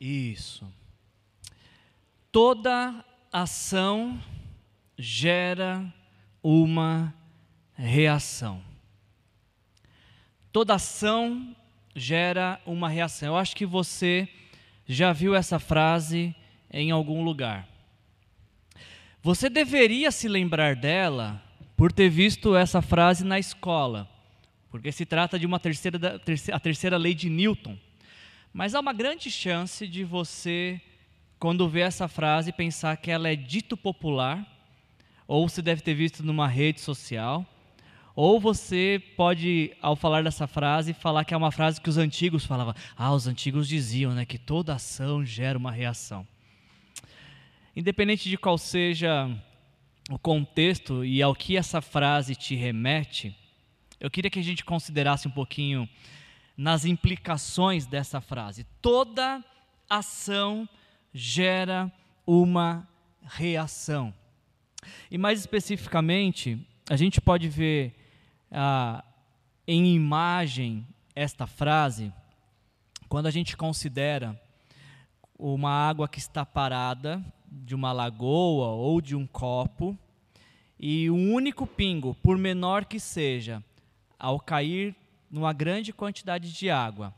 Isso. 0.00 0.66
Toda 2.32 3.04
ação 3.30 4.20
gera 4.96 5.92
uma 6.42 7.14
reação. 7.74 8.62
Toda 10.50 10.74
ação 10.74 11.54
gera 11.94 12.60
uma 12.64 12.88
reação. 12.88 13.28
Eu 13.28 13.36
acho 13.36 13.54
que 13.54 13.66
você 13.66 14.28
já 14.86 15.12
viu 15.12 15.34
essa 15.34 15.58
frase 15.58 16.34
em 16.72 16.90
algum 16.90 17.22
lugar. 17.22 17.68
Você 19.22 19.50
deveria 19.50 20.10
se 20.10 20.28
lembrar 20.28 20.74
dela 20.74 21.42
por 21.76 21.92
ter 21.92 22.08
visto 22.08 22.56
essa 22.56 22.80
frase 22.80 23.24
na 23.24 23.38
escola, 23.38 24.08
porque 24.70 24.90
se 24.90 25.04
trata 25.04 25.38
de 25.38 25.46
uma 25.46 25.60
terceira, 25.60 26.20
a 26.52 26.60
terceira 26.60 26.96
lei 26.96 27.14
de 27.14 27.28
Newton. 27.28 27.78
Mas 28.52 28.74
há 28.74 28.80
uma 28.80 28.92
grande 28.92 29.30
chance 29.30 29.86
de 29.86 30.02
você, 30.02 30.80
quando 31.38 31.68
vê 31.68 31.80
essa 31.80 32.08
frase, 32.08 32.52
pensar 32.52 32.96
que 32.96 33.10
ela 33.10 33.28
é 33.28 33.36
dito 33.36 33.76
popular, 33.76 34.44
ou 35.26 35.48
você 35.48 35.62
deve 35.62 35.82
ter 35.82 35.94
visto 35.94 36.24
numa 36.24 36.48
rede 36.48 36.80
social, 36.80 37.46
ou 38.16 38.40
você 38.40 39.00
pode, 39.16 39.72
ao 39.80 39.94
falar 39.94 40.24
dessa 40.24 40.48
frase, 40.48 40.92
falar 40.92 41.24
que 41.24 41.32
é 41.32 41.36
uma 41.36 41.52
frase 41.52 41.80
que 41.80 41.88
os 41.88 41.96
antigos 41.96 42.44
falavam. 42.44 42.74
Ah, 42.96 43.12
os 43.12 43.28
antigos 43.28 43.68
diziam 43.68 44.12
né, 44.12 44.24
que 44.24 44.36
toda 44.36 44.74
ação 44.74 45.24
gera 45.24 45.56
uma 45.56 45.70
reação. 45.70 46.26
Independente 47.74 48.28
de 48.28 48.36
qual 48.36 48.58
seja 48.58 49.30
o 50.10 50.18
contexto 50.18 51.04
e 51.04 51.22
ao 51.22 51.36
que 51.36 51.56
essa 51.56 51.80
frase 51.80 52.34
te 52.34 52.56
remete, 52.56 53.34
eu 54.00 54.10
queria 54.10 54.28
que 54.28 54.40
a 54.40 54.44
gente 54.44 54.64
considerasse 54.64 55.28
um 55.28 55.30
pouquinho 55.30 55.88
nas 56.60 56.84
implicações 56.84 57.86
dessa 57.86 58.20
frase. 58.20 58.66
Toda 58.82 59.42
ação 59.88 60.68
gera 61.10 61.90
uma 62.26 62.86
reação. 63.22 64.12
E 65.10 65.16
mais 65.16 65.40
especificamente, 65.40 66.60
a 66.90 66.96
gente 66.96 67.18
pode 67.18 67.48
ver 67.48 67.94
ah, 68.52 69.02
em 69.66 69.94
imagem 69.94 70.86
esta 71.16 71.46
frase 71.46 72.12
quando 73.08 73.24
a 73.24 73.30
gente 73.30 73.56
considera 73.56 74.38
uma 75.38 75.70
água 75.70 76.06
que 76.06 76.18
está 76.18 76.44
parada 76.44 77.24
de 77.50 77.74
uma 77.74 77.90
lagoa 77.90 78.66
ou 78.66 79.00
de 79.00 79.16
um 79.16 79.26
copo 79.26 79.96
e 80.78 81.10
um 81.10 81.32
único 81.32 81.66
pingo, 81.66 82.14
por 82.16 82.36
menor 82.36 82.84
que 82.84 83.00
seja, 83.00 83.64
ao 84.18 84.38
cair 84.38 84.94
numa 85.30 85.52
grande 85.52 85.92
quantidade 85.92 86.52
de 86.52 86.68
água. 86.68 87.14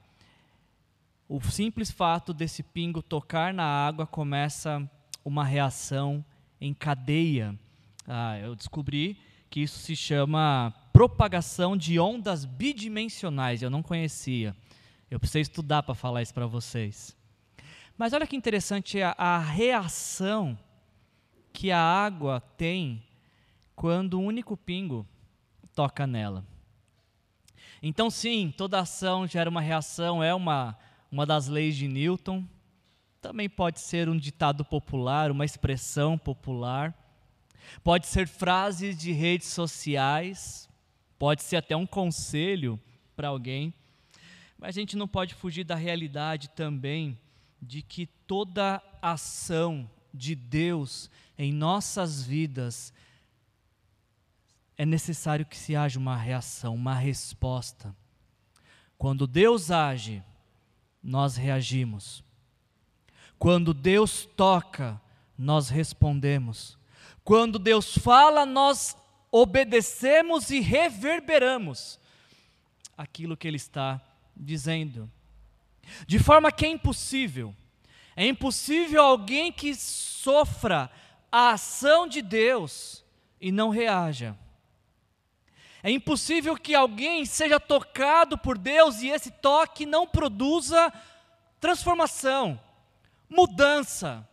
O 1.29 1.41
simples 1.41 1.91
fato 1.91 2.35
desse 2.35 2.63
pingo 2.63 3.03
tocar 3.03 3.55
na 3.55 3.65
água 3.65 4.07
começa 4.07 4.89
uma 5.25 5.45
reação 5.45 6.25
em 6.61 6.75
cadeia. 6.75 7.59
Ah, 8.07 8.39
eu 8.39 8.55
descobri 8.55 9.19
que 9.49 9.61
isso 9.61 9.79
se 9.79 9.97
chama 9.97 10.75
propagação 10.93 11.77
de 11.77 11.99
ondas 11.99 12.45
bidimensionais. 12.45 13.63
Eu 13.63 13.71
não 13.71 13.83
conhecia. 13.83 14.55
Eu 15.11 15.19
precisei 15.19 15.43
estudar 15.43 15.83
para 15.83 15.95
falar 15.95 16.23
isso 16.23 16.35
para 16.35 16.47
vocês. 16.47 17.17
Mas 17.97 18.13
olha 18.13 18.27
que 18.27 18.37
interessante 18.37 19.01
a, 19.01 19.15
a 19.17 19.39
reação 19.39 20.59
que 21.53 21.71
a 21.71 21.81
água 21.81 22.41
tem 22.57 23.03
quando 23.75 24.19
um 24.19 24.25
único 24.25 24.57
pingo 24.57 25.07
toca 25.75 26.07
nela. 26.07 26.45
Então, 27.83 28.09
sim, 28.09 28.55
toda 28.57 28.79
ação 28.79 29.27
gera 29.27 29.51
uma 29.51 29.61
reação, 29.61 30.23
é 30.23 30.33
uma, 30.33 30.79
uma 31.11 31.27
das 31.27 31.49
leis 31.49 31.75
de 31.75 31.89
Newton. 31.89 32.47
Também 33.21 33.49
pode 33.49 33.81
ser 33.81 34.09
um 34.09 34.17
ditado 34.17 34.65
popular, 34.65 35.33
uma 35.33 35.45
expressão 35.45 36.17
popular. 36.17 36.95
Pode 37.83 38.07
ser 38.07 38.29
frases 38.29 38.97
de 38.97 39.11
redes 39.11 39.49
sociais. 39.49 40.69
Pode 41.19 41.43
ser 41.43 41.57
até 41.57 41.77
um 41.77 41.87
conselho 41.87 42.81
para 43.17 43.29
alguém. 43.29 43.75
Mas 44.57 44.77
a 44.77 44.81
gente 44.81 44.97
não 44.97 45.09
pode 45.09 45.35
fugir 45.35 45.65
da 45.65 45.75
realidade 45.75 46.51
também 46.51 47.19
de 47.61 47.83
que 47.83 48.07
toda 48.07 48.81
ação 49.01 49.91
de 50.15 50.37
Deus 50.37 51.11
em 51.37 51.53
nossas 51.53 52.23
vidas 52.23 52.93
é 54.77 54.87
necessário 54.87 55.47
que 55.47 55.57
se 55.57 55.77
haja 55.77 55.99
uma 55.99 56.17
reação, 56.17 56.75
uma 56.75 56.95
resposta. 56.95 57.95
Quando 58.99 59.27
Deus 59.27 59.71
age, 59.71 60.23
nós 61.03 61.37
reagimos. 61.37 62.23
Quando 63.39 63.75
Deus 63.75 64.29
toca, 64.37 65.01
nós 65.37 65.69
respondemos. 65.69 66.79
Quando 67.25 67.59
Deus 67.59 67.97
fala, 67.99 68.47
nós 68.47 68.97
obedecemos 69.31 70.51
e 70.51 70.61
reverberamos 70.61 71.99
aquilo 72.97 73.37
que 73.37 73.49
Ele 73.49 73.57
está 73.57 74.01
dizendo. 74.37 75.11
De 76.07 76.19
forma 76.19 76.53
que 76.53 76.65
é 76.65 76.69
impossível, 76.69 77.55
é 78.15 78.27
impossível 78.27 79.03
alguém 79.03 79.51
que 79.51 79.75
sofra 79.75 80.91
a 81.31 81.51
ação 81.51 82.07
de 82.07 82.23
Deus 82.23 83.05
e 83.41 83.51
não 83.51 83.71
reaja. 83.71 84.37
É 85.83 85.91
impossível 85.91 86.57
que 86.57 86.75
alguém 86.75 87.25
seja 87.25 87.59
tocado 87.59 88.39
por 88.39 88.57
Deus 88.57 89.03
e 89.03 89.09
esse 89.09 89.31
toque 89.31 89.85
não 89.85 90.07
produza 90.07 90.93
transformação, 91.59 92.61
mudança, 93.29 94.27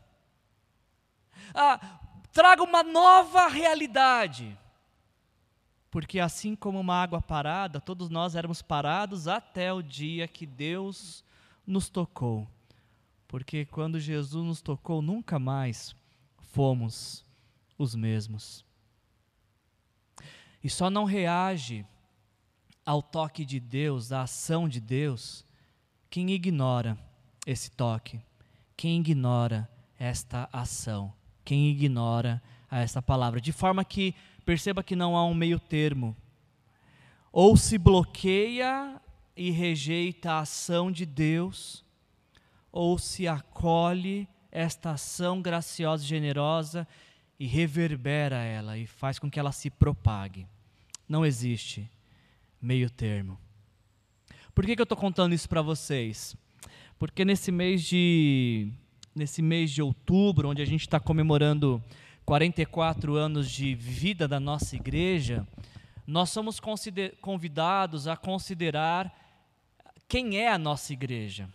ah, 1.54 1.80
traga 2.32 2.62
uma 2.62 2.84
nova 2.84 3.48
realidade. 3.48 4.56
Porque 5.90 6.20
assim 6.20 6.56
como 6.56 6.80
uma 6.80 7.02
água 7.02 7.20
parada, 7.20 7.82
todos 7.82 8.10
nós 8.10 8.36
éramos 8.36 8.62
parados 8.62 9.28
até 9.28 9.74
o 9.74 9.82
dia 9.82 10.28
que 10.28 10.46
Deus 10.46 11.24
nos 11.66 11.90
tocou. 11.90 12.48
Porque 13.28 13.66
quando 13.66 14.00
Jesus 14.00 14.46
nos 14.46 14.62
tocou, 14.62 15.02
nunca 15.02 15.40
mais 15.40 15.96
fomos 16.38 17.26
os 17.76 17.96
mesmos 17.96 18.64
e 20.64 20.70
só 20.70 20.90
não 20.90 21.04
reage 21.06 21.86
ao 22.86 23.02
toque 23.02 23.46
de 23.46 23.60
Deus, 23.60 24.12
à 24.12 24.24
ação 24.24 24.68
de 24.68 24.80
Deus, 24.80 25.46
quem 26.10 26.32
ignora 26.32 26.98
esse 27.46 27.70
toque, 27.72 28.20
quem 28.76 29.00
ignora 29.00 29.70
esta 29.98 30.50
ação, 30.52 31.14
quem 31.46 31.70
ignora 31.70 32.42
essa 32.72 33.02
palavra, 33.02 33.40
de 33.40 33.52
forma 33.52 33.84
que 33.86 34.16
perceba 34.46 34.84
que 34.84 34.96
não 34.96 35.16
há 35.16 35.26
um 35.26 35.34
meio 35.34 35.60
termo. 35.60 36.16
Ou 37.32 37.56
se 37.56 37.78
bloqueia 37.78 39.00
e 39.36 39.52
rejeita 39.52 40.32
a 40.32 40.40
ação 40.40 40.92
de 40.92 41.06
Deus, 41.06 41.86
ou 42.72 42.98
se 42.98 43.28
acolhe 43.28 44.28
esta 44.52 44.92
ação 44.92 45.42
graciosa 45.42 46.04
e 46.04 46.08
generosa 46.08 46.88
e 47.40 47.48
reverbera 47.48 48.44
ela 48.44 48.78
e 48.78 48.86
faz 48.86 49.18
com 49.18 49.32
que 49.32 49.40
ela 49.40 49.52
se 49.52 49.70
propague. 49.70 50.46
Não 51.08 51.26
existe 51.26 51.90
meio 52.62 52.90
termo. 52.90 53.40
Por 54.54 54.66
que, 54.66 54.76
que 54.76 54.82
eu 54.82 54.84
estou 54.84 54.98
contando 54.98 55.34
isso 55.34 55.48
para 55.48 55.62
vocês? 55.62 56.36
Porque 56.98 57.24
nesse 57.24 57.52
mês 57.52 57.84
de 57.84 58.70
nesse 59.16 59.42
mês 59.42 59.72
de 59.72 59.82
outubro, 59.82 60.50
onde 60.50 60.62
a 60.62 60.66
gente 60.66 60.82
está 60.82 61.00
comemorando 61.00 61.84
44 62.26 63.16
anos 63.16 63.50
de 63.50 63.74
vida 63.74 64.28
da 64.28 64.40
nossa 64.40 64.76
igreja, 64.76 65.48
nós 66.06 66.30
somos 66.30 66.60
convidados 67.22 68.08
a 68.08 68.16
considerar 68.16 69.14
quem 70.08 70.38
é 70.38 70.52
a 70.52 70.58
nossa 70.58 70.94
igreja. 70.94 71.50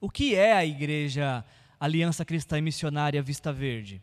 O 0.00 0.08
que 0.08 0.34
é 0.34 0.52
a 0.52 0.64
igreja 0.64 1.44
Aliança 1.78 2.24
Cristã 2.24 2.58
e 2.58 2.62
Missionária 2.62 3.22
Vista 3.22 3.52
Verde? 3.52 4.02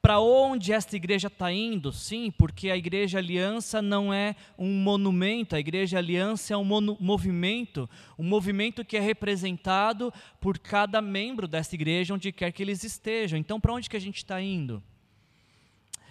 Para 0.00 0.18
onde 0.20 0.72
esta 0.72 0.96
igreja 0.96 1.28
está 1.28 1.52
indo? 1.52 1.92
Sim, 1.92 2.30
porque 2.30 2.70
a 2.70 2.76
Igreja 2.76 3.18
Aliança 3.18 3.82
não 3.82 4.12
é 4.12 4.34
um 4.58 4.72
monumento, 4.72 5.54
a 5.54 5.60
Igreja 5.60 5.98
Aliança 5.98 6.54
é 6.54 6.56
um 6.56 6.64
movimento, 6.64 7.88
um 8.18 8.24
movimento 8.24 8.84
que 8.84 8.96
é 8.96 9.00
representado 9.00 10.12
por 10.40 10.58
cada 10.58 11.02
membro 11.02 11.46
desta 11.46 11.74
igreja, 11.74 12.14
onde 12.14 12.32
quer 12.32 12.52
que 12.52 12.62
eles 12.62 12.82
estejam. 12.82 13.38
Então, 13.38 13.60
para 13.60 13.74
onde 13.74 13.90
que 13.90 13.96
a 13.96 14.00
gente 14.00 14.16
está 14.16 14.40
indo? 14.40 14.82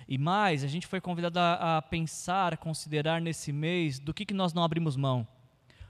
E 0.08 0.18
mais, 0.18 0.64
a 0.64 0.68
gente 0.68 0.88
foi 0.88 1.00
convidado 1.00 1.40
a, 1.40 1.78
a, 1.78 1.82
pensar, 1.82 2.54
a 2.54 2.58
considerar 2.58 3.22
nesse 3.22 3.52
mês 3.52 4.00
do 4.00 4.14
que, 4.14 4.26
que 4.26 4.34
nós 4.34 4.54
não 4.54 4.64
abrimos 4.64 4.96
mão, 4.96 5.28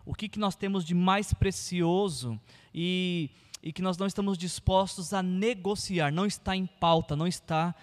o 0.06 0.14
que, 0.14 0.28
que 0.28 0.40
nós 0.40 0.56
temos 0.56 0.84
de 0.84 0.94
mais 0.94 1.34
precioso 1.34 2.40
e 2.74 3.30
e 3.62 3.74
que 3.74 3.82
nós 3.82 3.98
não 3.98 4.08
estamos 4.08 4.38
dispostos 4.38 5.14
a 5.14 5.22
negociar, 5.22 6.12
não 6.12 6.26
está 6.26 6.56
em 6.56 6.66
pauta, 6.66 7.16
não 7.16 7.28
está 7.28 7.76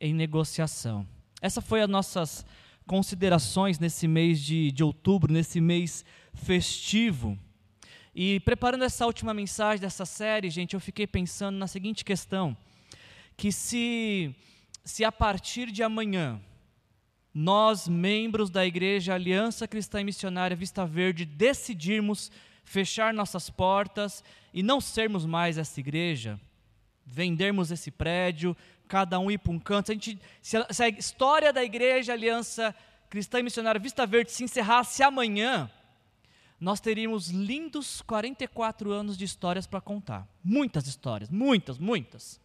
em 0.00 0.12
negociação. 0.12 1.06
Essa 1.40 1.60
foi 1.60 1.82
as 1.82 1.88
nossas 1.88 2.44
considerações 2.86 3.78
nesse 3.78 4.06
mês 4.06 4.40
de, 4.40 4.70
de 4.70 4.84
outubro, 4.84 5.32
nesse 5.32 5.60
mês 5.60 6.04
festivo. 6.34 7.38
E 8.14 8.40
preparando 8.40 8.84
essa 8.84 9.06
última 9.06 9.32
mensagem 9.32 9.80
dessa 9.80 10.04
série, 10.04 10.50
gente, 10.50 10.74
eu 10.74 10.80
fiquei 10.80 11.06
pensando 11.06 11.56
na 11.56 11.66
seguinte 11.66 12.04
questão: 12.04 12.56
que 13.36 13.50
se, 13.50 14.34
se 14.84 15.04
a 15.04 15.10
partir 15.10 15.70
de 15.70 15.82
amanhã, 15.82 16.40
nós, 17.32 17.88
membros 17.88 18.50
da 18.50 18.66
Igreja 18.66 19.14
Aliança 19.14 19.66
Cristã 19.66 20.00
e 20.00 20.04
Missionária 20.04 20.54
Vista 20.54 20.84
Verde, 20.84 21.24
decidirmos 21.24 22.30
fechar 22.64 23.14
nossas 23.14 23.48
portas 23.48 24.22
e 24.52 24.62
não 24.62 24.80
sermos 24.80 25.24
mais 25.24 25.58
essa 25.58 25.78
igreja, 25.80 26.38
vendermos 27.04 27.70
esse 27.70 27.90
prédio, 27.90 28.56
cada 28.86 29.18
um 29.18 29.30
ir 29.30 29.38
para 29.38 29.52
um 29.52 29.58
canto, 29.58 29.86
se 29.86 29.92
a, 29.92 29.94
gente, 29.94 30.20
se 30.40 30.56
a, 30.56 30.66
se 30.70 30.82
a 30.82 30.88
história 30.88 31.52
da 31.52 31.64
Igreja 31.64 32.12
Aliança 32.12 32.74
Cristã 33.08 33.40
e 33.40 33.42
Missionária 33.42 33.80
Vista 33.80 34.06
Verde 34.06 34.32
se 34.32 34.44
encerrasse 34.44 35.02
amanhã, 35.02 35.70
nós 36.60 36.80
teríamos 36.80 37.28
lindos 37.28 38.02
44 38.02 38.90
anos 38.92 39.16
de 39.18 39.24
histórias 39.24 39.66
para 39.66 39.80
contar. 39.80 40.28
Muitas 40.44 40.86
histórias, 40.86 41.28
muitas, 41.28 41.78
muitas 41.78 42.40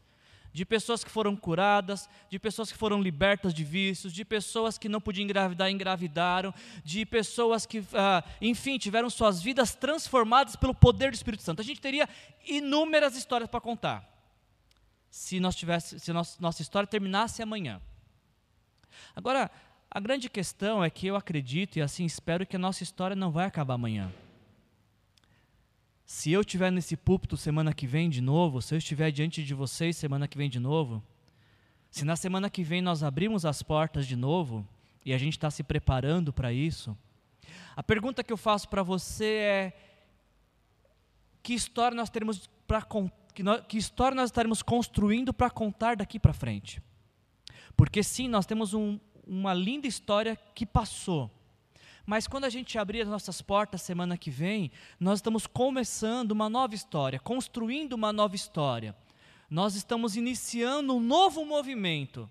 de 0.52 0.66
pessoas 0.66 1.04
que 1.04 1.10
foram 1.10 1.36
curadas, 1.36 2.10
de 2.30 2.40
pessoas 2.40 2.72
que 2.72 2.78
foram 2.78 3.02
libertas 3.02 3.54
de 3.54 3.64
vícios, 3.64 4.14
de 4.14 4.26
pessoas 4.26 4.78
que 4.78 4.90
não 4.90 5.00
podiam 5.00 5.24
engravidar, 5.24 5.70
engravidaram, 5.70 6.54
de 6.84 7.06
pessoas 7.06 7.66
que, 7.66 7.84
ah, 7.94 8.24
enfim, 8.42 8.78
tiveram 8.78 9.10
suas 9.10 9.42
vidas 9.42 9.76
transformadas 9.76 10.56
pelo 10.56 10.74
poder 10.74 11.12
do 11.12 11.16
Espírito 11.16 11.44
Santo. 11.44 11.62
A 11.62 11.66
gente 11.66 11.82
teria 11.82 12.08
inúmeras 12.46 13.16
histórias 13.16 13.50
para 13.50 13.62
contar, 13.62 14.08
se, 15.10 15.40
nós 15.40 15.56
tivesse, 15.56 16.00
se 16.00 16.12
nossa 16.14 16.62
história 16.62 16.88
terminasse 16.88 17.42
amanhã. 17.42 17.82
Agora, 19.16 19.50
a 19.90 20.00
grande 20.00 20.30
questão 20.30 20.84
é 20.84 20.90
que 20.90 21.08
eu 21.08 21.16
acredito 21.16 21.78
e 21.78 21.82
assim 21.82 22.06
espero 22.06 22.46
que 22.46 22.56
a 22.56 22.60
nossa 22.60 22.84
história 22.84 23.16
não 23.16 23.32
vai 23.32 23.46
acabar 23.46 23.76
amanhã. 23.76 24.12
Se 26.08 26.32
eu 26.32 26.40
estiver 26.40 26.72
nesse 26.72 26.96
púlpito 26.96 27.36
semana 27.36 27.74
que 27.74 27.86
vem 27.86 28.10
de 28.10 28.22
novo, 28.22 28.62
se 28.62 28.74
eu 28.74 28.78
estiver 28.78 29.12
diante 29.12 29.44
de 29.44 29.54
vocês 29.54 29.98
semana 29.98 30.26
que 30.26 30.38
vem 30.38 30.50
de 30.50 30.58
novo, 30.58 31.04
se 31.92 32.06
na 32.06 32.16
semana 32.16 32.50
que 32.50 32.64
vem 32.64 32.82
nós 32.82 33.04
abrimos 33.04 33.46
as 33.46 33.62
portas 33.62 34.08
de 34.08 34.16
novo 34.16 34.66
e 35.06 35.14
a 35.14 35.18
gente 35.18 35.34
está 35.34 35.52
se 35.52 35.64
preparando 35.64 36.32
para 36.32 36.54
isso, 36.54 36.98
a 37.76 37.84
pergunta 37.84 38.24
que 38.24 38.32
eu 38.32 38.38
faço 38.38 38.70
para 38.70 38.82
você 38.82 39.26
é: 39.26 39.74
que 41.44 41.54
história 41.54 41.94
nós 41.94 42.10
teremos 42.10 42.50
para 42.66 42.82
que, 43.34 43.44
que 43.68 43.78
história 43.78 44.16
nós 44.16 44.30
estaremos 44.30 44.62
construindo 44.62 45.34
para 45.34 45.50
contar 45.50 45.98
daqui 45.98 46.18
para 46.18 46.32
frente? 46.32 46.82
Porque 47.76 48.02
sim, 48.02 48.30
nós 48.30 48.46
temos 48.46 48.74
um, 48.74 48.98
uma 49.28 49.54
linda 49.54 49.88
história 49.88 50.38
que 50.56 50.66
passou 50.66 51.30
mas 52.08 52.26
quando 52.26 52.46
a 52.46 52.50
gente 52.50 52.78
abrir 52.80 53.02
as 53.02 53.10
nossas 53.10 53.42
portas 53.42 53.82
semana 53.82 54.18
que 54.18 54.32
vem, 54.32 54.72
nós 54.98 55.18
estamos 55.20 55.46
começando 55.46 56.32
uma 56.32 56.50
nova 56.50 56.74
história, 56.74 57.20
construindo 57.20 57.92
uma 57.92 58.14
nova 58.14 58.34
história. 58.34 58.96
Nós 59.50 59.76
estamos 59.76 60.16
iniciando 60.16 60.96
um 60.96 61.02
novo 61.02 61.44
movimento, 61.44 62.30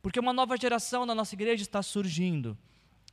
porque 0.00 0.18
uma 0.18 0.32
nova 0.32 0.56
geração 0.56 1.04
na 1.04 1.14
nossa 1.14 1.34
igreja 1.34 1.62
está 1.62 1.82
surgindo. 1.82 2.56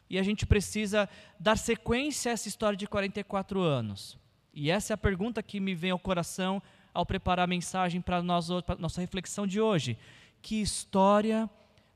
E 0.09 0.17
a 0.17 0.23
gente 0.23 0.45
precisa 0.45 1.09
dar 1.37 1.57
sequência 1.57 2.31
a 2.31 2.33
essa 2.33 2.47
história 2.47 2.77
de 2.77 2.87
44 2.87 3.59
anos. 3.59 4.17
E 4.53 4.71
essa 4.71 4.93
é 4.93 4.95
a 4.95 4.97
pergunta 4.97 5.43
que 5.43 5.59
me 5.59 5.75
vem 5.75 5.91
ao 5.91 5.99
coração 5.99 6.63
ao 6.93 7.05
preparar 7.05 7.43
a 7.43 7.47
mensagem 7.47 7.99
para 7.99 8.19
a 8.19 8.23
nossa 8.23 9.01
reflexão 9.01 9.45
de 9.45 9.59
hoje. 9.59 9.97
Que 10.41 10.61
história 10.61 11.49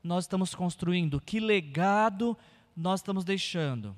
nós 0.04 0.24
estamos 0.24 0.54
construindo? 0.54 1.22
Que 1.22 1.40
legado 1.40 2.36
nós 2.78 3.00
estamos 3.00 3.24
deixando. 3.24 3.96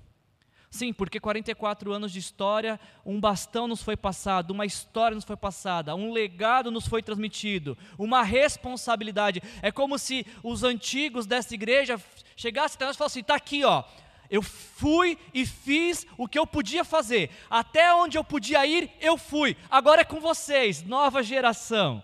Sim, 0.71 0.93
porque 0.93 1.19
44 1.19 1.93
anos 1.93 2.12
de 2.12 2.21
história, 2.21 2.79
um 3.05 3.21
bastão 3.21 3.67
nos 3.67 3.82
foi 3.82 3.97
passado, 3.97 4.53
uma 4.53 4.65
história 4.65 5.17
nos 5.17 5.25
foi 5.25 5.37
passada, 5.37 5.97
um 5.97 6.12
legado 6.12 6.71
nos 6.71 6.87
foi 6.87 7.03
transmitido, 7.03 7.77
uma 7.99 8.23
responsabilidade. 8.23 9.43
É 9.62 9.73
como 9.73 9.99
se 9.99 10.25
os 10.44 10.62
antigos 10.62 11.27
dessa 11.27 11.55
igreja 11.55 12.00
chegassem 12.37 12.77
até 12.77 12.87
nós 12.87 12.94
e 12.94 12.99
falassem: 12.99 13.21
está 13.21 13.35
aqui, 13.35 13.65
ó. 13.65 13.82
Eu 14.31 14.43
fui 14.43 15.19
e 15.35 15.44
fiz 15.44 16.06
o 16.17 16.29
que 16.29 16.38
eu 16.38 16.47
podia 16.47 16.85
fazer. 16.85 17.31
Até 17.50 17.93
onde 17.93 18.17
eu 18.17 18.23
podia 18.23 18.65
ir, 18.65 18.88
eu 19.00 19.19
fui. 19.19 19.56
Agora 19.69 20.03
é 20.03 20.05
com 20.05 20.21
vocês, 20.21 20.85
nova 20.85 21.21
geração. 21.21 22.00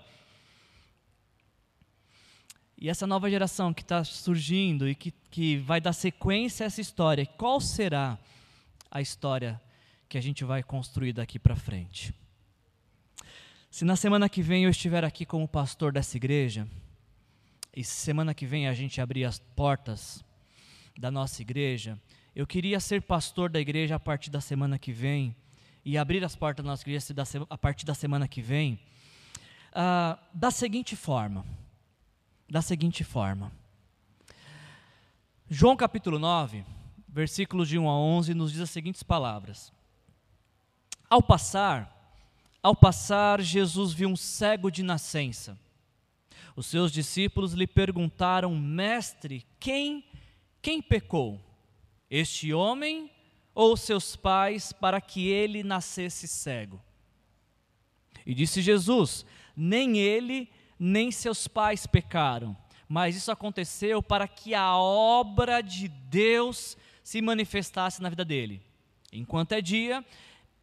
E 2.79 2.91
essa 2.91 3.07
nova 3.07 3.31
geração 3.31 3.73
que 3.73 3.81
está 3.81 4.05
surgindo 4.05 4.87
e 4.87 4.95
que, 4.95 5.11
que 5.31 5.57
vai 5.57 5.81
dar 5.81 5.95
sequência 5.95 6.65
a 6.65 6.67
essa 6.67 6.81
história, 6.81 7.25
qual 7.25 7.59
será 7.59 8.19
a 8.91 9.01
história 9.01 9.61
que 10.11 10.19
a 10.19 10.21
gente 10.21 10.45
vai 10.45 10.63
construir 10.63 11.15
daqui 11.15 11.39
para 11.39 11.57
frente? 11.57 12.15
Se 13.71 13.83
na 13.83 13.97
semana 13.97 14.29
que 14.29 14.43
vem 14.43 14.65
eu 14.65 14.71
estiver 14.71 15.05
aqui 15.05 15.25
como 15.25 15.49
pastor 15.49 15.91
dessa 15.91 16.19
igreja, 16.19 16.69
e 17.75 17.83
semana 17.83 18.35
que 18.35 18.45
vem 18.45 18.69
a 18.69 18.75
gente 18.75 19.01
abrir 19.01 19.25
as 19.25 19.39
portas 19.39 20.23
da 20.99 21.11
nossa 21.11 21.41
igreja, 21.41 21.99
eu 22.35 22.47
queria 22.47 22.79
ser 22.79 23.01
pastor 23.01 23.49
da 23.49 23.59
igreja 23.59 23.97
a 23.97 24.01
partir 24.01 24.31
da 24.31 24.41
semana 24.41 24.79
que 24.79 24.93
vem, 24.93 25.35
e 25.83 25.97
abrir 25.97 26.23
as 26.23 26.37
portas 26.37 26.63
da 26.63 26.71
nossa 26.71 26.83
igreja 26.83 27.15
a 27.49 27.57
partir 27.57 27.87
da 27.87 27.95
semana 27.95 28.29
que 28.29 28.43
vem, 28.43 28.79
uh, 29.73 30.19
da 30.35 30.51
seguinte 30.51 30.95
forma 30.95 31.43
da 32.49 32.63
seguinte 32.63 33.03
forma. 33.03 33.53
João 35.49 35.77
capítulo 35.77 36.19
9, 36.19 36.65
versículos 37.09 37.69
de 37.69 37.79
1 37.79 37.89
a 37.89 37.99
11, 37.99 38.35
nos 38.35 38.53
diz 38.53 38.61
as 38.61 38.71
seguintes 38.71 39.03
palavras: 39.03 39.73
Ao 41.09 41.23
passar, 41.23 41.93
ao 42.63 42.75
passar, 42.75 43.41
Jesus 43.41 43.93
viu 43.93 44.09
um 44.09 44.17
cego 44.17 44.71
de 44.71 44.83
nascença. 44.83 45.59
Os 46.57 46.67
seus 46.67 46.91
discípulos 46.91 47.53
lhe 47.53 47.67
perguntaram: 47.67 48.55
Mestre, 48.57 49.47
quem 49.61 50.05
quem 50.63 50.83
pecou? 50.83 51.41
Este 52.11 52.53
homem 52.53 53.11
ou 53.55 53.77
seus 53.77 54.17
pais 54.17 54.73
para 54.73 55.01
que 55.01 55.29
ele 55.29 55.63
nascesse 55.63 56.27
cego? 56.27 56.83
E 58.27 58.35
disse 58.35 58.61
Jesus: 58.61 59.25
Nem 59.57 59.99
ele 59.99 60.51
nem 60.79 61.11
seus 61.11 61.49
pais 61.49 61.87
pecaram, 61.87 62.57
mas 62.89 63.17
isso 63.17 63.31
aconteceu 63.31 64.03
para 64.03 64.29
que 64.29 64.55
a 64.55 64.77
obra 64.77 65.61
de 65.61 65.89
Deus 65.89 66.77
se 67.03 67.21
manifestasse 67.21 68.03
na 68.03 68.09
vida 68.09 68.25
dele. 68.25 68.63
Enquanto 69.13 69.53
é 69.53 69.61
dia, 69.61 70.05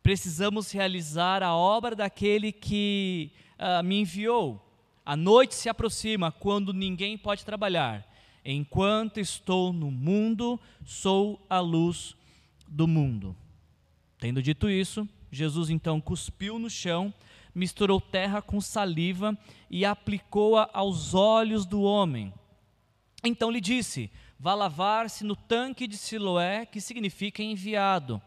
precisamos 0.02 0.72
realizar 0.72 1.42
a 1.42 1.56
obra 1.56 1.96
daquele 1.96 2.52
que 2.52 3.32
uh, 3.58 3.84
me 3.84 4.02
enviou. 4.02 4.62
A 5.06 5.16
noite 5.16 5.56
se 5.56 5.70
aproxima 5.70 6.32
quando 6.32 6.74
ninguém 6.74 7.18
pode 7.18 7.44
trabalhar. 7.46 8.08
Enquanto 8.46 9.20
estou 9.20 9.72
no 9.72 9.90
mundo, 9.90 10.60
sou 10.86 11.46
a 11.50 11.60
luz 11.60 12.16
do 12.68 12.88
mundo. 12.88 13.36
Tendo 14.20 14.42
dito 14.42 14.70
isso, 14.70 15.08
Jesus 15.32 15.70
então 15.70 16.00
cuspiu 16.00 16.60
no 16.60 16.70
chão 16.70 17.14
misturou 17.54 18.02
terra 18.02 18.42
com 18.42 18.60
saliva 18.60 19.38
e 19.70 19.86
aplicou-a 19.86 20.70
aos 20.74 21.14
olhos 21.14 21.66
do 21.66 21.82
homem. 21.82 22.34
Então 23.24 23.50
lhe 23.50 23.62
disse: 23.62 24.12
Vá 24.40 24.54
lavar-se 24.54 25.24
no 25.24 25.36
tanque 25.36 25.88
de 25.88 25.98
Siloé, 25.98 26.66
que 26.66 26.82
significa 26.82 27.42
enviado. 27.42 28.22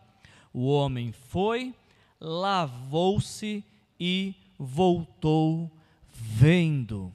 O 0.53 0.67
homem 0.67 1.13
foi, 1.13 1.75
lavou-se 2.21 3.63
e 4.01 4.35
voltou 4.59 5.71
vendo. 6.11 7.13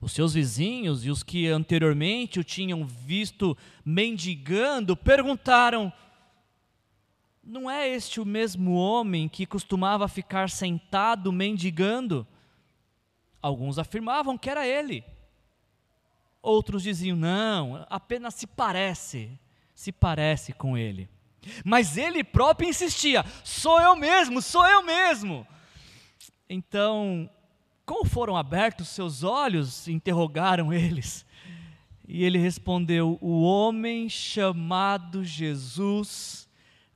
Os 0.00 0.12
seus 0.12 0.34
vizinhos 0.34 1.04
e 1.04 1.10
os 1.10 1.22
que 1.22 1.48
anteriormente 1.48 2.38
o 2.38 2.44
tinham 2.44 2.84
visto 2.84 3.56
mendigando 3.84 4.96
perguntaram: 4.96 5.92
não 7.46 7.70
é 7.70 7.88
este 7.88 8.20
o 8.20 8.24
mesmo 8.24 8.74
homem 8.74 9.28
que 9.28 9.44
costumava 9.44 10.08
ficar 10.08 10.48
sentado 10.48 11.30
mendigando? 11.30 12.26
Alguns 13.40 13.78
afirmavam 13.78 14.38
que 14.38 14.48
era 14.48 14.66
ele. 14.66 15.04
Outros 16.40 16.82
diziam: 16.82 17.16
não, 17.16 17.86
apenas 17.90 18.34
se 18.34 18.46
parece, 18.46 19.38
se 19.74 19.92
parece 19.92 20.52
com 20.52 20.76
ele. 20.76 21.08
Mas 21.64 21.98
ele 21.98 22.24
próprio 22.24 22.68
insistia: 22.68 23.24
sou 23.42 23.80
eu 23.80 23.94
mesmo, 23.94 24.40
sou 24.40 24.66
eu 24.66 24.82
mesmo. 24.82 25.46
Então, 26.48 27.28
como 27.84 28.06
foram 28.06 28.36
abertos 28.36 28.88
seus 28.88 29.22
olhos? 29.22 29.86
interrogaram 29.88 30.72
eles. 30.72 31.26
E 32.08 32.24
ele 32.24 32.38
respondeu: 32.38 33.18
O 33.20 33.42
homem 33.42 34.08
chamado 34.08 35.24
Jesus 35.24 36.43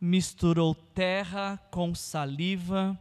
misturou 0.00 0.75
terra 0.75 1.59
com 1.71 1.95
saliva, 1.95 2.99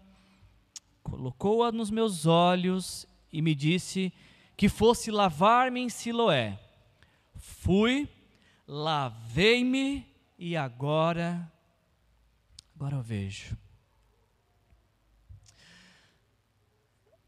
colocou-a 1.04 1.72
nos 1.72 1.89
meus 1.89 2.25
olhos 2.25 3.08
e 3.32 3.42
me 3.42 3.54
disse 3.54 4.12
que 4.56 4.68
fosse 4.68 5.12
lavar-me 5.12 5.80
em 5.80 5.89
Siloé. 5.89 6.60
Fui, 7.36 8.10
lavei-me 8.68 10.06
e 10.38 10.58
agora, 10.58 11.51
agora 12.75 12.96
eu 12.96 13.01
vejo. 13.01 13.56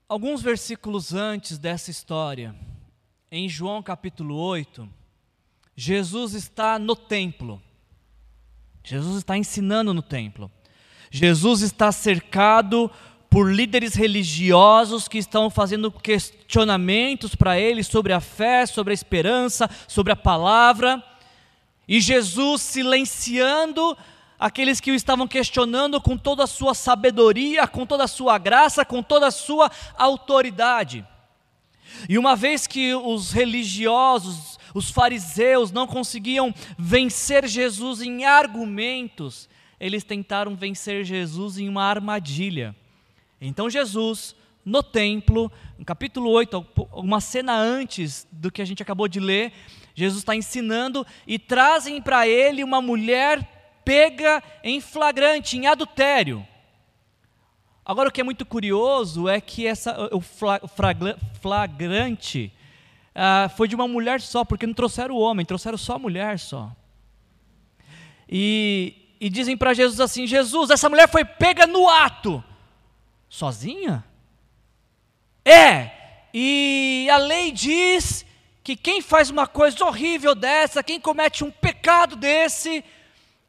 Alguns 0.07 0.41
versículos 0.41 1.13
antes 1.13 1.59
dessa 1.59 1.91
história, 1.91 2.55
em 3.31 3.47
João 3.47 3.83
capítulo 3.83 4.35
8, 4.35 4.89
Jesus 5.75 6.33
está 6.33 6.79
no 6.79 6.95
templo 6.95 7.61
Jesus 8.83 9.17
está 9.17 9.37
ensinando 9.37 9.93
no 9.93 10.01
templo. 10.01 10.51
Jesus 11.11 11.61
está 11.61 11.91
cercado 11.91 12.89
por 13.29 13.53
líderes 13.53 13.93
religiosos 13.93 15.07
que 15.07 15.17
estão 15.17 15.49
fazendo 15.49 15.91
questionamentos 15.91 17.35
para 17.35 17.59
ele 17.59 17.83
sobre 17.83 18.11
a 18.11 18.19
fé, 18.19 18.65
sobre 18.65 18.91
a 18.91 18.93
esperança, 18.93 19.69
sobre 19.87 20.11
a 20.11 20.15
palavra. 20.15 21.03
E 21.87 21.99
Jesus 21.99 22.61
silenciando 22.61 23.97
aqueles 24.39 24.79
que 24.79 24.91
o 24.91 24.95
estavam 24.95 25.27
questionando 25.27 25.99
com 25.99 26.17
toda 26.17 26.43
a 26.43 26.47
sua 26.47 26.73
sabedoria, 26.73 27.67
com 27.67 27.85
toda 27.85 28.05
a 28.05 28.07
sua 28.07 28.37
graça, 28.37 28.85
com 28.85 29.03
toda 29.03 29.27
a 29.27 29.31
sua 29.31 29.69
autoridade. 29.97 31.05
E 32.07 32.17
uma 32.17 32.35
vez 32.35 32.65
que 32.65 32.93
os 32.93 33.31
religiosos, 33.31 34.58
os 34.73 34.89
fariseus 34.89 35.71
não 35.71 35.87
conseguiam 35.87 36.53
vencer 36.77 37.47
Jesus 37.47 38.01
em 38.01 38.25
argumentos, 38.25 39.49
eles 39.79 40.03
tentaram 40.03 40.55
vencer 40.55 41.03
Jesus 41.03 41.57
em 41.57 41.69
uma 41.69 41.83
armadilha. 41.83 42.75
Então 43.39 43.69
Jesus, 43.69 44.35
no 44.65 44.83
templo, 44.83 45.51
no 45.77 45.85
capítulo 45.85 46.29
8, 46.31 46.65
uma 46.93 47.21
cena 47.21 47.57
antes 47.57 48.27
do 48.31 48.51
que 48.51 48.61
a 48.61 48.65
gente 48.65 48.83
acabou 48.83 49.07
de 49.07 49.19
ler, 49.19 49.53
Jesus 49.95 50.21
está 50.21 50.35
ensinando 50.35 51.05
e 51.25 51.39
trazem 51.39 52.01
para 52.01 52.27
ele 52.27 52.63
uma 52.63 52.81
mulher 52.81 53.57
pega 53.83 54.43
em 54.63 54.79
flagrante, 54.79 55.57
em 55.57 55.65
adultério. 55.65 56.45
Agora, 57.83 58.09
o 58.09 58.11
que 58.11 58.21
é 58.21 58.23
muito 58.23 58.45
curioso 58.45 59.27
é 59.27 59.41
que 59.41 59.65
essa, 59.65 60.09
o 60.13 60.21
flagrante 61.41 62.53
ah, 63.21 63.49
foi 63.49 63.67
de 63.67 63.75
uma 63.75 63.85
mulher 63.85 64.21
só, 64.21 64.45
porque 64.45 64.65
não 64.65 64.73
trouxeram 64.73 65.13
o 65.13 65.19
homem, 65.19 65.45
trouxeram 65.45 65.77
só 65.77 65.95
a 65.95 65.99
mulher 65.99 66.39
só. 66.39 66.71
E, 68.29 68.95
e 69.19 69.29
dizem 69.29 69.57
para 69.57 69.73
Jesus 69.73 69.99
assim: 69.99 70.25
Jesus, 70.25 70.69
essa 70.69 70.87
mulher 70.87 71.09
foi 71.09 71.25
pega 71.25 71.67
no 71.67 71.89
ato, 71.89 72.41
sozinha? 73.27 74.05
É, 75.43 75.91
e 76.33 77.09
a 77.11 77.17
lei 77.17 77.51
diz 77.51 78.25
que 78.63 78.77
quem 78.77 79.01
faz 79.01 79.29
uma 79.29 79.45
coisa 79.45 79.83
horrível 79.83 80.33
dessa, 80.33 80.81
quem 80.81 80.97
comete 80.97 81.43
um 81.43 81.51
pecado 81.51 82.15
desse, 82.15 82.85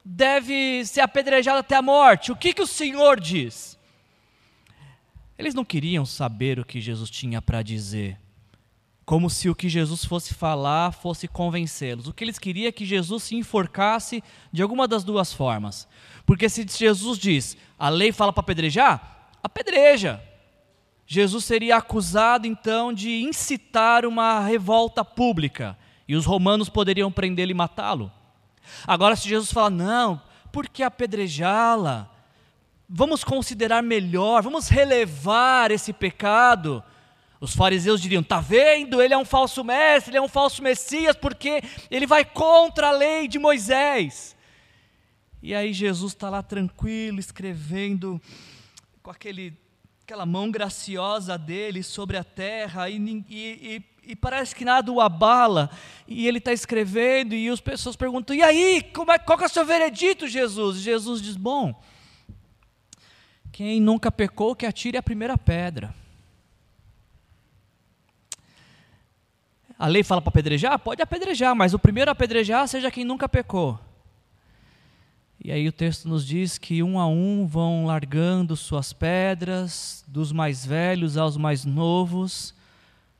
deve 0.04 0.84
ser 0.84 1.02
apedrejado 1.02 1.58
até 1.58 1.76
a 1.76 1.82
morte. 1.82 2.32
O 2.32 2.36
que, 2.36 2.52
que 2.52 2.62
o 2.62 2.66
Senhor 2.66 3.20
diz? 3.20 3.78
Eles 5.38 5.54
não 5.54 5.64
queriam 5.64 6.04
saber 6.04 6.58
o 6.58 6.64
que 6.64 6.80
Jesus 6.80 7.08
tinha 7.08 7.40
para 7.40 7.62
dizer, 7.62 8.18
como 9.10 9.28
se 9.28 9.50
o 9.50 9.56
que 9.56 9.68
Jesus 9.68 10.04
fosse 10.04 10.32
falar 10.32 10.92
fosse 10.92 11.26
convencê-los. 11.26 12.06
O 12.06 12.12
que 12.12 12.22
eles 12.22 12.38
queriam 12.38 12.68
é 12.68 12.70
que 12.70 12.86
Jesus 12.86 13.24
se 13.24 13.34
enforcasse 13.34 14.22
de 14.52 14.62
alguma 14.62 14.86
das 14.86 15.02
duas 15.02 15.32
formas. 15.32 15.88
Porque 16.24 16.48
se 16.48 16.64
Jesus 16.64 17.18
diz, 17.18 17.56
a 17.76 17.88
lei 17.88 18.12
fala 18.12 18.32
para 18.32 18.42
apedrejar, 18.42 19.32
apedreja. 19.42 20.22
Jesus 21.08 21.44
seria 21.44 21.78
acusado 21.78 22.46
então 22.46 22.92
de 22.92 23.24
incitar 23.24 24.06
uma 24.06 24.38
revolta 24.46 25.04
pública 25.04 25.76
e 26.06 26.14
os 26.14 26.24
romanos 26.24 26.68
poderiam 26.68 27.10
prendê-lo 27.10 27.50
e 27.50 27.54
matá-lo. 27.54 28.12
Agora, 28.86 29.16
se 29.16 29.28
Jesus 29.28 29.52
fala, 29.52 29.70
não, 29.70 30.22
por 30.52 30.68
que 30.68 30.84
apedrejá-la? 30.84 32.08
Vamos 32.88 33.24
considerar 33.24 33.82
melhor, 33.82 34.40
vamos 34.40 34.68
relevar 34.68 35.72
esse 35.72 35.92
pecado. 35.92 36.80
Os 37.40 37.54
fariseus 37.54 38.00
diriam: 38.00 38.20
está 38.20 38.40
vendo? 38.40 39.00
Ele 39.00 39.14
é 39.14 39.18
um 39.18 39.24
falso 39.24 39.64
mestre, 39.64 40.10
ele 40.10 40.18
é 40.18 40.22
um 40.22 40.28
falso 40.28 40.62
Messias, 40.62 41.16
porque 41.16 41.62
ele 41.90 42.06
vai 42.06 42.24
contra 42.24 42.88
a 42.88 42.92
lei 42.92 43.26
de 43.26 43.38
Moisés. 43.38 44.36
E 45.42 45.54
aí 45.54 45.72
Jesus 45.72 46.12
está 46.12 46.28
lá 46.28 46.42
tranquilo, 46.42 47.18
escrevendo 47.18 48.20
com 49.02 49.10
aquele, 49.10 49.58
aquela 50.02 50.26
mão 50.26 50.50
graciosa 50.50 51.38
dele 51.38 51.82
sobre 51.82 52.18
a 52.18 52.24
terra, 52.24 52.90
e, 52.90 53.24
e, 53.30 53.82
e 54.04 54.14
parece 54.16 54.54
que 54.54 54.66
nada 54.66 54.92
o 54.92 55.00
abala, 55.00 55.70
e 56.06 56.28
ele 56.28 56.36
está 56.36 56.52
escrevendo, 56.52 57.34
e 57.34 57.48
as 57.48 57.60
pessoas 57.60 57.96
perguntam: 57.96 58.36
e 58.36 58.42
aí, 58.42 58.82
como 58.92 59.12
é, 59.12 59.18
qual 59.18 59.40
é 59.40 59.46
o 59.46 59.48
seu 59.48 59.64
veredito, 59.64 60.28
Jesus? 60.28 60.76
E 60.76 60.80
Jesus 60.80 61.22
diz: 61.22 61.36
bom, 61.36 61.82
quem 63.50 63.80
nunca 63.80 64.12
pecou, 64.12 64.54
que 64.54 64.66
atire 64.66 64.98
a 64.98 65.02
primeira 65.02 65.38
pedra. 65.38 65.98
A 69.80 69.86
lei 69.86 70.02
fala 70.02 70.20
para 70.20 70.28
apedrejar? 70.28 70.78
Pode 70.78 71.00
apedrejar, 71.00 71.56
mas 71.56 71.72
o 71.72 71.78
primeiro 71.78 72.10
a 72.10 72.12
apedrejar 72.12 72.68
seja 72.68 72.90
quem 72.90 73.02
nunca 73.02 73.26
pecou. 73.26 73.80
E 75.42 75.50
aí 75.50 75.66
o 75.66 75.72
texto 75.72 76.06
nos 76.06 76.26
diz 76.26 76.58
que 76.58 76.82
um 76.82 76.98
a 76.98 77.06
um 77.06 77.46
vão 77.46 77.86
largando 77.86 78.54
suas 78.56 78.92
pedras, 78.92 80.04
dos 80.06 80.32
mais 80.32 80.66
velhos 80.66 81.16
aos 81.16 81.38
mais 81.38 81.64
novos, 81.64 82.52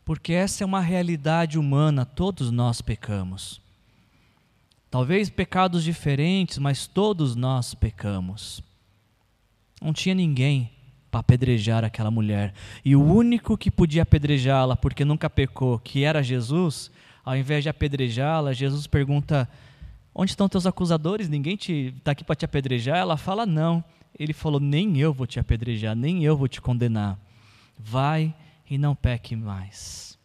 porque 0.05 0.35
essa 0.35 0.63
é 0.63 0.67
uma 0.67 0.83
realidade 0.83 1.59
humana, 1.59 2.05
todos 2.05 2.51
nós 2.51 2.83
pecamos. 2.83 3.59
Talvez 4.91 5.31
pecados 5.31 5.83
diferentes, 5.83 6.59
mas 6.59 6.87
todos 6.87 7.35
nós 7.35 7.75
pecamos. 7.75 8.63
Não 9.81 9.95
tinha 9.95 10.15
ninguém 10.15 10.71
para 11.11 11.21
apedrejar 11.21 11.85
aquela 11.85 12.11
mulher. 12.11 12.55
E 12.85 12.95
o 12.95 13.03
único 13.03 13.59
que 13.59 13.71
podia 13.71 14.03
apedrejá-la, 14.03 14.77
porque 14.77 15.05
nunca 15.05 15.29
pecou, 15.29 15.79
que 15.79 16.05
era 16.05 16.23
Jesus, 16.23 16.91
ao 17.25 17.37
invés 17.37 17.63
de 17.63 17.69
apedrejá-la, 17.69 18.53
Jesus 18.53 18.87
pergunta: 18.87 19.49
Onde 20.15 20.33
estão 20.33 20.49
teus 20.49 20.67
acusadores? 20.67 21.29
Ninguém 21.29 21.59
está 21.61 22.13
aqui 22.13 22.25
para 22.25 22.37
te 22.37 22.45
apedrejar? 22.45 22.97
Ela 22.99 23.17
fala: 23.17 23.45
Não. 23.45 23.83
Ele 24.19 24.33
falou: 24.33 24.61
Nem 24.61 24.99
eu 24.99 25.13
vou 25.13 25.27
te 25.27 25.41
apedrejar, 25.41 25.97
nem 25.97 26.25
eu 26.25 26.37
vou 26.37 26.49
te 26.49 26.61
condenar. 26.61 27.19
Vai 27.79 28.35
e 28.69 28.79
não 28.79 28.95
peque 28.95 29.35
mais. 29.35 30.19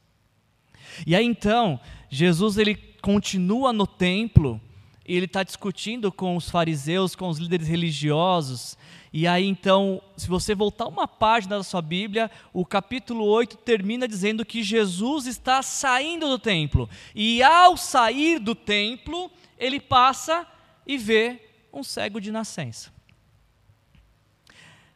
E 1.06 1.16
aí 1.16 1.26
então, 1.26 1.80
Jesus 2.10 2.58
ele 2.58 2.76
continua 3.02 3.74
no 3.74 3.88
templo, 3.88 4.62
e 5.08 5.16
ele 5.16 5.26
está 5.26 5.44
discutindo 5.44 6.12
com 6.12 6.36
os 6.36 6.50
fariseus, 6.50 7.16
com 7.16 7.30
os 7.30 7.38
líderes 7.38 7.68
religiosos, 7.68 8.78
e 9.14 9.28
aí 9.28 9.46
então, 9.46 10.02
se 10.18 10.28
você 10.28 10.54
voltar 10.54 10.88
uma 10.88 11.08
página 11.08 11.58
da 11.58 11.64
sua 11.64 11.82
Bíblia, 11.82 12.30
o 12.52 12.66
capítulo 12.66 13.24
8 13.24 13.58
termina 13.58 14.08
dizendo 14.08 14.46
que 14.46 14.62
Jesus 14.62 15.26
está 15.26 15.62
saindo 15.62 16.28
do 16.28 16.38
templo, 16.38 16.90
e 17.14 17.42
ao 17.42 17.78
sair 17.78 18.40
do 18.40 18.54
templo, 18.54 19.32
ele 19.58 19.80
passa 19.80 20.46
e 20.86 20.98
vê 20.98 21.42
um 21.72 21.84
cego 21.84 22.20
de 22.20 22.32
nascença. 22.32 22.94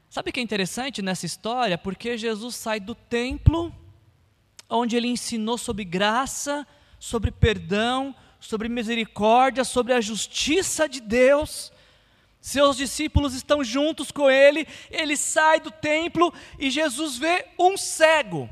Sabe 0.09 0.31
o 0.31 0.33
que 0.33 0.39
é 0.39 0.43
interessante 0.43 1.01
nessa 1.01 1.25
história? 1.25 1.77
Porque 1.77 2.17
Jesus 2.17 2.55
sai 2.55 2.79
do 2.79 2.95
templo, 2.95 3.71
onde 4.67 4.97
ele 4.97 5.07
ensinou 5.07 5.57
sobre 5.57 5.85
graça, 5.85 6.65
sobre 6.99 7.31
perdão, 7.31 8.15
sobre 8.39 8.69
misericórdia, 8.69 9.63
sobre 9.63 9.93
a 9.93 10.01
justiça 10.01 10.87
de 10.87 11.01
Deus. 11.01 11.71
Seus 12.41 12.77
discípulos 12.77 13.33
estão 13.33 13.63
juntos 13.63 14.11
com 14.11 14.31
ele, 14.31 14.65
ele 14.89 15.17
sai 15.17 15.59
do 15.59 15.69
templo 15.69 16.33
e 16.57 16.69
Jesus 16.69 17.17
vê 17.17 17.45
um 17.59 17.75
cego. 17.75 18.49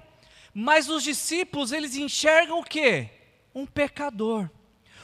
Mas 0.53 0.89
os 0.89 1.03
discípulos, 1.03 1.71
eles 1.71 1.95
enxergam 1.95 2.59
o 2.59 2.63
quê? 2.63 3.09
Um 3.55 3.65
pecador, 3.65 4.49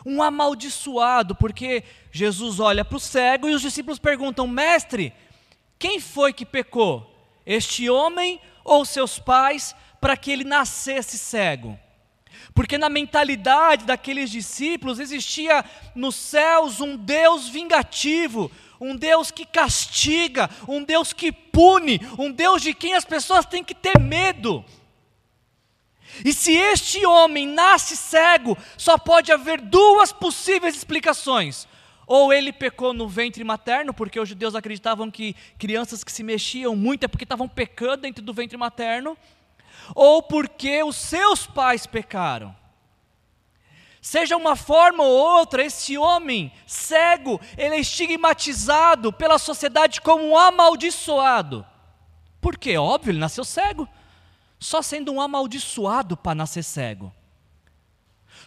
um 0.05 0.21
amaldiçoado, 0.21 1.33
porque 1.35 1.83
Jesus 2.11 2.59
olha 2.59 2.83
para 2.83 2.97
o 2.97 2.99
cego 2.99 3.47
e 3.47 3.53
os 3.53 3.61
discípulos 3.61 3.99
perguntam: 3.99 4.45
"Mestre, 4.47 5.13
quem 5.79 5.99
foi 5.99 6.33
que 6.33 6.45
pecou? 6.45 7.09
Este 7.45 7.89
homem 7.89 8.41
ou 8.63 8.83
seus 8.83 9.17
pais 9.17 9.75
para 10.01 10.17
que 10.17 10.31
ele 10.31 10.43
nascesse 10.43 11.17
cego? 11.17 11.79
Porque 12.53 12.77
na 12.77 12.89
mentalidade 12.89 13.85
daqueles 13.85 14.29
discípulos 14.29 14.99
existia 14.99 15.63
nos 15.95 16.15
céus 16.15 16.81
um 16.81 16.95
Deus 16.95 17.47
vingativo, 17.49 18.51
um 18.79 18.95
Deus 18.95 19.31
que 19.31 19.45
castiga, 19.45 20.49
um 20.67 20.83
Deus 20.83 21.13
que 21.13 21.31
pune, 21.31 21.99
um 22.17 22.31
Deus 22.31 22.61
de 22.61 22.73
quem 22.73 22.95
as 22.95 23.05
pessoas 23.05 23.45
têm 23.45 23.63
que 23.63 23.75
ter 23.75 23.99
medo. 23.99 24.63
E 26.23 26.33
se 26.33 26.53
este 26.53 27.05
homem 27.05 27.47
nasce 27.47 27.95
cego, 27.95 28.57
só 28.77 28.97
pode 28.97 29.31
haver 29.31 29.59
duas 29.61 30.11
possíveis 30.11 30.75
explicações. 30.75 31.67
Ou 32.05 32.33
ele 32.33 32.51
pecou 32.51 32.93
no 32.93 33.07
ventre 33.07 33.43
materno, 33.43 33.93
porque 33.93 34.19
os 34.19 34.27
judeus 34.27 34.55
acreditavam 34.55 35.09
que 35.09 35.35
crianças 35.57 36.03
que 36.03 36.11
se 36.11 36.21
mexiam 36.21 36.75
muito 36.75 37.05
é 37.05 37.07
porque 37.07 37.23
estavam 37.23 37.47
pecando 37.47 38.03
dentro 38.03 38.23
do 38.23 38.33
ventre 38.33 38.57
materno, 38.57 39.17
ou 39.95 40.21
porque 40.23 40.83
os 40.83 40.95
seus 40.95 41.45
pais 41.45 41.85
pecaram. 41.85 42.55
Seja 44.01 44.35
uma 44.35 44.55
forma 44.55 45.01
ou 45.03 45.11
outra, 45.11 45.63
esse 45.63 45.97
homem 45.97 46.51
cego, 46.67 47.39
ele 47.57 47.75
é 47.75 47.79
estigmatizado 47.79 49.13
pela 49.13 49.37
sociedade 49.37 50.01
como 50.01 50.25
um 50.25 50.37
amaldiçoado. 50.37 51.65
Por 52.41 52.57
quê? 52.57 52.77
Óbvio, 52.77 53.11
ele 53.11 53.19
nasceu 53.19 53.45
cego. 53.45 53.87
só 54.59 54.81
sendo 54.81 55.11
um 55.11 55.19
amaldiçoado 55.19 56.15
para 56.15 56.33
nascer 56.33 56.63
cego, 56.63 57.13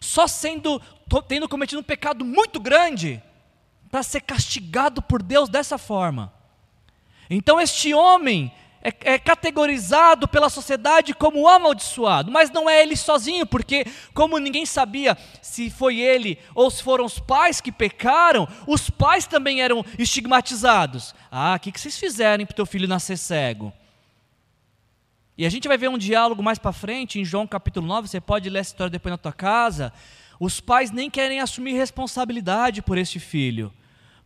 só 0.01 0.27
sendo 0.27 0.81
tendo 1.29 1.49
cometido 1.49 1.81
um 1.81 1.85
pecado 1.85 2.25
muito 2.25 2.59
grande 2.59 3.23
para 3.91 4.03
ser 4.03 4.23
castigado 4.23 5.03
por 5.03 5.23
Deus 5.23 5.49
dessa 5.49 5.77
forma. 5.79 6.33
Então 7.29 7.61
este 7.61 7.93
homem 7.93 8.53
é, 8.87 9.15
é, 9.15 9.19
categorizado 9.19 10.29
pela 10.29 10.49
sociedade 10.49 11.13
como 11.13 11.49
amaldiçoado, 11.49 12.31
mas 12.31 12.53
não 12.53 12.71
é 12.71 12.81
ele 12.81 12.95
sozinho, 12.95 13.45
porque, 13.45 13.85
como 14.15 14.39
ninguém 14.39 14.65
sabia 14.65 15.19
se 15.43 15.69
foi 15.71 15.99
ele 15.99 16.39
ou 16.55 16.71
se 16.71 16.85
foram 16.85 17.05
os 17.05 17.19
pais 17.19 17.61
que 17.61 17.73
pecaram, 17.73 18.47
os 18.65 18.89
pais 18.89 19.27
também 19.27 19.61
eram 19.61 19.85
estigmatizados. 19.99 21.17
Ah, 21.33 21.57
o 21.57 21.61
que, 21.61 21.73
que 21.73 21.81
vocês 21.81 21.99
fizeram 21.99 22.47
para 22.47 22.53
o 22.53 22.57
teu 22.57 22.67
filho 22.67 22.87
nascer 22.87 23.19
cego? 23.19 23.73
E 25.37 25.45
a 25.45 25.51
gente 25.51 25.67
vai 25.67 25.77
ver 25.77 25.91
um 25.91 25.99
diálogo 25.99 26.41
mais 26.41 26.59
para 26.59 26.73
frente, 26.73 27.19
em 27.19 27.25
João 27.25 27.45
capítulo 27.45 27.89
9, 27.89 28.07
você 28.07 28.21
pode 28.21 28.49
ler 28.49 28.61
essa 28.61 28.71
história 28.71 28.91
depois 28.91 29.11
na 29.11 29.19
tua 29.19 29.33
casa. 29.33 29.93
Os 30.39 30.61
pais 30.61 30.93
nem 30.93 31.11
querem 31.11 31.41
assumir 31.41 31.73
responsabilidade 31.73 32.83
por 32.83 32.97
este 32.97 33.19
filho 33.19 33.73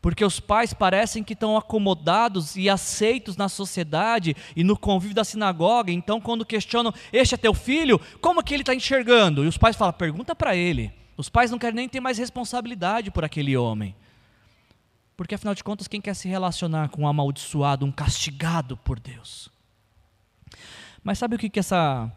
porque 0.01 0.25
os 0.25 0.41
pais 0.41 0.73
parecem 0.73 1.23
que 1.23 1.35
estão 1.35 1.57
acomodados 1.57 2.57
e 2.57 2.71
aceitos 2.71 3.37
na 3.37 3.49
sociedade 3.49 4.35
e 4.57 4.65
no 4.65 4.77
convívio 4.77 5.15
da 5.15 5.25
sinagoga. 5.25 5.93
Então, 5.93 6.21
quando 6.21 6.47
questionam, 6.47 6.93
este 7.13 7.35
é 7.35 7.39
teu 7.39 7.53
filho, 7.53 8.01
como 8.21 8.43
que 8.43 8.55
ele 8.55 8.63
está 8.63 8.75
enxergando? 8.75 9.45
E 9.45 9.49
os 9.49 9.59
pais 9.59 9.77
falam, 9.77 9.93
pergunta 9.93 10.35
para 10.35 10.57
ele. 10.57 10.93
Os 11.17 11.29
pais 11.29 11.51
não 11.51 11.59
querem 11.59 11.77
nem 11.77 11.89
ter 11.89 12.01
mais 12.01 12.17
responsabilidade 12.17 13.11
por 13.11 13.25
aquele 13.25 13.57
homem. 13.57 13.95
Porque, 15.19 15.35
afinal 15.35 15.55
de 15.55 15.63
contas, 15.63 15.87
quem 15.87 16.01
quer 16.01 16.15
se 16.15 16.29
relacionar 16.29 16.89
com 16.89 17.03
um 17.03 17.09
amaldiçoado, 17.09 17.85
um 17.85 17.93
castigado 17.93 18.79
por 18.79 18.99
Deus? 18.99 19.51
Mas 21.05 21.19
sabe 21.19 21.37
o 21.37 21.39
que, 21.39 21.51
que 21.51 21.59
essa, 21.59 22.11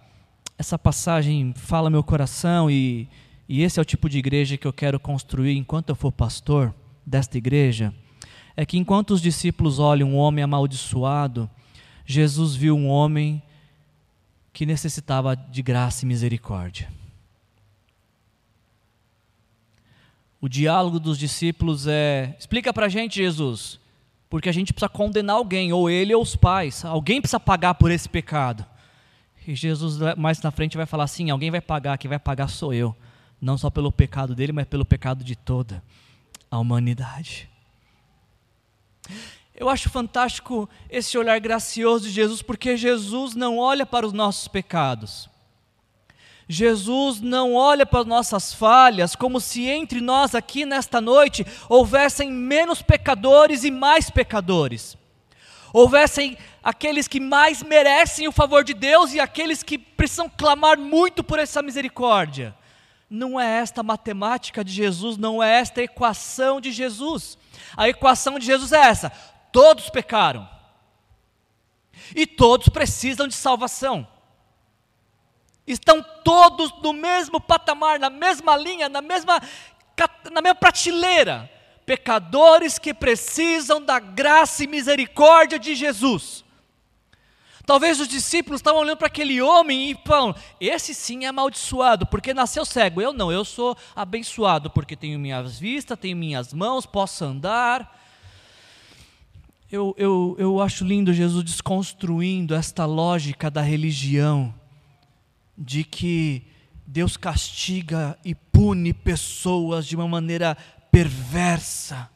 essa 0.58 0.80
passagem 0.80 1.54
fala 1.54 1.90
meu 1.90 2.02
coração? 2.02 2.72
E, 2.72 3.10
e 3.48 3.62
esse 3.62 3.78
é 3.78 3.82
o 3.82 3.86
tipo 3.86 4.08
de 4.08 4.20
igreja 4.20 4.56
que 4.56 4.66
eu 4.66 4.72
quero 4.72 5.02
construir 5.02 5.58
enquanto 5.58 5.90
eu 5.90 5.96
for 5.96 6.14
pastor? 6.14 6.74
Desta 7.06 7.38
igreja 7.38 7.94
é 8.56 8.66
que 8.66 8.78
enquanto 8.78 9.12
os 9.12 9.22
discípulos 9.22 9.80
olham 9.80 10.12
um 10.12 10.16
homem 10.16 10.44
amaldiçoado, 10.44 11.50
Jesus 12.06 12.56
viu 12.56 12.76
um 12.76 12.88
homem 12.88 13.42
que 14.52 14.66
necessitava 14.66 15.36
de 15.36 15.62
graça 15.62 16.06
e 16.06 16.08
misericórdia. 16.08 16.88
O 20.40 20.48
diálogo 20.48 21.00
dos 21.00 21.18
discípulos 21.18 21.88
é: 21.88 22.36
explica 22.38 22.72
para 22.74 22.86
a 22.86 22.90
gente, 22.90 23.16
Jesus, 23.16 23.80
porque 24.30 24.50
a 24.50 24.52
gente 24.52 24.74
precisa 24.74 24.90
condenar 24.90 25.38
alguém, 25.38 25.74
ou 25.74 25.90
ele 25.90 26.14
ou 26.14 26.22
os 26.22 26.36
pais. 26.36 26.86
Alguém 26.86 27.22
precisa 27.22 27.40
pagar 27.40 27.74
por 27.76 27.90
esse 27.90 28.08
pecado. 28.08 28.66
E 29.48 29.56
Jesus, 29.56 29.98
mais 30.18 30.42
na 30.42 30.52
frente, 30.52 30.78
vai 30.78 30.86
falar 30.86 31.06
assim: 31.06 31.30
alguém 31.30 31.50
vai 31.50 31.62
pagar, 31.62 31.98
quem 31.98 32.10
vai 32.10 32.20
pagar 32.20 32.50
sou 32.50 32.74
eu. 32.74 32.96
Não 33.42 33.58
só 33.58 33.70
pelo 33.70 33.92
pecado 33.92 34.36
dele, 34.36 34.52
mas 34.52 34.68
pelo 34.68 34.86
pecado 34.86 35.24
de 35.24 35.36
toda 35.36 35.82
a 36.54 36.60
humanidade. 36.60 37.50
Eu 39.56 39.70
acho 39.70 39.90
fantástico 39.90 40.70
esse 40.88 41.18
olhar 41.18 41.40
gracioso 41.40 42.08
de 42.08 42.12
Jesus, 42.14 42.44
porque 42.44 42.78
Jesus 42.78 43.34
não 43.34 43.58
olha 43.58 43.88
para 43.88 44.06
os 44.06 44.14
nossos 44.14 44.48
pecados. 44.48 45.28
Jesus 46.48 47.20
não 47.22 47.56
olha 47.56 47.88
para 47.88 48.02
as 48.02 48.06
nossas 48.06 48.54
falhas 48.54 49.16
como 49.16 49.40
se 49.40 49.68
entre 49.68 50.00
nós 50.00 50.36
aqui 50.36 50.64
nesta 50.64 51.02
noite 51.02 51.44
houvessem 51.68 52.32
menos 52.32 52.84
pecadores 52.84 53.64
e 53.64 53.72
mais 53.72 54.12
pecadores. 54.12 54.96
Houvessem 55.74 56.38
aqueles 56.64 57.08
que 57.08 57.20
mais 57.20 57.64
merecem 57.64 58.28
o 58.28 58.32
favor 58.32 58.64
de 58.64 58.76
Deus 58.76 59.12
e 59.12 59.20
aqueles 59.20 59.64
que 59.64 59.80
precisam 59.80 60.30
clamar 60.30 60.78
muito 60.78 61.24
por 61.24 61.40
essa 61.40 61.64
misericórdia 61.64 62.56
não 63.14 63.40
é 63.40 63.60
esta 63.60 63.84
matemática 63.84 64.64
de 64.64 64.74
Jesus, 64.74 65.18
não 65.18 65.42
é 65.42 65.60
esta 65.60 65.84
equação 65.84 66.60
de 66.60 66.72
Jesus. 66.72 67.38
A 67.78 67.88
equação 67.88 68.40
de 68.40 68.46
Jesus 68.46 68.72
é 68.72 68.80
essa: 68.80 69.12
todos 69.52 69.88
pecaram. 69.90 70.50
E 72.16 72.26
todos 72.26 72.70
precisam 72.70 73.28
de 73.28 73.36
salvação. 73.36 74.08
Estão 75.66 76.04
todos 76.24 76.74
no 76.82 76.92
mesmo 76.92 77.40
patamar, 77.40 78.00
na 78.00 78.10
mesma 78.10 78.58
linha, 78.58 78.90
na 78.90 79.02
mesma, 79.02 79.40
na 80.32 80.42
mesma 80.42 80.56
prateleira. 80.56 81.50
Pecadores 81.86 82.80
que 82.80 82.94
precisam 82.94 83.80
da 83.80 84.00
graça 84.00 84.64
e 84.64 84.68
misericórdia 84.68 85.60
de 85.60 85.76
Jesus. 85.76 86.43
Talvez 87.66 88.00
os 88.00 88.10
discípulos 88.10 88.60
estavam 88.60 88.82
olhando 88.82 88.98
para 88.98 89.08
aquele 89.08 89.42
homem 89.42 89.92
e 89.92 89.98
falam: 90.06 90.36
esse 90.60 90.94
sim 90.94 91.24
é 91.24 91.28
amaldiçoado, 91.28 92.06
porque 92.06 92.34
nasceu 92.34 92.66
cego. 92.66 93.02
Eu 93.02 93.14
não, 93.14 93.32
eu 93.32 93.46
sou 93.46 93.78
abençoado, 93.96 94.70
porque 94.70 94.96
tenho 94.96 95.18
minhas 95.18 95.58
vistas, 95.60 95.98
tenho 95.98 96.18
minhas 96.18 96.54
mãos, 96.54 96.86
posso 96.86 97.24
andar. 97.24 98.02
Eu, 99.72 99.96
eu, 99.98 100.36
eu 100.38 100.62
acho 100.62 100.86
lindo 100.86 101.14
Jesus 101.14 101.44
desconstruindo 101.44 102.54
esta 102.54 102.86
lógica 102.86 103.50
da 103.50 103.62
religião, 103.62 104.54
de 105.58 105.84
que 105.84 106.46
Deus 106.86 107.16
castiga 107.16 108.20
e 108.26 108.36
pune 108.36 108.94
pessoas 108.94 109.88
de 109.88 109.96
uma 109.96 110.08
maneira 110.08 110.58
perversa, 110.92 112.10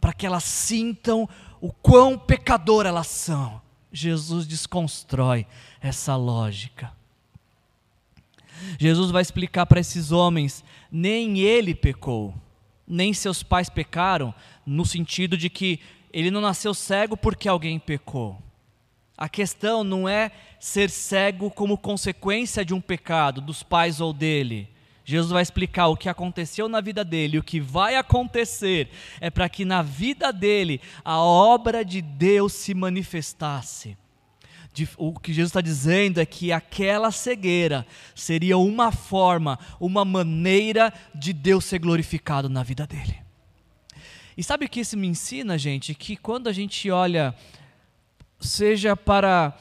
para 0.00 0.12
que 0.14 0.26
elas 0.26 0.44
sintam 0.44 1.28
o 1.60 1.70
quão 1.70 2.18
pecador 2.18 2.84
elas 2.84 3.06
são. 3.06 3.63
Jesus 3.94 4.44
desconstrói 4.44 5.46
essa 5.80 6.16
lógica. 6.16 6.92
Jesus 8.76 9.12
vai 9.12 9.22
explicar 9.22 9.66
para 9.66 9.78
esses 9.78 10.10
homens: 10.10 10.64
nem 10.90 11.38
ele 11.38 11.76
pecou, 11.76 12.34
nem 12.86 13.14
seus 13.14 13.44
pais 13.44 13.70
pecaram, 13.70 14.34
no 14.66 14.84
sentido 14.84 15.36
de 15.38 15.48
que 15.48 15.78
ele 16.12 16.28
não 16.28 16.40
nasceu 16.40 16.74
cego 16.74 17.16
porque 17.16 17.48
alguém 17.48 17.78
pecou. 17.78 18.42
A 19.16 19.28
questão 19.28 19.84
não 19.84 20.08
é 20.08 20.32
ser 20.58 20.90
cego 20.90 21.48
como 21.48 21.78
consequência 21.78 22.64
de 22.64 22.74
um 22.74 22.80
pecado 22.80 23.40
dos 23.40 23.62
pais 23.62 24.00
ou 24.00 24.12
dele. 24.12 24.68
Jesus 25.04 25.30
vai 25.30 25.42
explicar 25.42 25.88
o 25.88 25.96
que 25.96 26.08
aconteceu 26.08 26.66
na 26.68 26.80
vida 26.80 27.04
dele, 27.04 27.38
o 27.38 27.42
que 27.42 27.60
vai 27.60 27.96
acontecer, 27.96 28.88
é 29.20 29.28
para 29.28 29.48
que 29.48 29.64
na 29.64 29.82
vida 29.82 30.32
dele 30.32 30.80
a 31.04 31.18
obra 31.18 31.84
de 31.84 32.00
Deus 32.00 32.54
se 32.54 32.72
manifestasse. 32.72 33.98
O 34.96 35.12
que 35.20 35.32
Jesus 35.32 35.50
está 35.50 35.60
dizendo 35.60 36.20
é 36.20 36.26
que 36.26 36.50
aquela 36.50 37.12
cegueira 37.12 37.86
seria 38.14 38.58
uma 38.58 38.90
forma, 38.90 39.58
uma 39.78 40.04
maneira 40.04 40.92
de 41.14 41.32
Deus 41.32 41.66
ser 41.66 41.78
glorificado 41.78 42.48
na 42.48 42.62
vida 42.62 42.86
dele. 42.86 43.22
E 44.36 44.42
sabe 44.42 44.64
o 44.64 44.68
que 44.68 44.80
isso 44.80 44.96
me 44.96 45.06
ensina, 45.06 45.56
gente? 45.56 45.94
Que 45.94 46.16
quando 46.16 46.48
a 46.48 46.52
gente 46.52 46.90
olha, 46.90 47.32
seja 48.40 48.96
para 48.96 49.56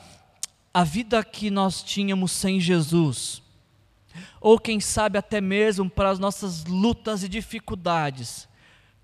a 0.74 0.84
vida 0.84 1.24
que 1.24 1.52
nós 1.52 1.84
tínhamos 1.84 2.32
sem 2.32 2.60
Jesus, 2.60 3.43
ou 4.40 4.60
quem 4.60 4.80
sabe 4.80 5.18
até 5.18 5.40
mesmo 5.40 5.90
para 5.90 6.10
as 6.10 6.20
nossas 6.20 6.66
lutas 6.66 7.24
e 7.24 7.30
dificuldades, 7.30 8.48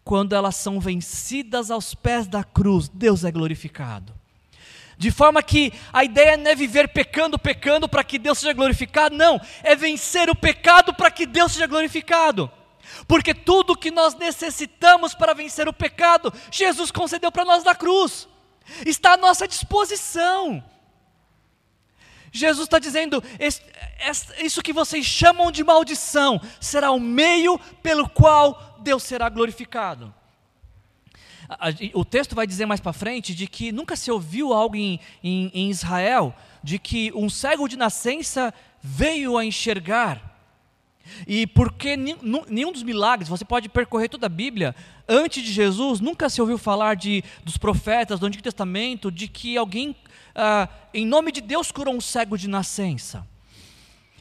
quando 0.04 0.34
elas 0.34 0.56
são 0.56 0.80
vencidas 0.80 1.70
aos 1.70 1.94
pés 1.94 2.28
da 2.28 2.44
cruz, 2.44 2.90
Deus 2.90 3.24
é 3.24 3.32
glorificado. 3.32 4.14
De 4.98 5.12
forma 5.12 5.42
que 5.42 5.72
a 5.94 6.04
ideia 6.04 6.36
não 6.36 6.52
é 6.52 6.56
viver 6.56 6.90
pecando, 6.90 7.40
pecando 7.40 7.88
para 7.88 8.04
que 8.04 8.20
Deus 8.20 8.40
seja 8.40 8.52
glorificado, 8.52 9.16
não, 9.16 9.40
é 9.64 9.76
vencer 9.76 10.30
o 10.30 10.36
pecado 10.36 10.94
para 10.94 11.10
que 11.10 11.26
Deus 11.26 11.54
seja 11.54 11.68
glorificado. 11.68 12.52
Porque 13.08 13.34
tudo 13.34 13.78
que 13.78 13.92
nós 13.92 14.16
necessitamos 14.16 15.14
para 15.14 15.34
vencer 15.34 15.70
o 15.70 15.74
pecado, 15.74 16.34
Jesus 16.52 16.92
concedeu 16.92 17.32
para 17.32 17.46
nós 17.46 17.64
na 17.64 17.74
cruz, 17.74 18.28
está 18.86 19.14
à 19.14 19.18
nossa 19.18 19.48
disposição. 19.48 20.64
Jesus 22.32 22.66
está 22.66 22.80
dizendo: 22.80 23.24
isso 24.44 24.62
que 24.62 24.74
vocês 24.74 25.06
chamam 25.06 25.52
de 25.52 25.64
maldição 25.64 26.40
será 26.60 26.92
o 26.92 27.00
meio 27.00 27.60
pelo 27.82 28.08
qual 28.08 28.78
Deus 28.82 29.04
será 29.04 29.30
glorificado. 29.30 30.14
O 31.96 32.06
texto 32.06 32.36
vai 32.36 32.46
dizer 32.46 32.68
mais 32.68 32.80
para 32.80 32.94
frente 32.94 33.34
de 33.34 33.48
que 33.48 33.72
nunca 33.72 33.96
se 33.96 34.12
ouviu 34.12 34.54
algo 34.54 34.76
em, 34.76 35.00
em, 35.24 35.50
em 35.54 35.70
Israel 35.70 36.36
de 36.64 36.78
que 36.78 37.12
um 37.14 37.30
cego 37.30 37.68
de 37.68 37.78
nascença 37.78 38.54
veio 38.82 39.38
a 39.38 39.44
enxergar. 39.44 40.30
E 41.28 41.48
porque 41.48 41.98
nenhum 41.98 42.72
dos 42.72 42.84
milagres, 42.84 43.28
você 43.28 43.44
pode 43.44 43.68
percorrer 43.68 44.10
toda 44.10 44.28
a 44.28 44.30
Bíblia, 44.30 44.76
antes 45.08 45.44
de 45.44 45.52
Jesus, 45.52 46.00
nunca 46.00 46.30
se 46.30 46.40
ouviu 46.40 46.58
falar 46.58 46.96
de, 46.96 47.24
dos 47.44 47.58
profetas 47.58 48.20
do 48.20 48.28
Antigo 48.28 48.44
Testamento, 48.44 49.12
de 49.12 49.28
que 49.28 49.58
alguém 49.58 49.96
ah, 50.42 50.70
em 50.94 51.06
nome 51.06 51.34
de 51.34 51.42
Deus, 51.42 51.70
curou 51.70 51.94
um 51.94 52.00
cego 52.00 52.38
de 52.38 52.48
nascença. 52.48 53.28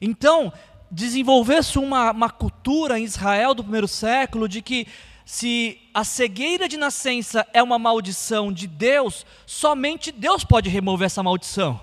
Então, 0.01 0.53
desenvolvesse 0.91 1.79
uma, 1.79 2.11
uma 2.11 2.29
cultura 2.29 2.99
em 2.99 3.05
Israel 3.05 3.55
do 3.55 3.63
primeiro 3.63 3.87
século 3.87 4.49
de 4.49 4.61
que 4.61 4.89
se 5.25 5.81
a 5.95 6.03
cegueira 6.03 6.69
de 6.69 6.77
nascença 6.77 7.47
é 7.53 7.63
uma 7.63 7.79
maldição 7.79 8.53
de 8.53 8.67
Deus, 8.67 9.25
somente 9.47 10.11
Deus 10.11 10.43
pode 10.43 10.69
remover 10.69 11.07
essa 11.07 11.23
maldição. 11.23 11.81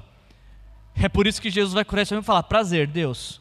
É 1.01 1.07
por 1.07 1.27
isso 1.27 1.41
que 1.41 1.49
Jesus 1.49 1.73
vai 1.73 1.85
curar 1.85 2.01
esse 2.01 2.13
homem 2.13 2.21
e 2.23 2.25
falar: 2.25 2.43
prazer, 2.43 2.87
Deus. 2.87 3.39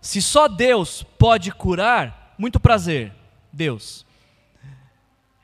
Se 0.00 0.22
só 0.22 0.46
Deus 0.46 1.02
pode 1.18 1.50
curar, 1.50 2.34
muito 2.38 2.60
prazer, 2.60 3.12
Deus. 3.52 4.06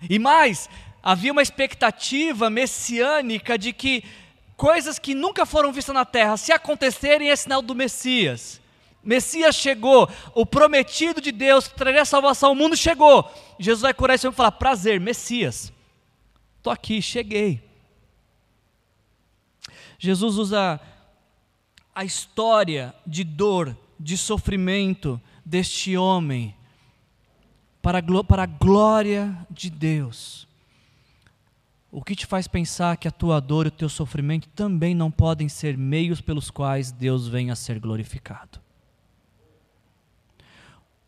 E 0.08 0.18
mais, 0.18 0.68
havia 1.04 1.30
uma 1.30 1.42
expectativa 1.42 2.48
messiânica 2.48 3.58
de 3.58 3.74
que 3.74 4.02
coisas 4.56 4.98
que 4.98 5.14
nunca 5.14 5.44
foram 5.44 5.70
vistas 5.70 5.94
na 5.94 6.06
terra, 6.06 6.38
se 6.38 6.50
acontecerem, 6.50 7.30
é 7.30 7.36
sinal 7.36 7.60
do 7.60 7.74
Messias. 7.74 8.58
Messias 9.02 9.54
chegou, 9.54 10.08
o 10.34 10.46
prometido 10.46 11.20
de 11.20 11.30
Deus 11.30 11.68
que 11.68 11.74
traria 11.74 12.06
salvação 12.06 12.48
ao 12.48 12.54
mundo 12.54 12.74
chegou. 12.74 13.30
Jesus 13.58 13.82
vai 13.82 13.92
curar 13.92 14.14
esse 14.14 14.26
homem 14.26 14.32
e 14.32 14.36
falar: 14.36 14.52
prazer, 14.52 14.98
Messias, 14.98 15.70
estou 16.56 16.72
aqui, 16.72 17.02
cheguei. 17.02 17.62
Jesus 19.98 20.36
usa 20.36 20.80
a 21.94 22.02
história 22.02 22.94
de 23.06 23.24
dor, 23.24 23.76
de 24.00 24.16
sofrimento 24.16 25.20
deste 25.44 25.98
homem 25.98 26.56
para 27.82 27.98
a, 27.98 28.46
glória 28.46 29.36
de 29.50 29.68
Deus. 29.68 30.48
O 31.96 32.02
que 32.02 32.16
te 32.16 32.26
faz 32.26 32.48
pensar 32.48 32.96
que 32.96 33.06
a 33.06 33.10
tua 33.12 33.40
dor 33.40 33.66
e 33.66 33.68
o 33.68 33.70
teu 33.70 33.88
sofrimento 33.88 34.48
também 34.48 34.96
não 34.96 35.12
podem 35.12 35.48
ser 35.48 35.78
meios 35.78 36.20
pelos 36.20 36.50
quais 36.50 36.90
Deus 36.90 37.28
venha 37.28 37.52
a 37.52 37.56
ser 37.56 37.78
glorificado? 37.78 38.58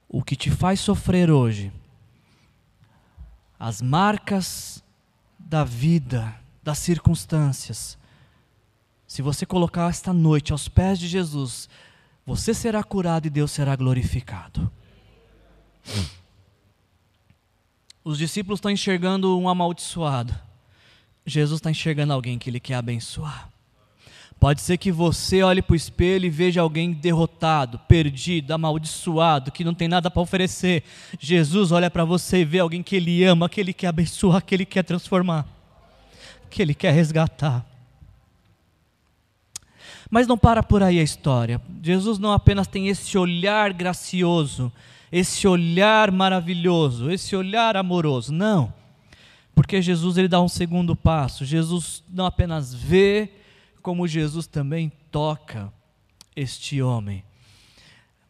O 0.08 0.22
que 0.22 0.36
te 0.36 0.48
faz 0.48 0.78
sofrer 0.78 1.28
hoje, 1.28 1.72
as 3.58 3.82
marcas 3.82 4.80
da 5.36 5.64
vida, 5.64 6.32
das 6.62 6.78
circunstâncias, 6.78 7.98
se 9.08 9.22
você 9.22 9.44
colocar 9.44 9.90
esta 9.90 10.12
noite 10.12 10.52
aos 10.52 10.68
pés 10.68 11.00
de 11.00 11.08
Jesus, 11.08 11.68
você 12.24 12.54
será 12.54 12.84
curado 12.84 13.26
e 13.26 13.30
Deus 13.30 13.50
será 13.50 13.74
glorificado. 13.74 14.70
Os 18.04 18.18
discípulos 18.18 18.58
estão 18.58 18.70
enxergando 18.70 19.36
um 19.36 19.48
amaldiçoado. 19.48 20.45
Jesus 21.26 21.58
está 21.58 21.70
enxergando 21.70 22.12
alguém 22.12 22.38
que 22.38 22.48
ele 22.48 22.60
quer 22.60 22.74
abençoar. 22.74 23.50
Pode 24.38 24.60
ser 24.60 24.76
que 24.76 24.92
você 24.92 25.42
olhe 25.42 25.62
para 25.62 25.72
o 25.72 25.76
espelho 25.76 26.26
e 26.26 26.30
veja 26.30 26.60
alguém 26.60 26.92
derrotado, 26.92 27.78
perdido, 27.88 28.52
amaldiçoado, 28.52 29.50
que 29.50 29.64
não 29.64 29.72
tem 29.72 29.88
nada 29.88 30.10
para 30.10 30.22
oferecer. 30.22 30.82
Jesus 31.18 31.72
olha 31.72 31.90
para 31.90 32.04
você 32.04 32.38
e 32.40 32.44
vê 32.44 32.58
alguém 32.58 32.82
que 32.82 32.96
ele 32.96 33.24
ama, 33.24 33.48
que 33.48 33.60
ele 33.60 33.72
quer 33.72 33.88
abençoar, 33.88 34.44
que 34.44 34.54
ele 34.54 34.66
quer 34.66 34.82
transformar, 34.82 35.46
que 36.50 36.60
ele 36.60 36.74
quer 36.74 36.92
resgatar. 36.92 37.64
Mas 40.10 40.26
não 40.26 40.36
para 40.36 40.62
por 40.62 40.82
aí 40.82 41.00
a 41.00 41.02
história. 41.02 41.60
Jesus 41.82 42.18
não 42.18 42.30
apenas 42.30 42.66
tem 42.66 42.88
esse 42.88 43.16
olhar 43.16 43.72
gracioso, 43.72 44.70
esse 45.10 45.48
olhar 45.48 46.12
maravilhoso, 46.12 47.10
esse 47.10 47.34
olhar 47.34 47.74
amoroso. 47.74 48.32
Não. 48.32 48.72
Porque 49.56 49.80
Jesus 49.80 50.18
ele 50.18 50.28
dá 50.28 50.38
um 50.38 50.48
segundo 50.48 50.94
passo. 50.94 51.42
Jesus 51.42 52.04
não 52.10 52.26
apenas 52.26 52.74
vê, 52.74 53.30
como 53.80 54.06
Jesus 54.06 54.46
também 54.46 54.92
toca 55.10 55.72
este 56.36 56.82
homem. 56.82 57.24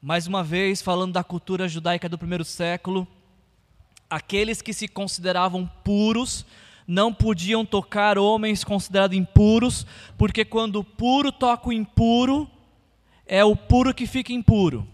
Mais 0.00 0.28
uma 0.28 0.44
vez, 0.44 0.80
falando 0.80 1.14
da 1.14 1.24
cultura 1.24 1.68
judaica 1.68 2.08
do 2.08 2.16
primeiro 2.16 2.44
século, 2.44 3.08
aqueles 4.08 4.62
que 4.62 4.72
se 4.72 4.86
consideravam 4.86 5.68
puros, 5.82 6.46
não 6.86 7.12
podiam 7.12 7.66
tocar 7.66 8.16
homens 8.18 8.62
considerados 8.62 9.16
impuros, 9.18 9.84
porque 10.16 10.44
quando 10.44 10.76
o 10.76 10.84
puro 10.84 11.32
toca 11.32 11.70
o 11.70 11.72
impuro, 11.72 12.48
é 13.26 13.44
o 13.44 13.56
puro 13.56 13.92
que 13.92 14.06
fica 14.06 14.32
impuro. 14.32 14.86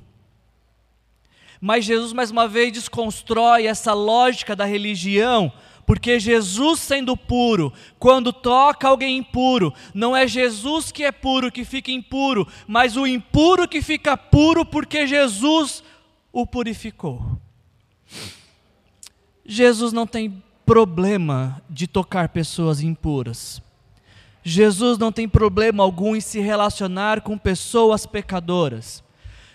Mas 1.60 1.84
Jesus, 1.84 2.14
mais 2.14 2.30
uma 2.30 2.48
vez, 2.48 2.72
desconstrói 2.72 3.66
essa 3.66 3.92
lógica 3.92 4.56
da 4.56 4.64
religião, 4.64 5.52
porque 5.92 6.18
Jesus, 6.18 6.80
sendo 6.80 7.14
puro, 7.14 7.70
quando 7.98 8.32
toca 8.32 8.88
alguém 8.88 9.18
impuro, 9.18 9.74
não 9.92 10.16
é 10.16 10.26
Jesus 10.26 10.90
que 10.90 11.04
é 11.04 11.12
puro 11.12 11.52
que 11.52 11.66
fica 11.66 11.90
impuro, 11.90 12.48
mas 12.66 12.96
o 12.96 13.06
impuro 13.06 13.68
que 13.68 13.82
fica 13.82 14.16
puro 14.16 14.64
porque 14.64 15.06
Jesus 15.06 15.84
o 16.32 16.46
purificou. 16.46 17.38
Jesus 19.44 19.92
não 19.92 20.06
tem 20.06 20.42
problema 20.64 21.60
de 21.68 21.86
tocar 21.86 22.30
pessoas 22.30 22.80
impuras. 22.80 23.60
Jesus 24.42 24.96
não 24.96 25.12
tem 25.12 25.28
problema 25.28 25.82
algum 25.82 26.16
em 26.16 26.22
se 26.22 26.40
relacionar 26.40 27.20
com 27.20 27.36
pessoas 27.36 28.06
pecadoras. 28.06 29.04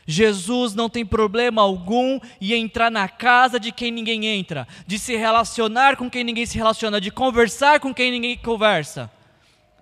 Jesus 0.08 0.74
não 0.74 0.90
tem 0.90 1.06
problema 1.06 1.62
algum 1.62 2.20
em 2.42 2.54
entrar 2.54 2.90
na 2.90 3.08
casa 3.10 3.60
de 3.60 3.72
quem 3.72 3.92
ninguém 3.92 4.26
entra, 4.26 4.68
de 4.88 4.98
se 4.98 5.16
relacionar 5.16 5.98
com 5.98 6.10
quem 6.10 6.24
ninguém 6.24 6.46
se 6.46 6.58
relaciona, 6.58 7.00
de 7.00 7.12
conversar 7.12 7.80
com 7.80 7.94
quem 7.94 8.10
ninguém 8.10 8.38
conversa. 8.38 9.12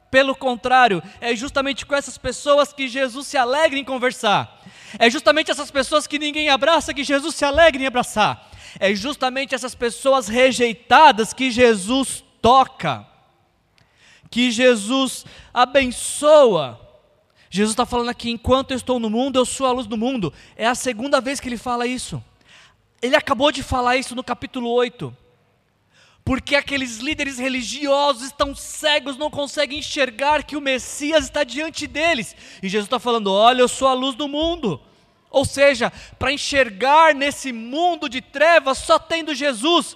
Pelo 0.10 0.36
contrário, 0.36 1.04
é 1.22 1.36
justamente 1.36 1.86
com 1.86 1.96
essas 1.96 2.18
pessoas 2.18 2.74
que 2.74 2.88
Jesus 2.88 3.28
se 3.28 3.38
alegra 3.38 3.78
em 3.78 3.84
conversar. 3.84 4.62
É 4.98 5.10
justamente 5.10 5.52
essas 5.52 5.70
pessoas 5.70 6.08
que 6.08 6.18
ninguém 6.18 6.50
abraça 6.50 6.94
que 6.94 7.04
Jesus 7.04 7.36
se 7.36 7.46
alegra 7.46 7.84
em 7.84 7.86
abraçar 7.86 8.50
é 8.80 8.94
justamente 8.94 9.56
essas 9.56 9.76
pessoas 9.76 10.28
rejeitadas 10.28 11.34
que 11.34 11.50
Jesus 11.50 12.24
toca, 12.42 13.06
que 14.30 14.52
Jesus 14.52 15.26
abençoa. 15.54 16.82
Jesus 17.56 17.72
está 17.72 17.86
falando 17.86 18.10
aqui: 18.10 18.30
enquanto 18.30 18.72
eu 18.72 18.78
estou 18.78 19.00
no 19.00 19.10
mundo, 19.10 19.40
eu 19.40 19.46
sou 19.46 19.66
a 19.66 19.72
luz 19.72 19.88
do 19.88 19.96
mundo. 19.96 20.34
É 20.58 20.68
a 20.68 20.76
segunda 20.76 21.22
vez 21.22 21.40
que 21.40 21.48
ele 21.48 21.58
fala 21.58 21.88
isso. 21.88 22.22
Ele 23.02 23.16
acabou 23.16 23.50
de 23.50 23.64
falar 23.64 23.96
isso 23.96 24.14
no 24.14 24.24
capítulo 24.24 24.70
8. 24.72 25.16
Porque 26.26 26.54
aqueles 26.54 26.98
líderes 26.98 27.38
religiosos 27.40 28.24
estão 28.24 28.54
cegos, 28.54 29.16
não 29.16 29.32
conseguem 29.32 29.80
enxergar 29.80 30.44
que 30.44 30.58
o 30.58 30.62
Messias 30.62 31.24
está 31.24 31.46
diante 31.46 31.88
deles. 31.88 32.36
E 32.62 32.68
Jesus 32.68 32.88
está 32.88 33.00
falando: 33.00 33.32
Olha, 33.32 33.62
eu 33.62 33.70
sou 33.70 33.88
a 33.88 33.94
luz 33.94 34.16
do 34.16 34.28
mundo. 34.28 34.82
Ou 35.32 35.46
seja, 35.46 35.94
para 36.20 36.34
enxergar 36.34 37.16
nesse 37.16 37.54
mundo 37.54 38.10
de 38.10 38.20
trevas, 38.20 38.80
só 38.80 39.00
tendo 39.00 39.34
Jesus, 39.34 39.96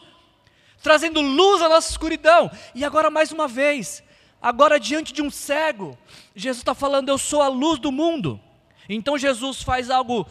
trazendo 0.82 1.20
luz 1.20 1.62
à 1.62 1.68
nossa 1.68 1.92
escuridão. 1.92 2.50
E 2.74 2.86
agora, 2.86 3.10
mais 3.10 3.34
uma 3.34 3.50
vez, 3.50 4.02
agora 4.42 4.80
diante 4.80 5.14
de 5.14 5.22
um 5.22 5.30
cego, 5.30 5.98
Jesus 6.36 6.60
está 6.60 6.74
falando: 6.74 7.10
Eu 7.10 7.18
sou 7.18 7.42
a 7.42 7.48
luz 7.48 7.80
do 7.80 7.92
mundo. 7.92 8.40
Então 8.88 9.18
Jesus 9.18 9.62
faz 9.62 9.90
algo 9.90 10.26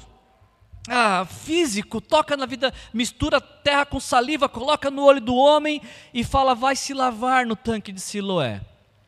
ah, 0.88 1.25
físico, 1.25 2.01
toca 2.01 2.37
na 2.37 2.47
vida, 2.47 2.73
mistura 2.92 3.40
terra 3.40 3.87
com 3.87 4.01
saliva, 4.01 4.49
coloca 4.49 4.90
no 4.90 5.03
olho 5.03 5.21
do 5.21 5.35
homem 5.35 5.81
e 6.12 6.25
fala: 6.25 6.55
Vai 6.55 6.77
se 6.77 6.94
lavar 6.94 7.47
no 7.47 7.57
tanque 7.57 7.92
de 7.92 8.01
Siloé. 8.01 8.61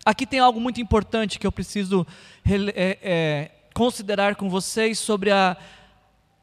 Aqui 0.05 0.27
tem 0.27 0.41
algo 0.41 0.61
muito 0.61 0.81
importante 0.81 1.39
que 1.39 1.47
eu 1.47 1.53
preciso 1.53 2.07
é, 2.45 2.99
é, 3.03 3.51
considerar 3.75 4.35
com 4.35 4.49
vocês 4.49 4.99
sobre 4.99 5.31
a 5.31 5.57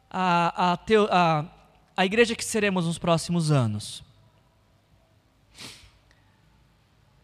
a, 0.10 0.74
a, 0.74 0.80
a, 1.12 1.46
a 1.96 2.06
igreja 2.06 2.36
que 2.36 2.44
seremos 2.44 2.86
nos 2.86 2.98
próximos 2.98 3.52
anos. 3.52 4.04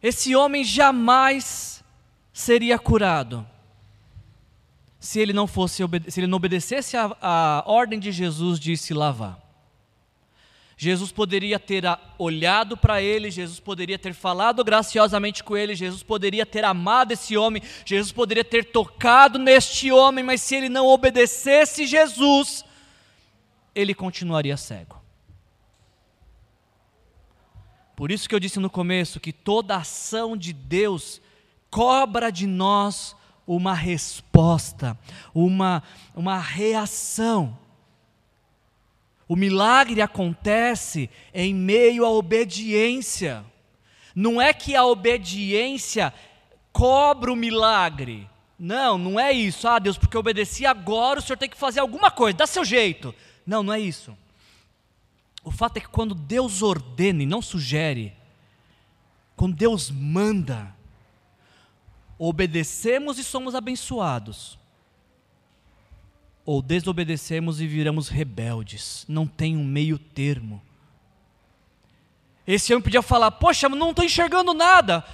Esse 0.04 0.36
homem 0.36 0.66
jamais 0.66 1.82
seria 2.34 2.78
curado 2.78 3.48
se 5.00 5.20
ele 5.20 5.32
não 5.32 5.48
fosse 5.48 5.82
se 6.10 6.20
ele 6.20 6.28
não 6.28 6.36
obedecesse 6.36 6.98
a, 6.98 7.16
a 7.22 7.64
ordem 7.66 7.98
de 8.00 8.12
Jesus 8.12 8.60
de 8.60 8.76
se 8.76 8.94
lavar. 8.94 9.40
Jesus 10.76 11.12
poderia 11.12 11.60
ter 11.60 11.84
olhado 12.18 12.76
para 12.76 13.02
ele, 13.02 13.32
Jesus 13.32 13.60
poderia 13.60 13.98
ter 13.98 14.14
falado 14.14 14.64
graciosamente 14.64 15.44
com 15.44 15.56
ele, 15.56 15.76
Jesus 15.76 16.04
poderia 16.04 16.46
ter 16.46 16.66
amado 16.66 17.12
esse 17.12 17.38
homem, 17.38 17.62
Jesus 17.86 18.12
poderia 18.12 18.44
ter 18.44 18.66
tocado 18.66 19.40
neste 19.40 19.92
homem, 19.92 20.24
mas 20.24 20.42
se 20.42 20.56
ele 20.56 20.68
não 20.68 20.88
obedecesse 20.88 21.86
Jesus, 21.86 22.66
ele 23.74 23.94
continuaria 23.94 24.58
cego. 24.58 25.03
Por 28.04 28.12
isso 28.12 28.28
que 28.28 28.36
eu 28.36 28.40
disse 28.42 28.60
no 28.60 28.70
começo 28.70 29.18
que 29.18 29.32
toda 29.32 29.78
ação 29.78 30.36
de 30.36 30.52
Deus 30.52 31.22
cobra 31.72 32.30
de 32.30 32.46
nós 32.46 33.16
uma 33.48 33.74
resposta, 33.74 35.00
uma, 35.34 35.82
uma 36.14 36.38
reação. 36.38 37.58
O 39.26 39.38
milagre 39.38 40.02
acontece 40.02 41.10
em 41.34 41.56
meio 41.56 42.04
à 42.04 42.10
obediência. 42.10 43.46
Não 44.14 44.42
é 44.42 44.52
que 44.52 44.76
a 44.76 44.86
obediência 44.86 46.14
cobra 46.74 47.32
o 47.32 47.38
milagre. 47.38 48.30
Não, 48.60 48.98
não 48.98 49.18
é 49.18 49.32
isso. 49.32 49.66
Ah, 49.66 49.80
Deus, 49.80 49.98
porque 49.98 50.18
eu 50.18 50.20
obedeci 50.20 50.66
agora, 50.66 51.20
o 51.20 51.24
Senhor 51.24 51.38
tem 51.38 51.50
que 51.50 51.56
fazer 51.56 51.80
alguma 51.80 52.12
coisa, 52.12 52.40
dá 52.40 52.46
seu 52.46 52.66
jeito. 52.66 53.16
Não, 53.48 53.64
não 53.64 53.72
é 53.72 53.80
isso. 53.80 54.14
O 55.44 55.52
fato 55.52 55.78
é 55.78 55.82
que 55.82 55.88
quando 55.88 56.16
Deus 56.16 56.62
ordena 56.62 57.24
e 57.24 57.26
não 57.26 57.42
sugere, 57.42 58.16
quando 59.36 59.56
Deus 59.56 59.92
manda, 59.92 60.74
obedecemos 62.18 63.20
e 63.20 63.24
somos 63.24 63.54
abençoados, 63.56 64.58
ou 66.46 66.62
desobedecemos 66.62 67.60
e 67.60 67.68
viramos 67.68 68.10
rebeldes. 68.10 69.06
Não 69.08 69.26
tem 69.26 69.58
um 69.58 69.64
meio 69.64 69.98
termo. 69.98 70.62
Esse 72.46 72.74
homem 72.74 72.84
podia 72.84 73.02
falar: 73.02 73.32
Poxa, 73.32 73.70
não 73.70 73.92
estou 73.92 74.04
enxergando 74.04 74.54
nada. 74.54 75.06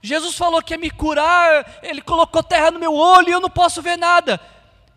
Jesus 0.00 0.34
falou 0.34 0.62
que 0.62 0.74
ia 0.74 0.78
me 0.78 0.90
curar, 0.90 1.78
ele 1.82 2.02
colocou 2.02 2.42
terra 2.42 2.70
no 2.70 2.78
meu 2.78 2.94
olho 2.94 3.28
e 3.28 3.32
eu 3.32 3.40
não 3.40 3.48
posso 3.48 3.80
ver 3.80 3.96
nada. 3.96 4.40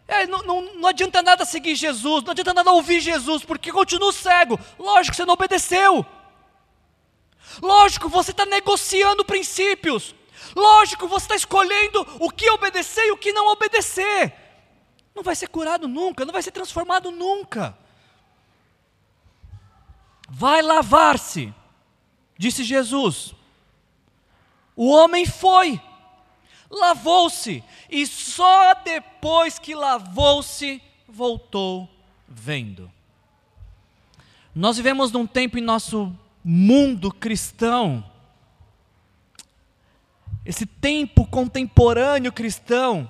É, 0.08 0.26
não, 0.26 0.40
não, 0.40 0.62
não, 0.76 0.90
adianta 0.90 1.22
nada 1.22 1.44
seguir 1.44 1.76
Jesus, 1.76 2.24
não 2.24 2.32
adianta 2.32 2.54
nada 2.54 2.72
ouvir 2.72 3.02
Jesus, 3.02 3.44
porque 3.44 3.72
continua 3.72 4.14
cego. 4.14 4.58
Lógico, 4.80 5.16
você 5.16 5.26
não 5.26 5.34
obedeceu. 5.34 6.06
Lógico, 7.62 8.08
você 8.08 8.32
está 8.32 8.46
negociando 8.46 9.26
princípios. 9.26 10.16
Lógico, 10.56 11.08
você 11.08 11.26
está 11.26 11.36
escolhendo 11.36 12.08
o 12.20 12.30
que 12.30 12.50
obedecer 12.52 13.06
e 13.06 13.12
o 13.12 13.18
que 13.18 13.34
não 13.34 13.48
obedecer. 13.48 14.34
Não 15.14 15.24
vai 15.24 15.36
ser 15.36 15.48
curado 15.48 15.88
nunca, 15.88 16.24
não 16.24 16.32
vai 16.32 16.42
ser 16.42 16.52
transformado 16.52 17.12
nunca. 17.12 17.78
Vai 20.30 20.62
lavar-se, 20.62 21.54
disse 22.38 22.64
Jesus. 22.64 23.34
O 24.76 24.90
homem 24.90 25.26
foi, 25.26 25.82
lavou-se, 26.70 27.64
e 27.90 28.06
só 28.06 28.74
depois 28.74 29.58
que 29.60 29.74
lavou-se, 29.74 30.82
voltou 31.08 31.90
vendo. 32.28 32.92
Nós 34.54 34.78
vivemos 34.78 35.12
num 35.12 35.28
tempo 35.28 35.58
em 35.58 35.62
nosso 35.62 36.16
mundo 36.44 37.12
cristão, 37.14 38.04
esse 40.46 40.66
tempo 40.66 41.26
contemporâneo 41.28 42.32
cristão, 42.32 43.10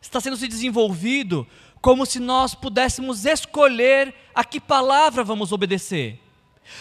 está 0.00 0.20
sendo 0.20 0.36
se 0.36 0.48
desenvolvido 0.48 1.46
como 1.82 2.06
se 2.06 2.18
nós 2.18 2.54
pudéssemos 2.54 3.26
escolher 3.26 4.14
a 4.34 4.44
que 4.44 4.60
palavra 4.60 5.22
vamos 5.22 5.52
obedecer. 5.52 6.18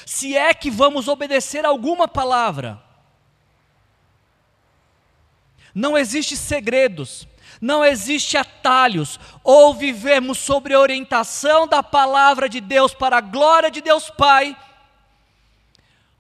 Se 0.05 0.37
é 0.37 0.53
que 0.53 0.69
vamos 0.69 1.07
obedecer 1.07 1.65
alguma 1.65 2.07
palavra. 2.07 2.81
Não 5.73 5.97
existe 5.97 6.35
segredos, 6.35 7.27
não 7.59 7.83
existe 7.83 8.37
atalhos. 8.37 9.19
Ou 9.43 9.73
vivemos 9.73 10.37
sobre 10.37 10.73
a 10.73 10.79
orientação 10.79 11.67
da 11.67 11.81
palavra 11.81 12.49
de 12.49 12.59
Deus 12.59 12.93
para 12.93 13.17
a 13.17 13.21
glória 13.21 13.71
de 13.71 13.81
Deus 13.81 14.09
Pai, 14.09 14.55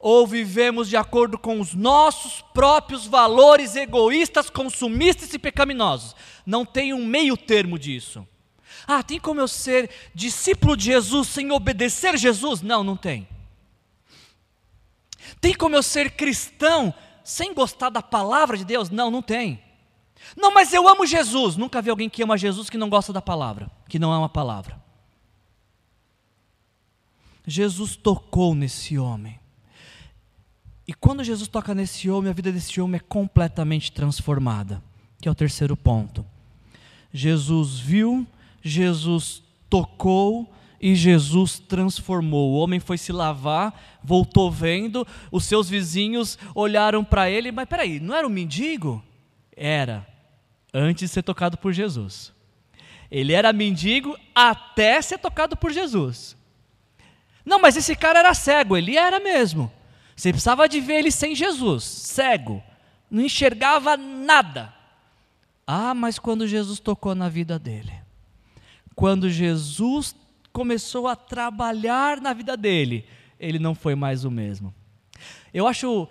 ou 0.01 0.25
vivemos 0.25 0.89
de 0.89 0.97
acordo 0.97 1.37
com 1.37 1.59
os 1.59 1.75
nossos 1.75 2.41
próprios 2.53 3.05
valores 3.05 3.75
egoístas, 3.75 4.49
consumistas 4.49 5.31
e 5.33 5.37
pecaminosos. 5.37 6.15
Não 6.43 6.65
tem 6.65 6.91
um 6.91 7.05
meio 7.05 7.37
termo 7.37 7.77
disso. 7.77 8.27
Ah, 8.87 9.03
tem 9.03 9.19
como 9.19 9.39
eu 9.39 9.47
ser 9.47 9.91
discípulo 10.13 10.75
de 10.75 10.85
Jesus 10.85 11.27
sem 11.27 11.51
obedecer 11.51 12.17
Jesus? 12.17 12.63
Não, 12.63 12.83
não 12.83 12.97
tem. 12.97 13.27
Tem 15.39 15.53
como 15.53 15.75
eu 15.75 15.83
ser 15.83 16.11
cristão 16.11 16.93
sem 17.31 17.53
gostar 17.53 17.89
da 17.89 18.01
palavra 18.01 18.57
de 18.57 18.65
Deus? 18.65 18.89
Não, 18.89 19.09
não 19.09 19.21
tem. 19.21 19.63
Não, 20.35 20.53
mas 20.53 20.73
eu 20.73 20.87
amo 20.87 21.05
Jesus. 21.05 21.55
Nunca 21.55 21.81
vi 21.81 21.89
alguém 21.89 22.09
que 22.09 22.21
ama 22.21 22.37
Jesus 22.37 22.69
que 22.69 22.77
não 22.77 22.89
gosta 22.89 23.13
da 23.13 23.21
palavra, 23.21 23.71
que 23.87 23.97
não 23.97 24.11
ama 24.11 24.25
a 24.25 24.29
palavra. 24.29 24.81
Jesus 27.47 27.95
tocou 27.95 28.53
nesse 28.53 28.97
homem. 28.97 29.39
E 30.85 30.93
quando 30.93 31.23
Jesus 31.23 31.47
toca 31.47 31.73
nesse 31.73 32.09
homem, 32.09 32.29
a 32.29 32.33
vida 32.33 32.51
desse 32.51 32.81
homem 32.81 32.97
é 32.97 33.07
completamente 33.07 33.91
transformada. 33.91 34.83
Que 35.21 35.29
é 35.29 35.31
o 35.31 35.35
terceiro 35.35 35.77
ponto. 35.77 36.25
Jesus 37.13 37.79
viu, 37.79 38.27
Jesus 38.61 39.41
tocou, 39.69 40.53
e 40.81 40.95
Jesus 40.95 41.59
transformou. 41.59 42.51
O 42.51 42.55
homem 42.55 42.79
foi 42.79 42.97
se 42.97 43.11
lavar, 43.11 43.99
voltou 44.03 44.49
vendo, 44.49 45.07
os 45.31 45.45
seus 45.45 45.69
vizinhos 45.69 46.39
olharam 46.55 47.03
para 47.03 47.29
ele, 47.29 47.51
mas 47.51 47.69
peraí, 47.69 47.99
não 47.99 48.15
era 48.15 48.25
um 48.25 48.31
mendigo? 48.31 49.03
Era, 49.55 50.07
antes 50.73 51.07
de 51.07 51.13
ser 51.13 51.21
tocado 51.21 51.55
por 51.57 51.71
Jesus. 51.71 52.33
Ele 53.11 53.33
era 53.33 53.53
mendigo 53.53 54.17
até 54.33 54.99
ser 55.01 55.19
tocado 55.19 55.55
por 55.55 55.71
Jesus. 55.71 56.35
Não, 57.45 57.59
mas 57.59 57.75
esse 57.75 57.95
cara 57.95 58.19
era 58.19 58.33
cego, 58.33 58.75
ele 58.75 58.97
era 58.97 59.19
mesmo. 59.19 59.71
Você 60.15 60.31
precisava 60.31 60.67
de 60.67 60.79
ver 60.79 60.99
ele 60.99 61.11
sem 61.11 61.35
Jesus, 61.35 61.83
cego, 61.83 62.63
não 63.09 63.23
enxergava 63.23 63.95
nada. 63.95 64.73
Ah, 65.67 65.93
mas 65.93 66.17
quando 66.17 66.47
Jesus 66.47 66.79
tocou 66.79 67.13
na 67.13 67.29
vida 67.29 67.59
dele, 67.59 67.93
quando 68.95 69.29
Jesus 69.29 70.15
começou 70.51 71.07
a 71.07 71.15
trabalhar 71.15 72.19
na 72.19 72.33
vida 72.33 72.55
dele, 72.57 73.05
ele 73.39 73.59
não 73.59 73.73
foi 73.73 73.95
mais 73.95 74.23
o 74.25 74.31
mesmo. 74.31 74.73
Eu 75.53 75.67
acho 75.67 76.07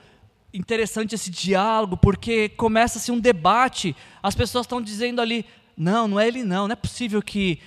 interessante 0.53 1.15
esse 1.15 1.31
diálogo, 1.31 1.97
porque 1.97 2.49
começa-se 2.51 3.11
um 3.13 3.19
debate, 3.19 3.95
as 4.23 4.35
pessoas 4.35 4.65
estão 4.65 4.81
dizendo 4.81 5.21
ali: 5.21 5.45
não, 5.77 6.09
não 6.09 6.21
é 6.21 6.29
ele, 6.29 6.43
não, 6.43 6.67
não 6.67 6.73
é 6.73 6.77
possível 6.77 7.23
que 7.23 7.61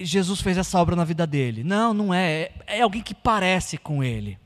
Jesus 0.00 0.40
fez 0.40 0.56
essa 0.56 0.80
obra 0.80 0.94
na 0.94 1.04
vida 1.04 1.26
dele. 1.26 1.64
Não, 1.64 1.92
não 1.92 2.14
é, 2.14 2.50
é 2.66 2.80
alguém 2.80 3.02
que 3.02 3.14
parece 3.14 3.76
com 3.76 4.02
ele. 4.02 4.38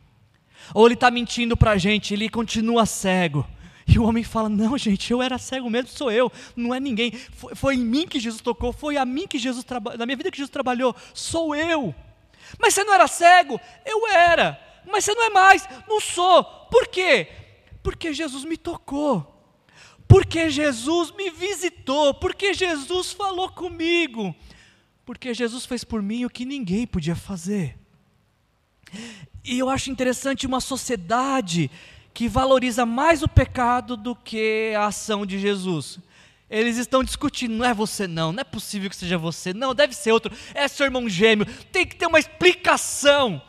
Ou 0.75 0.87
ele 0.87 0.95
está 0.95 1.11
mentindo 1.11 1.57
para 1.57 1.73
a 1.73 1.79
gente, 1.79 2.15
ele 2.15 2.29
continua 2.29 2.87
cego. 2.87 3.47
E 3.87 3.99
o 3.99 4.05
homem 4.05 4.23
fala: 4.23 4.49
Não, 4.49 4.77
gente, 4.79 5.11
eu 5.11 5.23
era 5.23 5.39
cego 5.39 5.69
mesmo, 5.69 5.89
sou 5.89 6.11
eu, 6.11 6.31
não 6.55 6.75
é 6.75 6.81
ninguém. 6.81 7.13
Foi, 7.13 7.55
foi 7.55 7.75
em 7.75 7.85
mim 7.85 8.07
que 8.07 8.21
Jesus 8.21 8.41
tocou, 8.41 8.73
foi 8.73 8.97
a 8.97 9.05
mim 9.05 9.27
que 9.27 9.39
Jesus 9.39 9.65
trabalhou, 9.65 9.99
na 9.99 10.07
minha 10.07 10.17
vida 10.17 10.31
que 10.31 10.37
Jesus 10.37 10.51
trabalhou, 10.51 10.95
sou 11.15 11.55
eu. 11.55 11.95
Mas 12.59 12.75
você 12.75 12.85
não 12.85 12.95
era 12.95 13.07
cego? 13.07 13.61
Eu 13.85 14.07
era. 14.09 14.61
Mas 14.87 15.05
você 15.05 15.15
não 15.15 15.25
é 15.25 15.31
mais? 15.31 15.69
Não 15.89 16.01
sou. 16.01 16.45
Por 16.71 16.87
quê? 16.89 17.29
Porque 17.83 18.13
Jesus 18.13 18.45
me 18.45 18.57
tocou. 18.57 19.29
Porque 20.09 20.51
Jesus 20.51 21.11
me 21.13 21.31
visitou. 21.31 22.15
Porque 22.15 22.53
Jesus 22.53 23.13
falou 23.13 23.49
comigo. 23.49 24.35
Porque 25.05 25.33
Jesus 25.33 25.65
fez 25.67 25.85
por 25.85 26.03
mim 26.03 26.25
o 26.25 26.31
que 26.31 26.45
ninguém 26.45 26.87
podia 26.87 27.17
fazer. 27.17 27.79
E 29.45 29.59
eu 29.59 29.69
acho 29.69 29.91
interessante 29.91 30.47
uma 30.47 30.61
sociedade 30.61 31.71
que 32.15 32.29
valoriza 32.29 32.85
mais 32.85 33.23
o 33.23 33.29
pecado 33.29 33.97
do 33.97 34.15
que 34.15 34.73
a 34.77 34.87
ação 34.87 35.25
de 35.25 35.39
Jesus. 35.39 35.99
Eles 36.51 36.77
estão 36.77 37.03
discutindo, 37.03 37.55
não 37.55 37.65
é 37.65 37.73
você 37.73 38.07
não, 38.07 38.33
não 38.33 38.41
é 38.41 38.45
possível 38.45 38.91
que 38.91 38.97
seja 38.97 39.17
você, 39.17 39.55
não, 39.55 39.75
deve 39.75 39.95
ser 39.95 40.13
outro, 40.13 40.35
é 40.53 40.69
seu 40.69 40.85
irmão 40.85 41.09
gêmeo, 41.09 41.47
tem 41.73 41.87
que 41.87 41.97
ter 41.97 42.07
uma 42.07 42.19
explicação. 42.19 43.41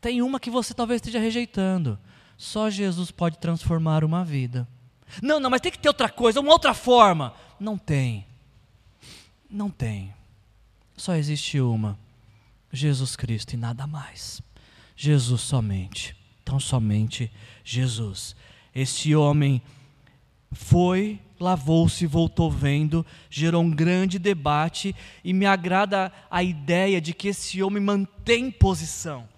Tem 0.00 0.20
uma 0.20 0.38
que 0.38 0.50
você 0.50 0.74
talvez 0.74 0.98
esteja 0.98 1.18
rejeitando. 1.18 1.98
Só 2.36 2.68
Jesus 2.68 3.10
pode 3.10 3.38
transformar 3.38 4.04
uma 4.04 4.22
vida. 4.22 4.68
Não, 5.22 5.40
não, 5.40 5.48
mas 5.48 5.62
tem 5.62 5.72
que 5.72 5.78
ter 5.78 5.88
outra 5.88 6.10
coisa, 6.10 6.40
uma 6.40 6.52
outra 6.52 6.74
forma. 6.74 7.32
Não 7.58 7.78
tem. 7.78 8.26
Não 9.48 9.70
tem. 9.70 10.12
Só 10.94 11.14
existe 11.14 11.58
uma. 11.60 11.98
Jesus 12.70 13.16
Cristo 13.16 13.54
e 13.54 13.56
nada 13.56 13.86
mais. 13.86 14.42
Jesus 14.94 15.40
somente 15.40 16.14
tão 16.44 16.60
somente 16.60 17.30
Jesus. 17.64 18.36
Esse 18.74 19.14
homem 19.14 19.62
foi, 20.52 21.20
lavou-se, 21.38 22.06
voltou 22.06 22.50
vendo, 22.50 23.04
gerou 23.28 23.62
um 23.62 23.70
grande 23.70 24.18
debate 24.18 24.94
e 25.22 25.32
me 25.32 25.46
agrada 25.46 26.12
a 26.30 26.42
ideia 26.42 27.00
de 27.00 27.12
que 27.12 27.28
esse 27.28 27.62
homem 27.62 27.82
mantém 27.82 28.50
posição. 28.50 29.28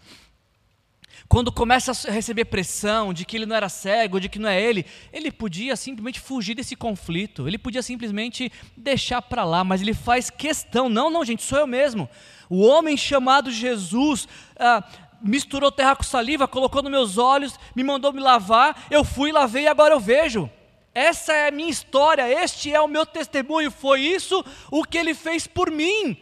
Quando 1.28 1.50
começa 1.50 1.90
a 1.90 2.12
receber 2.12 2.44
pressão 2.44 3.12
de 3.12 3.24
que 3.24 3.36
ele 3.36 3.46
não 3.46 3.56
era 3.56 3.68
cego, 3.68 4.20
de 4.20 4.28
que 4.28 4.38
não 4.38 4.48
é 4.48 4.62
ele, 4.62 4.86
ele 5.12 5.32
podia 5.32 5.74
simplesmente 5.74 6.20
fugir 6.20 6.54
desse 6.54 6.76
conflito, 6.76 7.48
ele 7.48 7.58
podia 7.58 7.82
simplesmente 7.82 8.52
deixar 8.76 9.20
para 9.20 9.44
lá, 9.44 9.64
mas 9.64 9.82
ele 9.82 9.92
faz 9.92 10.30
questão: 10.30 10.88
não, 10.88 11.10
não, 11.10 11.24
gente, 11.24 11.42
sou 11.42 11.58
eu 11.58 11.66
mesmo. 11.66 12.08
O 12.48 12.64
homem 12.64 12.96
chamado 12.96 13.50
Jesus 13.50 14.28
ah, 14.56 14.84
misturou 15.20 15.72
terra 15.72 15.96
com 15.96 16.02
saliva, 16.02 16.48
colocou 16.48 16.82
nos 16.82 16.90
meus 16.90 17.18
olhos, 17.18 17.58
me 17.74 17.82
mandou 17.82 18.12
me 18.12 18.20
lavar, 18.20 18.86
eu 18.90 19.04
fui, 19.04 19.32
lavei 19.32 19.64
e 19.64 19.68
agora 19.68 19.94
eu 19.94 20.00
vejo. 20.00 20.50
Essa 20.94 21.32
é 21.32 21.48
a 21.48 21.50
minha 21.50 21.68
história, 21.68 22.26
este 22.42 22.72
é 22.72 22.80
o 22.80 22.88
meu 22.88 23.04
testemunho, 23.04 23.70
foi 23.70 24.00
isso 24.00 24.44
o 24.70 24.82
que 24.82 24.96
ele 24.96 25.14
fez 25.14 25.46
por 25.46 25.70
mim. 25.70 26.16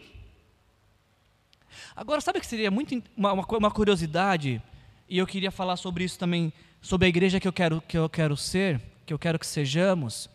Agora, 1.95 2.19
sabe 2.19 2.41
que 2.41 2.45
seria 2.45 2.69
muito 2.69 3.01
uma, 3.15 3.31
uma 3.31 3.71
curiosidade, 3.71 4.61
e 5.07 5.17
eu 5.17 5.25
queria 5.25 5.49
falar 5.49 5.77
sobre 5.77 6.03
isso 6.03 6.19
também, 6.19 6.51
sobre 6.81 7.05
a 7.05 7.09
igreja 7.09 7.39
que 7.39 7.47
eu 7.47 7.53
quero, 7.53 7.81
que 7.87 7.97
eu 7.97 8.09
quero 8.09 8.35
ser, 8.35 8.81
que 9.05 9.13
eu 9.13 9.19
quero 9.19 9.39
que 9.39 9.47
sejamos, 9.47 10.29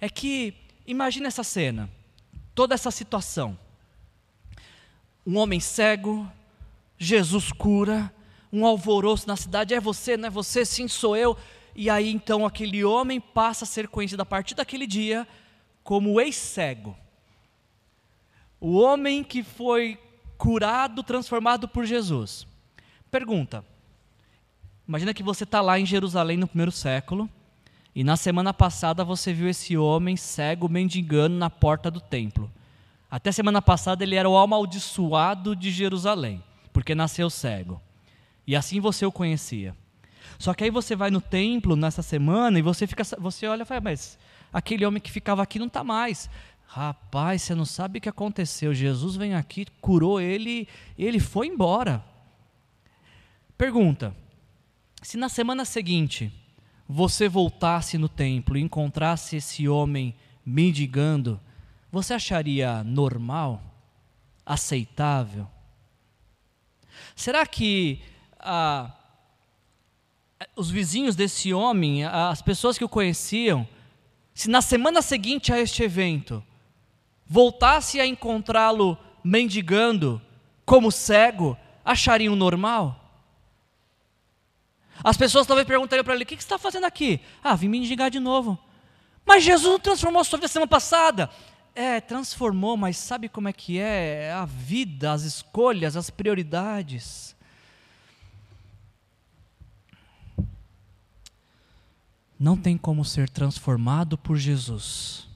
é 0.00 0.08
que, 0.08 0.54
imagine 0.86 1.26
essa 1.26 1.42
cena, 1.42 1.90
toda 2.54 2.74
essa 2.74 2.92
situação. 2.92 3.58
Um 5.26 5.38
homem 5.38 5.58
cego, 5.58 6.30
Jesus 6.98 7.52
cura, 7.52 8.12
um 8.52 8.64
alvoroço 8.64 9.26
na 9.26 9.36
cidade, 9.36 9.74
é 9.74 9.80
você, 9.80 10.16
não 10.16 10.28
é 10.28 10.30
você, 10.30 10.64
sim, 10.64 10.88
sou 10.88 11.16
eu. 11.16 11.36
e 11.74 11.90
aí 11.90 12.10
então 12.10 12.46
aquele 12.46 12.84
homem 12.84 13.20
passa 13.20 13.64
a 13.64 13.68
ser 13.68 13.88
conhecido 13.88 14.22
a 14.22 14.26
partir 14.26 14.54
daquele 14.54 14.86
dia 14.86 15.26
como 15.84 16.20
ex-cego. 16.20 16.96
O 18.60 18.78
homem 18.78 19.22
que 19.22 19.42
foi 19.42 19.98
curado, 20.36 21.02
transformado 21.02 21.68
por 21.68 21.84
Jesus. 21.84 22.46
Pergunta: 23.10 23.64
Imagina 24.86 25.12
que 25.12 25.22
você 25.22 25.44
está 25.44 25.60
lá 25.60 25.78
em 25.78 25.86
Jerusalém 25.86 26.36
no 26.36 26.46
primeiro 26.46 26.72
século, 26.72 27.28
e 27.94 28.04
na 28.04 28.16
semana 28.16 28.52
passada 28.52 29.04
você 29.04 29.32
viu 29.32 29.48
esse 29.48 29.76
homem 29.76 30.16
cego 30.16 30.68
mendigando 30.68 31.36
na 31.36 31.50
porta 31.50 31.90
do 31.90 32.00
templo. 32.00 32.50
Até 33.10 33.32
semana 33.32 33.62
passada 33.62 34.04
ele 34.04 34.16
era 34.16 34.28
o 34.28 34.36
amaldiçoado 34.36 35.56
de 35.56 35.70
Jerusalém, 35.70 36.42
porque 36.76 36.94
nasceu 36.94 37.30
cego. 37.30 37.80
E 38.46 38.54
assim 38.54 38.80
você 38.80 39.06
o 39.06 39.10
conhecia. 39.10 39.74
Só 40.38 40.52
que 40.52 40.62
aí 40.62 40.68
você 40.68 40.94
vai 40.94 41.10
no 41.10 41.22
templo 41.22 41.74
nessa 41.74 42.02
semana 42.02 42.58
e 42.58 42.62
você 42.62 42.86
fica, 42.86 43.02
você 43.18 43.46
olha 43.46 43.62
e 43.62 43.64
fala, 43.64 43.80
mas 43.80 44.18
aquele 44.52 44.84
homem 44.84 45.00
que 45.00 45.10
ficava 45.10 45.42
aqui 45.42 45.58
não 45.58 45.68
está 45.68 45.82
mais. 45.82 46.28
Rapaz, 46.66 47.40
você 47.40 47.54
não 47.54 47.64
sabe 47.64 47.96
o 47.96 48.02
que 48.02 48.10
aconteceu. 48.10 48.74
Jesus 48.74 49.16
vem 49.16 49.34
aqui, 49.34 49.66
curou 49.80 50.20
ele, 50.20 50.68
ele 50.98 51.18
foi 51.18 51.46
embora. 51.46 52.04
Pergunta: 53.56 54.14
se 55.00 55.16
na 55.16 55.30
semana 55.30 55.64
seguinte 55.64 56.30
você 56.86 57.26
voltasse 57.26 57.96
no 57.96 58.06
templo 58.10 58.58
e 58.58 58.60
encontrasse 58.60 59.36
esse 59.36 59.66
homem 59.66 60.14
mendigando, 60.44 61.40
você 61.90 62.12
acharia 62.12 62.84
normal? 62.84 63.62
Aceitável? 64.44 65.48
Será 67.14 67.46
que 67.46 68.02
ah, 68.38 68.92
os 70.54 70.70
vizinhos 70.70 71.16
desse 71.16 71.52
homem, 71.52 72.04
as 72.04 72.42
pessoas 72.42 72.76
que 72.76 72.84
o 72.84 72.88
conheciam, 72.88 73.66
se 74.34 74.50
na 74.50 74.60
semana 74.60 75.00
seguinte 75.00 75.52
a 75.52 75.58
este 75.58 75.82
evento, 75.82 76.44
voltasse 77.26 78.00
a 78.00 78.06
encontrá-lo 78.06 78.98
mendigando 79.24 80.20
como 80.64 80.92
cego, 80.92 81.56
achariam 81.84 82.36
normal? 82.36 83.02
As 85.02 85.16
pessoas 85.16 85.46
talvez 85.46 85.66
perguntariam 85.66 86.04
para 86.04 86.14
ele: 86.14 86.24
o 86.24 86.26
que, 86.26 86.34
você 86.34 86.42
está 86.42 86.58
fazendo 86.58 86.84
aqui? 86.84 87.20
Ah, 87.42 87.54
vim 87.54 87.68
mendigar 87.68 88.10
de 88.10 88.20
novo. 88.20 88.58
Mas 89.24 89.42
Jesus 89.42 89.80
transformou 89.82 90.20
a 90.20 90.24
sua 90.24 90.38
vida 90.38 90.48
semana 90.48 90.68
passada. 90.68 91.30
É, 91.78 92.00
transformou, 92.00 92.74
mas 92.74 92.96
sabe 92.96 93.28
como 93.28 93.48
é 93.48 93.52
que 93.52 93.78
é? 93.78 94.32
A 94.32 94.46
vida, 94.46 95.12
as 95.12 95.24
escolhas, 95.24 95.94
as 95.94 96.08
prioridades. 96.08 97.36
Não 102.40 102.56
tem 102.56 102.78
como 102.78 103.04
ser 103.04 103.28
transformado 103.28 104.16
por 104.16 104.38
Jesus 104.38 105.28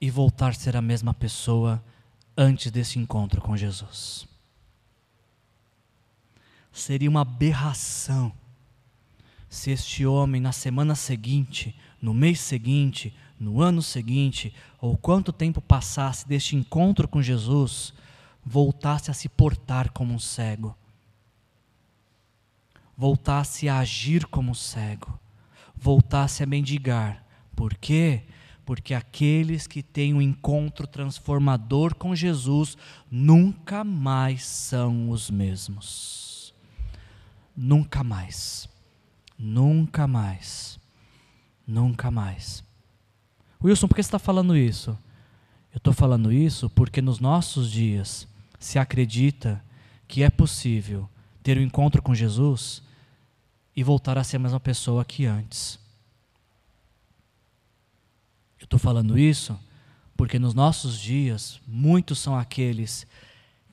e 0.00 0.10
voltar 0.10 0.48
a 0.48 0.54
ser 0.54 0.78
a 0.78 0.80
mesma 0.80 1.12
pessoa 1.12 1.84
antes 2.34 2.70
desse 2.72 2.98
encontro 2.98 3.42
com 3.42 3.54
Jesus. 3.54 4.26
Seria 6.72 7.10
uma 7.10 7.20
aberração 7.20 8.32
se 9.46 9.70
este 9.70 10.06
homem, 10.06 10.40
na 10.40 10.52
semana 10.52 10.94
seguinte, 10.94 11.78
no 12.00 12.14
mês 12.14 12.40
seguinte, 12.40 13.14
no 13.38 13.60
ano 13.60 13.82
seguinte, 13.82 14.52
ou 14.80 14.96
quanto 14.96 15.32
tempo 15.32 15.60
passasse 15.60 16.26
deste 16.26 16.56
encontro 16.56 17.06
com 17.06 17.22
Jesus, 17.22 17.92
voltasse 18.44 19.10
a 19.10 19.14
se 19.14 19.28
portar 19.28 19.90
como 19.92 20.14
um 20.14 20.18
cego, 20.18 20.76
voltasse 22.96 23.68
a 23.68 23.78
agir 23.78 24.26
como 24.26 24.52
um 24.52 24.54
cego, 24.54 25.18
voltasse 25.76 26.42
a 26.42 26.46
mendigar. 26.46 27.24
Por 27.54 27.74
quê? 27.74 28.22
Porque 28.64 28.94
aqueles 28.94 29.66
que 29.66 29.82
têm 29.82 30.14
um 30.14 30.20
encontro 30.20 30.86
transformador 30.86 31.94
com 31.94 32.14
Jesus 32.14 32.76
nunca 33.10 33.84
mais 33.84 34.44
são 34.44 35.10
os 35.10 35.30
mesmos. 35.30 36.54
Nunca 37.56 38.02
mais. 38.02 38.68
Nunca 39.38 40.06
mais. 40.06 40.78
Nunca 41.66 42.10
mais. 42.10 42.64
Wilson, 43.66 43.88
por 43.88 43.96
que 43.96 44.02
você 44.02 44.06
está 44.06 44.18
falando 44.18 44.56
isso? 44.56 44.90
Eu 45.72 45.78
estou 45.78 45.92
falando 45.92 46.32
isso 46.32 46.70
porque 46.70 47.02
nos 47.02 47.18
nossos 47.18 47.68
dias 47.68 48.28
se 48.60 48.78
acredita 48.78 49.60
que 50.06 50.22
é 50.22 50.30
possível 50.30 51.08
ter 51.42 51.58
um 51.58 51.62
encontro 51.62 52.00
com 52.00 52.14
Jesus 52.14 52.80
e 53.74 53.82
voltar 53.82 54.16
a 54.16 54.22
ser 54.22 54.36
a 54.36 54.38
mesma 54.38 54.60
pessoa 54.60 55.04
que 55.04 55.26
antes. 55.26 55.80
Eu 58.60 58.66
estou 58.66 58.78
falando 58.78 59.18
isso 59.18 59.58
porque 60.16 60.38
nos 60.38 60.54
nossos 60.54 60.96
dias 60.96 61.60
muitos 61.66 62.20
são 62.20 62.38
aqueles 62.38 63.04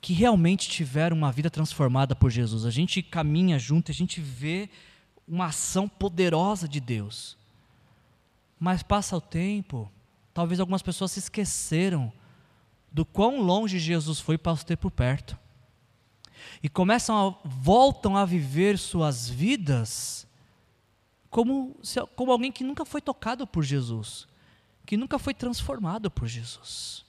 que 0.00 0.12
realmente 0.12 0.68
tiveram 0.68 1.16
uma 1.16 1.30
vida 1.30 1.48
transformada 1.48 2.16
por 2.16 2.30
Jesus. 2.30 2.66
A 2.66 2.70
gente 2.70 3.00
caminha 3.00 3.60
junto, 3.60 3.92
a 3.92 3.94
gente 3.94 4.20
vê 4.20 4.68
uma 5.26 5.46
ação 5.46 5.88
poderosa 5.88 6.66
de 6.66 6.80
Deus. 6.80 7.38
Mas 8.64 8.82
passa 8.82 9.14
o 9.14 9.20
tempo, 9.20 9.92
talvez 10.32 10.58
algumas 10.58 10.80
pessoas 10.80 11.12
se 11.12 11.18
esqueceram 11.18 12.10
do 12.90 13.04
quão 13.04 13.42
longe 13.42 13.78
Jesus 13.78 14.20
foi 14.20 14.38
para 14.38 14.52
os 14.52 14.64
ter 14.64 14.78
por 14.78 14.90
perto. 14.90 15.38
E 16.62 16.68
começam 16.70 17.28
a, 17.28 17.46
voltam 17.46 18.16
a 18.16 18.24
viver 18.24 18.78
suas 18.78 19.28
vidas 19.28 20.26
como, 21.28 21.76
como 22.16 22.32
alguém 22.32 22.50
que 22.50 22.64
nunca 22.64 22.86
foi 22.86 23.02
tocado 23.02 23.46
por 23.46 23.62
Jesus, 23.62 24.26
que 24.86 24.96
nunca 24.96 25.18
foi 25.18 25.34
transformado 25.34 26.10
por 26.10 26.26
Jesus. 26.26 27.04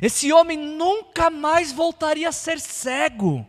Esse 0.00 0.32
homem 0.32 0.56
nunca 0.56 1.28
mais 1.28 1.72
voltaria 1.72 2.28
a 2.28 2.32
ser 2.32 2.60
cego 2.60 3.44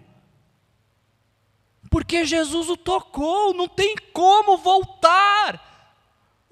porque 1.92 2.26
Jesus 2.26 2.70
o 2.70 2.76
tocou, 2.76 3.54
não 3.54 3.68
tem 3.68 3.96
como 4.12 4.58
voltar. 4.58 5.77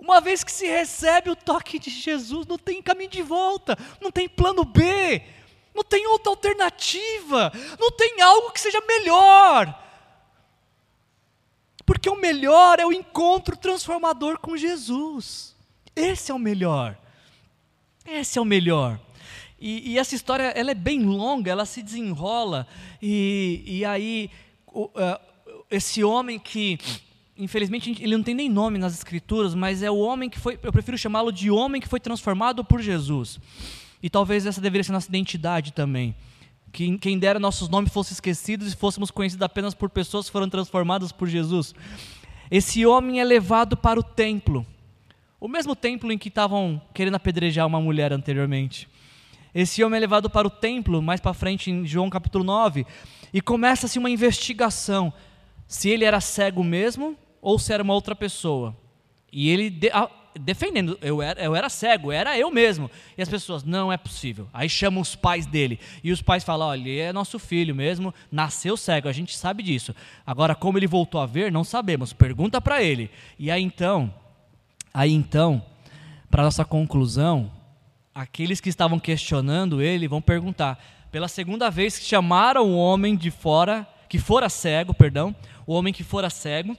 Uma 0.06 0.22
vez 0.22 0.44
que 0.44 0.52
se 0.52 0.68
recebe 0.68 1.32
o 1.32 1.36
toque 1.36 1.80
de 1.80 1.90
Jesus, 1.90 2.46
não 2.46 2.60
tem 2.60 2.80
caminho 2.80 3.10
de 3.10 3.24
volta, 3.24 3.76
não 4.00 4.12
tem 4.12 4.30
plano 4.30 4.64
B, 4.64 5.20
não 5.74 5.84
tem 5.84 6.06
outra 6.06 6.32
alternativa, 6.32 7.52
não 7.80 7.90
tem 7.90 8.22
algo 8.22 8.52
que 8.52 8.60
seja 8.62 8.80
melhor. 8.82 9.82
Porque 11.84 12.08
o 12.08 12.16
melhor 12.16 12.80
é 12.80 12.86
o 12.86 12.94
encontro 12.94 13.58
transformador 13.58 14.38
com 14.38 14.56
Jesus. 14.56 15.56
Esse 15.96 16.32
é 16.32 16.36
o 16.36 16.40
melhor. 16.40 16.96
Esse 18.06 18.38
é 18.38 18.42
o 18.42 18.46
melhor. 18.46 19.00
E, 19.60 19.94
e 19.94 19.98
essa 19.98 20.14
história 20.14 20.54
ela 20.56 20.70
é 20.70 20.76
bem 20.76 21.02
longa, 21.02 21.50
ela 21.50 21.66
se 21.66 21.82
desenrola, 21.82 22.68
e, 23.02 23.64
e 23.66 23.84
aí 23.84 24.30
o, 24.68 24.84
uh, 24.84 25.20
esse 25.72 26.04
homem 26.04 26.38
que, 26.38 26.78
infelizmente, 27.38 28.02
ele 28.02 28.16
não 28.16 28.24
tem 28.24 28.34
nem 28.34 28.50
nome 28.50 28.78
nas 28.78 28.94
escrituras, 28.94 29.54
mas 29.54 29.84
é 29.84 29.92
o 29.92 29.98
homem 29.98 30.30
que 30.30 30.40
foi, 30.40 30.58
eu 30.64 30.72
prefiro 30.72 30.98
chamá-lo 30.98 31.32
de 31.32 31.52
homem 31.52 31.82
que 31.82 31.88
foi 31.88 32.00
transformado 32.00 32.64
por 32.64 32.82
Jesus. 32.82 33.40
E 34.02 34.10
talvez 34.10 34.46
essa 34.46 34.62
deveria 34.62 34.84
ser 34.84 34.92
nossa 34.92 35.10
identidade 35.10 35.74
também. 35.74 36.16
Que 36.72 36.98
quem 36.98 37.18
dera 37.18 37.40
nossos 37.40 37.70
nomes 37.70 37.92
fossem 37.92 38.14
esquecidos 38.14 38.72
e 38.72 38.76
fôssemos 38.76 39.12
conhecidos 39.12 39.44
apenas 39.44 39.74
por 39.74 39.90
pessoas 39.90 40.28
que 40.28 40.32
foram 40.32 40.50
transformadas 40.50 41.12
por 41.12 41.28
Jesus. 41.28 41.74
Esse 42.50 42.86
homem 42.86 43.20
é 43.20 43.24
levado 43.24 43.76
para 43.76 44.00
o 44.00 44.04
templo. 44.04 44.66
O 45.40 45.48
mesmo 45.48 45.76
templo 45.76 46.12
em 46.12 46.18
que 46.18 46.30
estavam 46.30 46.82
querendo 46.94 47.16
apedrejar 47.16 47.66
uma 47.66 47.82
mulher 47.82 48.14
anteriormente. 48.14 48.88
Esse 49.54 49.84
homem 49.84 49.98
é 49.98 50.02
levado 50.02 50.30
para 50.30 50.48
o 50.48 50.52
templo, 50.52 51.02
mais 51.02 51.22
para 51.22 51.34
frente 51.34 51.72
em 51.72 51.86
João 51.86 52.10
capítulo 52.10 52.44
9, 52.44 52.86
e 53.34 53.42
começa-se 53.42 53.98
uma 53.98 54.10
investigação 54.10 55.14
se 55.68 55.90
ele 55.90 56.04
era 56.04 56.20
cego 56.20 56.64
mesmo 56.64 57.18
ou 57.46 57.60
se 57.60 57.72
era 57.72 57.84
uma 57.84 57.94
outra 57.94 58.16
pessoa. 58.16 58.76
E 59.32 59.52
ele 59.52 59.70
de, 59.70 59.92
a, 59.92 60.10
defendendo, 60.34 60.98
eu 61.00 61.22
era, 61.22 61.40
eu 61.44 61.56
era 61.56 61.70
cego, 61.70 62.12
era 62.12 62.36
eu 62.36 62.50
mesmo. 62.50 62.90
E 63.16 63.22
as 63.22 63.30
pessoas, 63.30 63.64
não 63.64 63.94
é 63.94 63.98
possível. 63.98 64.50
Aí 64.52 64.68
chamam 64.68 65.00
os 65.00 65.16
pais 65.16 65.46
dele. 65.46 65.80
E 66.04 66.12
os 66.12 66.24
pais 66.24 66.44
falam: 66.44 66.70
olha, 66.70 66.82
ele 66.82 66.98
é 66.98 67.14
nosso 67.14 67.38
filho 67.38 67.76
mesmo, 67.76 68.12
nasceu 68.32 68.76
cego, 68.76 69.08
a 69.08 69.12
gente 69.12 69.38
sabe 69.38 69.62
disso. 69.62 69.96
Agora, 70.26 70.56
como 70.56 70.80
ele 70.80 70.88
voltou 70.88 71.22
a 71.22 71.28
ver, 71.28 71.52
não 71.52 71.64
sabemos. 71.64 72.14
Pergunta 72.14 72.60
para 72.60 72.82
ele. 72.82 73.12
E 73.38 73.52
aí 73.52 73.62
então, 73.62 74.12
aí 74.92 75.14
então, 75.14 75.64
para 76.32 76.42
nossa 76.42 76.66
conclusão, 76.66 77.52
aqueles 78.14 78.60
que 78.60 78.70
estavam 78.70 78.98
questionando 78.98 79.84
ele 79.84 80.08
vão 80.08 80.20
perguntar: 80.20 80.84
pela 81.12 81.28
segunda 81.28 81.70
vez 81.70 82.00
que 82.00 82.06
chamaram 82.06 82.72
o 82.72 82.76
homem 82.76 83.16
de 83.16 83.30
fora, 83.30 83.88
que 84.10 84.18
fora 84.18 84.50
cego, 84.50 84.96
perdão, 84.96 85.36
o 85.68 85.76
homem 85.76 85.94
que 85.94 86.04
fora 86.04 86.28
cego, 86.32 86.76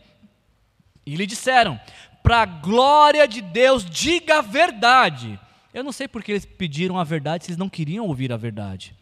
e 1.07 1.15
lhe 1.15 1.25
disseram: 1.25 1.81
para 2.23 2.43
a 2.43 2.47
glória 2.47 3.27
de 3.29 3.41
Deus, 3.41 3.89
diga 3.89 4.39
a 4.39 4.43
verdade. 4.43 5.39
Eu 5.73 5.85
não 5.85 5.93
sei 5.93 6.09
porque 6.09 6.33
eles 6.33 6.45
pediram 6.45 6.99
a 6.99 7.05
verdade 7.05 7.45
se 7.45 7.51
eles 7.51 7.59
não 7.59 7.69
queriam 7.69 8.07
ouvir 8.07 8.33
a 8.33 8.37
verdade. 8.37 8.95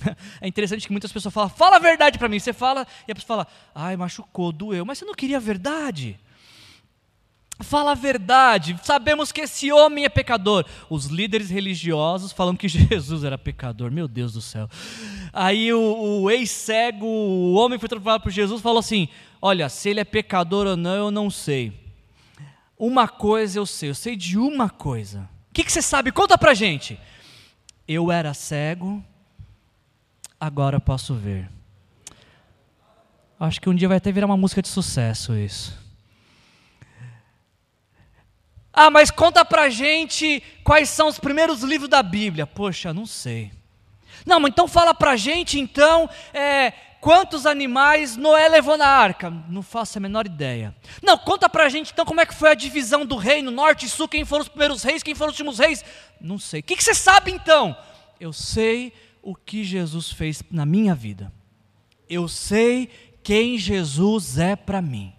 É 0.40 0.48
interessante 0.48 0.86
que 0.86 0.92
muitas 0.92 1.12
pessoas 1.12 1.34
falam, 1.34 1.50
fala 1.50 1.76
a 1.76 1.80
verdade 1.80 2.18
para 2.18 2.28
mim. 2.28 2.38
Você 2.38 2.52
fala, 2.52 2.86
e 3.06 3.12
a 3.12 3.14
pessoa 3.14 3.26
fala, 3.26 3.46
ai, 3.74 3.96
machucou, 3.96 4.50
doeu, 4.50 4.84
mas 4.84 4.98
você 4.98 5.04
não 5.04 5.14
queria 5.14 5.36
a 5.36 5.40
verdade. 5.40 6.18
Fala 7.62 7.92
a 7.92 7.94
verdade, 7.94 8.78
sabemos 8.82 9.30
que 9.30 9.42
esse 9.42 9.70
homem 9.70 10.06
é 10.06 10.08
pecador. 10.08 10.64
Os 10.88 11.06
líderes 11.06 11.50
religiosos 11.50 12.32
falando 12.32 12.56
que 12.56 12.68
Jesus 12.70 13.22
era 13.24 13.36
pecador, 13.36 13.90
meu 13.90 14.08
Deus 14.08 14.32
do 14.32 14.40
céu. 14.40 14.68
Aí 15.32 15.72
o, 15.72 16.22
o 16.22 16.30
ex-cego, 16.30 17.04
o 17.04 17.54
homem 17.54 17.78
foi 17.78 17.88
transformado 17.88 18.22
por 18.22 18.30
Jesus, 18.30 18.62
falou 18.62 18.78
assim: 18.78 19.08
Olha, 19.42 19.68
se 19.68 19.88
ele 19.88 20.00
é 20.00 20.04
pecador 20.04 20.66
ou 20.66 20.76
não, 20.76 20.94
eu 20.94 21.10
não 21.10 21.30
sei. 21.30 21.72
Uma 22.78 23.08
coisa 23.08 23.58
eu 23.58 23.66
sei, 23.66 23.90
eu 23.90 23.94
sei 23.94 24.16
de 24.16 24.38
uma 24.38 24.68
coisa. 24.68 25.28
O 25.50 25.54
que, 25.54 25.64
que 25.64 25.72
você 25.72 25.82
sabe? 25.82 26.12
Conta 26.12 26.36
pra 26.36 26.54
gente. 26.54 26.98
Eu 27.86 28.12
era 28.12 28.34
cego, 28.34 29.02
agora 30.38 30.78
posso 30.78 31.14
ver. 31.14 31.50
Acho 33.38 33.60
que 33.60 33.68
um 33.70 33.74
dia 33.74 33.88
vai 33.88 33.96
até 33.96 34.12
virar 34.12 34.26
uma 34.26 34.36
música 34.36 34.60
de 34.60 34.68
sucesso 34.68 35.34
isso. 35.34 35.78
Ah, 38.72 38.90
mas 38.90 39.10
conta 39.10 39.44
pra 39.44 39.68
gente 39.68 40.42
quais 40.62 40.88
são 40.90 41.08
os 41.08 41.18
primeiros 41.18 41.62
livros 41.62 41.88
da 41.88 42.02
Bíblia. 42.02 42.46
Poxa, 42.46 42.94
não 42.94 43.06
sei. 43.06 43.50
Não, 44.24 44.38
mas 44.38 44.52
então 44.52 44.68
fala 44.68 44.94
pra 44.94 45.16
gente 45.16 45.58
então 45.58 46.08
é, 46.32 46.72
quantos 47.00 47.46
animais 47.46 48.16
Noé 48.16 48.48
levou 48.48 48.76
na 48.76 48.86
arca. 48.86 49.30
Não 49.48 49.62
faço 49.62 49.98
a 49.98 50.00
menor 50.00 50.26
ideia. 50.26 50.74
Não, 51.02 51.16
conta 51.16 51.48
pra 51.48 51.68
gente 51.68 51.92
então 51.92 52.04
como 52.04 52.20
é 52.20 52.26
que 52.26 52.34
foi 52.34 52.50
a 52.50 52.54
divisão 52.54 53.04
do 53.06 53.16
reino, 53.16 53.50
norte 53.50 53.86
e 53.86 53.88
sul, 53.88 54.06
quem 54.06 54.24
foram 54.24 54.42
os 54.42 54.48
primeiros 54.48 54.82
reis, 54.82 55.02
quem 55.02 55.14
foram 55.14 55.32
os 55.32 55.38
últimos 55.38 55.58
reis. 55.58 55.84
Não 56.20 56.38
sei. 56.38 56.60
O 56.60 56.62
que, 56.62 56.76
que 56.76 56.84
você 56.84 56.94
sabe 56.94 57.30
então? 57.30 57.76
Eu 58.18 58.32
sei 58.32 58.92
o 59.22 59.34
que 59.34 59.64
Jesus 59.64 60.12
fez 60.12 60.42
na 60.50 60.66
minha 60.66 60.94
vida. 60.94 61.32
Eu 62.08 62.28
sei 62.28 62.88
quem 63.22 63.56
Jesus 63.56 64.38
é 64.38 64.54
para 64.54 64.82
mim. 64.82 65.12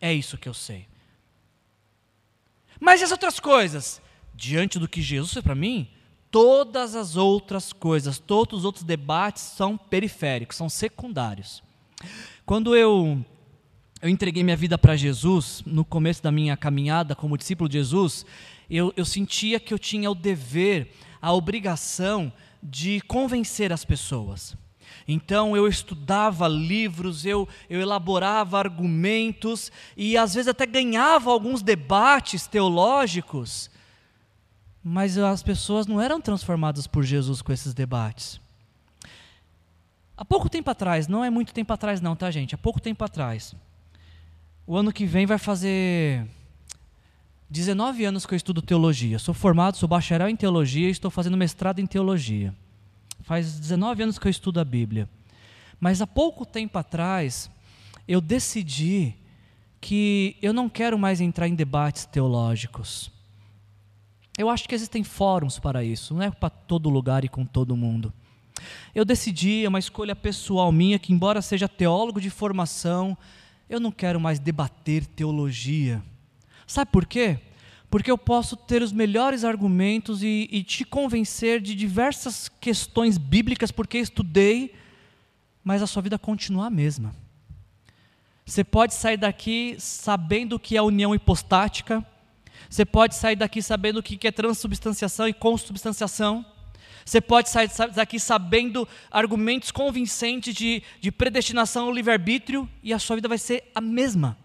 É 0.00 0.12
isso 0.12 0.38
que 0.38 0.48
eu 0.48 0.54
sei. 0.54 0.86
Mas 2.80 3.00
e 3.00 3.04
as 3.04 3.12
outras 3.12 3.40
coisas? 3.40 4.00
Diante 4.34 4.78
do 4.78 4.88
que 4.88 5.02
Jesus 5.02 5.32
fez 5.32 5.44
para 5.44 5.54
mim, 5.54 5.90
todas 6.30 6.94
as 6.94 7.16
outras 7.16 7.72
coisas, 7.72 8.18
todos 8.18 8.60
os 8.60 8.64
outros 8.64 8.84
debates 8.84 9.42
são 9.42 9.76
periféricos, 9.76 10.56
são 10.56 10.68
secundários. 10.68 11.62
Quando 12.44 12.76
eu, 12.76 13.24
eu 14.00 14.08
entreguei 14.08 14.42
minha 14.42 14.56
vida 14.56 14.78
para 14.78 14.96
Jesus, 14.96 15.62
no 15.66 15.84
começo 15.84 16.22
da 16.22 16.30
minha 16.30 16.56
caminhada 16.56 17.14
como 17.14 17.36
discípulo 17.36 17.68
de 17.68 17.78
Jesus, 17.78 18.24
eu, 18.70 18.92
eu 18.96 19.04
sentia 19.04 19.58
que 19.58 19.72
eu 19.72 19.78
tinha 19.78 20.10
o 20.10 20.14
dever, 20.14 20.92
a 21.20 21.32
obrigação 21.32 22.32
de 22.62 23.00
convencer 23.02 23.72
as 23.72 23.84
pessoas. 23.84 24.56
Então 25.06 25.56
eu 25.56 25.66
estudava 25.66 26.46
livros, 26.46 27.24
eu, 27.24 27.48
eu 27.68 27.80
elaborava 27.80 28.58
argumentos 28.58 29.72
e 29.96 30.16
às 30.16 30.34
vezes 30.34 30.48
até 30.48 30.66
ganhava 30.66 31.30
alguns 31.30 31.62
debates 31.62 32.46
teológicos, 32.46 33.70
mas 34.90 35.18
as 35.18 35.42
pessoas 35.42 35.86
não 35.86 36.00
eram 36.00 36.18
transformadas 36.18 36.86
por 36.86 37.04
Jesus 37.04 37.42
com 37.42 37.52
esses 37.52 37.74
debates. 37.74 38.40
Há 40.16 40.24
pouco 40.24 40.48
tempo 40.48 40.70
atrás, 40.70 41.06
não 41.06 41.22
é 41.22 41.28
muito 41.28 41.52
tempo 41.52 41.70
atrás, 41.74 42.00
não, 42.00 42.16
tá, 42.16 42.30
gente? 42.30 42.54
Há 42.54 42.58
pouco 42.58 42.80
tempo 42.80 43.04
atrás. 43.04 43.54
O 44.66 44.74
ano 44.78 44.90
que 44.90 45.04
vem 45.04 45.26
vai 45.26 45.36
fazer 45.36 46.26
19 47.50 48.02
anos 48.06 48.24
que 48.24 48.32
eu 48.32 48.36
estudo 48.36 48.62
teologia. 48.62 49.18
Sou 49.18 49.34
formado, 49.34 49.76
sou 49.76 49.86
bacharel 49.86 50.30
em 50.30 50.34
teologia 50.34 50.88
e 50.88 50.90
estou 50.90 51.10
fazendo 51.10 51.36
mestrado 51.36 51.80
em 51.80 51.86
teologia. 51.86 52.54
Faz 53.20 53.60
19 53.60 54.04
anos 54.04 54.18
que 54.18 54.26
eu 54.26 54.30
estudo 54.30 54.58
a 54.58 54.64
Bíblia. 54.64 55.06
Mas 55.78 56.00
há 56.00 56.06
pouco 56.06 56.46
tempo 56.46 56.78
atrás, 56.78 57.50
eu 58.08 58.22
decidi 58.22 59.14
que 59.82 60.38
eu 60.40 60.54
não 60.54 60.66
quero 60.66 60.98
mais 60.98 61.20
entrar 61.20 61.46
em 61.46 61.54
debates 61.54 62.06
teológicos. 62.06 63.17
Eu 64.38 64.48
acho 64.48 64.68
que 64.68 64.74
existem 64.74 65.04
fóruns 65.04 65.58
para 65.58 65.84
isso, 65.84 66.14
não 66.14 66.22
é 66.22 66.30
para 66.30 66.48
todo 66.48 66.88
lugar 66.88 67.24
e 67.24 67.28
com 67.28 67.44
todo 67.44 67.76
mundo. 67.76 68.12
Eu 68.94 69.04
decidi, 69.04 69.64
é 69.64 69.68
uma 69.68 69.78
escolha 69.78 70.16
pessoal 70.16 70.72
minha, 70.72 70.98
que 70.98 71.12
embora 71.12 71.42
seja 71.42 71.68
teólogo 71.68 72.20
de 72.20 72.30
formação, 72.30 73.18
eu 73.68 73.78
não 73.78 73.92
quero 73.92 74.18
mais 74.18 74.38
debater 74.38 75.04
teologia. 75.04 76.02
Sabe 76.66 76.90
por 76.90 77.04
quê? 77.04 77.40
porque 77.90 78.10
eu 78.10 78.18
posso 78.18 78.56
ter 78.56 78.82
os 78.82 78.92
melhores 78.92 79.44
argumentos 79.44 80.22
e, 80.22 80.48
e, 80.50 80.62
te 80.62 80.84
convencer 80.84 81.60
de 81.60 81.74
diversas 81.74 82.48
questões 82.60 83.16
bíblicas, 83.16 83.70
porque 83.70 83.98
estudei, 83.98 84.74
mas 85.64 85.82
a 85.82 85.86
sua 85.86 86.02
vida 86.02 86.18
continua 86.18 86.66
a 86.66 86.70
mesma. 86.70 87.14
Você 88.44 88.62
pode 88.62 88.94
sair 88.94 89.16
daqui 89.16 89.76
sabendo 89.78 90.58
que 90.58 90.76
é 90.76 90.82
união 90.82 91.14
hipostática, 91.14 92.04
você 92.68 92.84
pode 92.84 93.14
sair 93.14 93.36
daqui 93.36 93.62
sabendo 93.62 93.98
o 94.00 94.02
que 94.02 94.26
é 94.26 94.30
transubstanciação 94.30 95.26
e 95.26 95.32
consubstanciação, 95.32 96.44
você 97.04 97.22
pode 97.22 97.48
sair 97.48 97.70
daqui 97.94 98.20
sabendo 98.20 98.86
argumentos 99.10 99.70
convincentes 99.70 100.54
de, 100.54 100.82
de 101.00 101.10
predestinação 101.10 101.86
ao 101.86 101.92
livre-arbítrio, 101.92 102.68
e 102.82 102.92
a 102.92 102.98
sua 102.98 103.16
vida 103.16 103.28
vai 103.28 103.38
ser 103.38 103.70
a 103.74 103.80
mesma. 103.80 104.36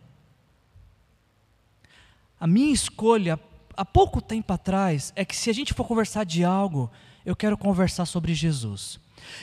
A 2.39 2.47
minha 2.47 2.73
escolha, 2.73 3.37
há 3.75 3.83
pouco 3.83 4.21
tempo 4.21 4.53
atrás, 4.53 5.11
é 5.13 5.25
que 5.25 5.35
se 5.35 5.49
a 5.49 5.53
gente 5.53 5.73
for 5.73 5.85
conversar 5.85 6.23
de 6.23 6.45
algo, 6.45 6.89
eu 7.25 7.35
quero 7.35 7.57
conversar 7.57 8.05
sobre 8.05 8.33
Jesus. 8.33 8.97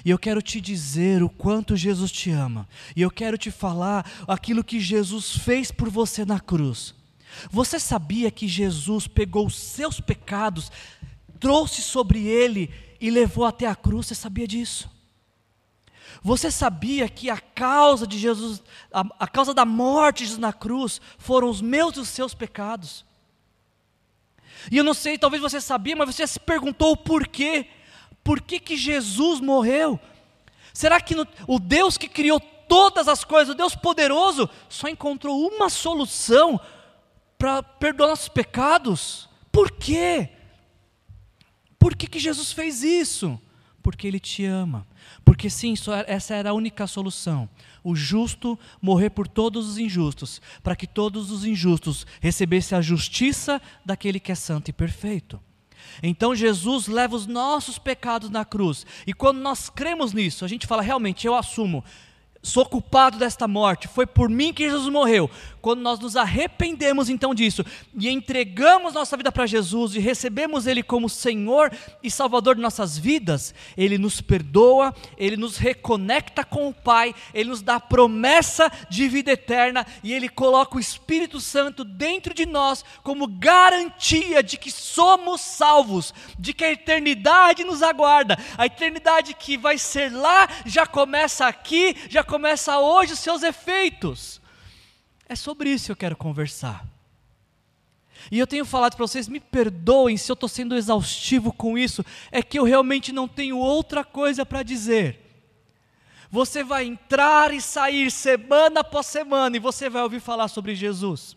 E 0.05 0.11
eu 0.11 0.18
quero 0.18 0.41
te 0.41 0.61
dizer 0.61 1.22
o 1.22 1.28
quanto 1.28 1.76
Jesus 1.76 2.11
te 2.11 2.31
ama. 2.31 2.68
E 2.97 3.03
eu 3.03 3.11
quero 3.11 3.37
te 3.37 3.51
falar 3.51 4.11
aquilo 4.26 4.64
que 4.64 4.81
Jesus 4.81 5.37
fez 5.37 5.70
por 5.70 5.91
você 5.91 6.24
na 6.24 6.41
cruz. 6.41 6.95
Você 7.51 7.78
sabia 7.78 8.31
que 8.31 8.49
Jesus 8.49 9.07
pegou 9.07 9.47
os 9.47 9.57
seus 9.57 10.01
pecados, 10.01 10.70
trouxe 11.39 11.83
sobre 11.83 12.26
ele 12.26 12.72
e 13.01 13.11
levou 13.11 13.45
até 13.45 13.66
a 13.66 13.74
cruz? 13.74 14.07
Você 14.07 14.14
sabia 14.14 14.47
disso? 14.47 14.91
Você 16.22 16.51
sabia 16.51 17.09
que 17.09 17.31
a 17.31 17.39
causa 17.39 18.07
de 18.07 18.18
Jesus, 18.18 18.62
a, 18.93 19.05
a, 19.18 19.26
causa 19.26 19.55
da 19.55 19.64
morte 19.64 20.18
de 20.18 20.24
Jesus 20.24 20.39
na 20.39 20.53
cruz, 20.53 21.01
foram 21.18 21.49
os 21.49 21.62
meus 21.62 21.97
e 21.97 22.01
os 22.01 22.09
seus 22.09 22.35
pecados? 22.35 23.05
E 24.70 24.76
eu 24.76 24.85
não 24.85 24.93
sei, 24.93 25.16
talvez 25.16 25.41
você 25.41 25.61
sabia, 25.61 25.97
mas 25.97 26.14
você 26.14 26.26
se 26.26 26.39
perguntou 26.39 26.93
o 26.93 26.97
porquê. 26.97 27.68
Por 28.22 28.43
que, 28.43 28.61
que 28.61 28.76
Jesus 28.76 29.41
morreu? 29.41 29.99
Será 30.74 31.01
que 31.01 31.14
no, 31.14 31.26
o 31.47 31.59
Deus 31.59 31.97
que 31.97 32.09
criou 32.09 32.39
todas 32.39 33.09
as 33.09 33.24
coisas, 33.24 33.55
o 33.55 33.57
Deus 33.57 33.74
poderoso, 33.74 34.49
só 34.68 34.89
encontrou 34.89 35.49
uma 35.49 35.70
solução 35.70 36.61
para 37.41 37.62
perdoar 37.62 38.11
nossos 38.11 38.28
pecados? 38.28 39.26
Por 39.51 39.70
quê? 39.70 40.28
Por 41.78 41.97
que, 41.97 42.07
que 42.07 42.18
Jesus 42.18 42.53
fez 42.53 42.82
isso? 42.82 43.41
Porque 43.82 44.07
Ele 44.07 44.20
te 44.20 44.45
ama. 44.45 44.86
Porque 45.24 45.49
sim, 45.49 45.72
é, 45.72 46.12
essa 46.12 46.34
era 46.34 46.51
a 46.51 46.53
única 46.53 46.86
solução. 46.86 47.49
O 47.82 47.97
justo 47.97 48.59
morrer 48.82 49.09
por 49.09 49.26
todos 49.26 49.66
os 49.66 49.78
injustos, 49.78 50.43
para 50.62 50.76
que 50.76 50.86
todos 50.86 51.30
os 51.30 51.47
injustos 51.47 52.07
recebessem 52.20 52.76
a 52.76 52.82
justiça 52.82 53.61
daquele 53.86 54.20
que 54.20 54.30
é 54.30 54.34
santo 54.34 54.68
e 54.68 54.72
perfeito. 54.72 55.41
Então 56.03 56.34
Jesus 56.36 56.88
leva 56.88 57.16
os 57.16 57.26
nossos 57.26 57.78
pecados 57.78 58.28
na 58.28 58.45
cruz. 58.45 58.84
E 59.07 59.14
quando 59.14 59.38
nós 59.38 59.70
cremos 59.70 60.12
nisso, 60.12 60.45
a 60.45 60.49
gente 60.49 60.66
fala 60.66 60.82
realmente, 60.82 61.26
eu 61.26 61.34
assumo, 61.34 61.82
sou 62.43 62.64
culpado 62.64 63.18
desta 63.18 63.47
morte, 63.47 63.86
foi 63.86 64.07
por 64.07 64.28
mim 64.28 64.53
que 64.53 64.68
Jesus 64.68 64.88
morreu. 64.88 65.30
Quando 65.61 65.82
nós 65.82 65.99
nos 65.99 66.16
arrependemos 66.16 67.11
então 67.11 67.34
disso 67.34 67.62
e 67.95 68.09
entregamos 68.09 68.95
nossa 68.95 69.14
vida 69.14 69.30
para 69.30 69.45
Jesus 69.45 69.95
e 69.95 69.99
recebemos 69.99 70.66
Ele 70.66 70.82
como 70.82 71.07
Senhor 71.07 71.70
e 72.03 72.11
Salvador 72.11 72.55
de 72.55 72.62
nossas 72.62 72.97
vidas, 72.97 73.55
Ele 73.76 73.99
nos 73.99 74.22
perdoa, 74.22 74.95
Ele 75.18 75.36
nos 75.36 75.59
reconecta 75.59 76.45
com 76.45 76.68
o 76.68 76.72
Pai, 76.72 77.14
Ele 77.34 77.51
nos 77.51 77.61
dá 77.61 77.74
a 77.74 77.80
promessa 77.80 78.72
de 78.88 79.07
vida 79.07 79.32
eterna 79.32 79.86
e 80.03 80.14
Ele 80.14 80.30
coloca 80.30 80.78
o 80.78 80.80
Espírito 80.80 81.38
Santo 81.41 81.84
dentro 81.84 82.32
de 82.32 82.47
nós 82.47 82.82
como 83.03 83.26
garantia 83.26 84.43
de 84.43 84.57
que 84.57 84.70
somos 84.70 85.43
salvos, 85.43 86.14
de 86.38 86.55
que 86.55 86.64
a 86.64 86.72
eternidade 86.72 87.64
nos 87.64 87.82
aguarda, 87.82 88.38
a 88.57 88.64
eternidade 88.64 89.34
que 89.34 89.59
vai 89.59 89.76
ser 89.76 90.11
lá 90.11 90.49
já 90.64 90.86
começa 90.86 91.47
aqui, 91.47 91.95
já 92.09 92.24
começa 92.31 92.78
hoje 92.78 93.14
os 93.14 93.18
seus 93.18 93.43
efeitos. 93.43 94.41
É 95.28 95.35
sobre 95.35 95.68
isso 95.68 95.87
que 95.87 95.93
eu 95.93 95.97
quero 95.97 96.16
conversar. 96.16 96.87
E 98.31 98.39
eu 98.39 98.47
tenho 98.47 98.64
falado 98.64 98.95
para 98.95 99.07
vocês, 99.07 99.28
me 99.28 99.41
perdoem 99.41 100.16
se 100.16 100.31
eu 100.31 100.35
estou 100.35 100.49
sendo 100.49 100.76
exaustivo 100.76 101.53
com 101.53 101.76
isso, 101.76 102.05
é 102.31 102.43
que 102.43 102.59
eu 102.59 102.64
realmente 102.64 103.12
não 103.12 103.26
tenho 103.26 103.59
outra 103.59 104.05
coisa 104.05 104.47
para 104.47 104.62
dizer. 104.62 105.18
Você 106.31 106.62
vai 106.62 106.85
entrar 106.85 107.53
e 107.53 107.61
sair 107.61 108.11
semana 108.11 108.81
após 108.81 109.07
semana 109.07 109.57
e 109.57 109.61
você 109.61 109.91
vai 109.91 110.03
ouvir 110.03 110.20
falar 110.20 110.47
sobre 110.47 110.76
Jesus. 110.76 111.37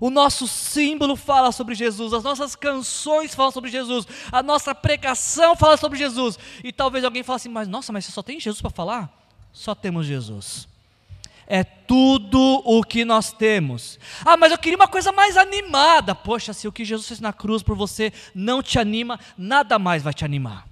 O 0.00 0.10
nosso 0.10 0.46
símbolo 0.46 1.16
fala 1.16 1.50
sobre 1.50 1.74
Jesus, 1.74 2.12
as 2.12 2.22
nossas 2.22 2.54
canções 2.54 3.34
falam 3.34 3.50
sobre 3.50 3.70
Jesus, 3.70 4.06
a 4.30 4.42
nossa 4.42 4.74
pregação 4.74 5.56
fala 5.56 5.76
sobre 5.76 5.98
Jesus. 5.98 6.38
E 6.62 6.72
talvez 6.72 7.04
alguém 7.04 7.22
fale 7.22 7.36
assim, 7.36 7.48
mas 7.48 7.66
nossa, 7.66 7.92
mas 7.92 8.04
você 8.04 8.12
só 8.12 8.22
tem 8.22 8.38
Jesus 8.38 8.60
para 8.60 8.70
falar? 8.70 9.19
Só 9.52 9.74
temos 9.74 10.06
Jesus. 10.06 10.68
é 11.50 11.64
tudo 11.64 12.62
o 12.64 12.80
que 12.84 13.04
nós 13.04 13.32
temos. 13.32 13.98
Ah, 14.24 14.36
mas 14.36 14.52
eu 14.52 14.58
queria 14.58 14.76
uma 14.76 14.86
coisa 14.86 15.10
mais 15.10 15.36
animada. 15.36 16.14
Poxa, 16.14 16.52
se 16.52 16.68
o 16.68 16.72
que 16.72 16.84
Jesus 16.84 17.08
fez 17.08 17.18
na 17.18 17.32
cruz 17.32 17.60
por 17.60 17.74
você 17.74 18.12
não 18.32 18.62
te 18.62 18.78
anima, 18.78 19.18
nada 19.36 19.76
mais 19.76 20.00
vai 20.00 20.14
te 20.14 20.24
animar. 20.24 20.64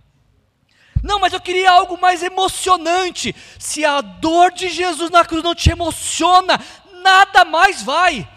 Não, 1.02 1.18
mas 1.18 1.32
eu 1.32 1.40
queria 1.40 1.72
algo 1.72 2.00
mais 2.00 2.22
emocionante. 2.22 3.34
Se 3.58 3.84
a 3.84 4.00
dor 4.00 4.52
de 4.52 4.68
Jesus 4.68 5.10
na 5.10 5.24
cruz 5.24 5.42
não 5.42 5.52
te 5.52 5.68
emociona, 5.68 6.60
nada 7.02 7.44
mais 7.44 7.82
vai. 7.82 8.28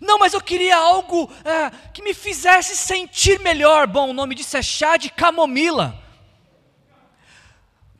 Não, 0.00 0.20
mas 0.20 0.32
eu 0.32 0.40
queria 0.40 0.76
algo 0.76 1.28
é, 1.44 1.70
que 1.92 2.02
me 2.02 2.14
fizesse 2.14 2.76
sentir 2.76 3.40
melhor. 3.40 3.88
Bom, 3.88 4.10
o 4.10 4.12
nome 4.12 4.36
disso 4.36 4.56
é 4.56 4.62
chá 4.62 4.96
de 4.96 5.10
camomila. 5.10 6.05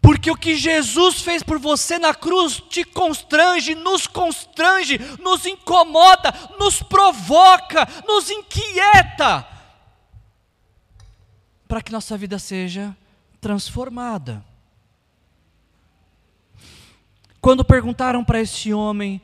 Porque 0.07 0.31
o 0.31 0.37
que 0.37 0.55
Jesus 0.55 1.21
fez 1.21 1.43
por 1.43 1.59
você 1.59 1.99
na 1.99 2.15
cruz 2.15 2.63
te 2.71 2.85
constrange, 2.85 3.75
nos 3.75 4.07
constrange, 4.07 5.01
nos 5.21 5.45
incomoda, 5.45 6.33
nos 6.61 6.81
provoca, 6.81 7.85
nos 8.07 8.31
inquieta, 8.31 9.45
para 11.67 11.83
que 11.83 11.91
nossa 11.91 12.17
vida 12.17 12.39
seja 12.39 12.97
transformada. 13.41 14.45
Quando 17.41 17.65
perguntaram 17.65 18.25
para 18.25 18.41
este 18.41 18.73
homem, 18.73 19.21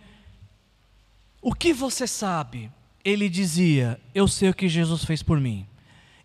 o 1.40 1.54
que 1.54 1.72
você 1.72 2.08
sabe? 2.08 2.72
Ele 3.04 3.28
dizia: 3.28 4.00
Eu 4.12 4.26
sei 4.26 4.48
o 4.48 4.54
que 4.54 4.68
Jesus 4.68 5.04
fez 5.04 5.22
por 5.22 5.38
mim. 5.38 5.64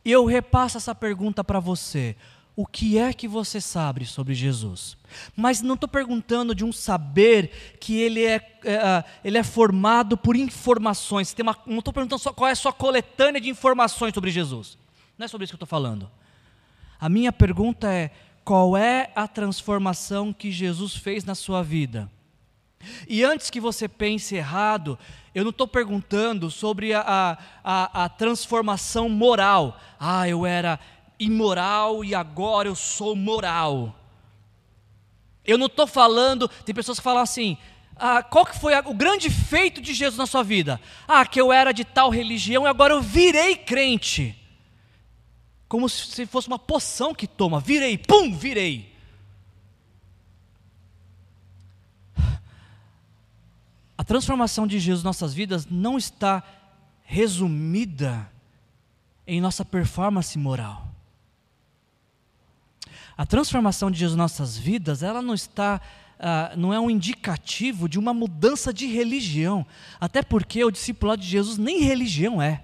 E 0.04 0.12
eu 0.12 0.26
repasso 0.26 0.78
essa 0.78 0.96
pergunta 0.96 1.44
para 1.44 1.60
você: 1.60 2.16
O 2.58 2.66
que 2.66 2.98
é 2.98 3.14
que 3.14 3.28
você 3.28 3.62
sabe 3.62 4.04
sobre 4.04 4.34
Jesus? 4.34 4.98
Mas 5.36 5.62
não 5.62 5.76
estou 5.76 5.88
perguntando 5.88 6.56
de 6.56 6.66
um 6.66 6.72
saber 6.72 7.78
que 7.80 8.02
ele 8.02 8.26
é, 8.26 8.38
é, 8.64 9.04
ele 9.24 9.38
é 9.38 9.44
formado 9.44 10.18
por 10.18 10.36
informações. 10.36 11.36
Uma, 11.40 11.56
não 11.68 11.78
estou 11.78 11.94
perguntando 11.94 12.20
só 12.20 12.34
qual 12.34 12.48
é 12.48 12.54
a 12.54 12.56
sua 12.56 12.74
coletânea 12.74 13.40
de 13.40 13.48
informações 13.48 14.12
sobre 14.12 14.32
Jesus. 14.32 14.76
Não 15.16 15.26
é 15.26 15.28
sobre 15.28 15.44
isso 15.46 15.52
que 15.52 15.56
eu 15.56 15.66
estou 15.66 15.68
falando. 15.68 16.10
A 17.00 17.08
minha 17.08 17.32
pergunta 17.32 17.94
é: 17.94 18.10
qual 18.44 18.76
é 18.76 19.12
a 19.16 19.28
transformação 19.28 20.34
que 20.34 20.52
Jesus 20.52 20.96
fez 20.96 21.24
na 21.24 21.36
sua 21.36 21.62
vida? 21.62 22.12
E 23.08 23.24
antes 23.24 23.52
que 23.52 23.60
você 23.60 23.88
pense 23.88 24.36
errado, 24.36 24.98
eu 25.34 25.44
não 25.44 25.52
estou 25.52 25.68
perguntando 25.68 26.50
sobre 26.50 26.94
a, 26.94 27.38
a, 27.64 28.06
a, 28.06 28.10
transformação 28.10 29.10
moral. 29.10 29.80
Ah, 30.00 30.28
eu 30.28 30.46
era 30.46 30.80
imoral 31.20 32.04
e 32.04 32.14
agora 32.14 32.68
eu 32.68 32.76
sou 32.76 33.16
moral. 33.16 33.96
Eu 35.46 35.58
não 35.58 35.68
estou 35.68 35.88
falando, 35.88 36.48
tem 36.66 36.76
pessoas 36.76 37.00
que 37.00 37.04
falam 37.04 37.22
assim, 37.22 37.58
ah, 37.96 38.22
qual 38.22 38.46
que 38.46 38.58
foi 38.60 38.74
o 38.80 38.94
grande 38.94 39.30
feito 39.30 39.82
de 39.82 39.94
Jesus 39.94 40.18
na 40.18 40.26
sua 40.26 40.44
vida? 40.44 40.80
Ah, 41.08 41.26
que 41.26 41.40
eu 41.40 41.52
era 41.52 41.72
de 41.72 41.84
tal 41.84 42.10
religião 42.10 42.66
e 42.66 42.68
agora 42.68 42.94
eu 42.94 43.02
virei 43.02 43.56
crente. 43.56 44.36
Como 45.68 45.90
se 45.90 46.26
fosse 46.26 46.48
uma 46.48 46.60
poção 46.60 47.14
que 47.14 47.28
toma, 47.28 47.60
virei, 47.60 47.98
pum, 47.98 48.34
virei. 48.36 48.96
A 53.98 54.04
transformação 54.04 54.68
de 54.68 54.80
Jesus 54.80 55.04
em 55.04 55.06
nossas 55.06 55.34
vidas 55.34 55.66
não 55.66 55.98
está 55.98 56.44
resumida 57.04 58.32
em 59.26 59.42
nossa 59.42 59.66
performance 59.66 60.38
moral. 60.38 60.88
A 63.18 63.26
transformação 63.26 63.90
de 63.90 63.98
Jesus 63.98 64.16
em 64.16 64.20
nossas 64.20 64.58
vidas, 64.58 65.02
ela 65.02 65.24
não 65.24 65.34
está, 65.34 65.82
uh, 66.20 66.58
não 66.58 66.72
é 66.72 66.80
um 66.80 66.90
indicativo 66.90 67.90
de 67.90 67.98
uma 67.98 68.14
mudança 68.14 68.72
de 68.72 68.86
religião, 68.86 69.66
até 70.00 70.22
porque 70.22 70.64
o 70.64 70.70
discipulado 70.70 71.22
de 71.22 71.28
Jesus 71.28 71.58
nem 71.58 71.82
religião 71.82 72.40
é. 72.40 72.64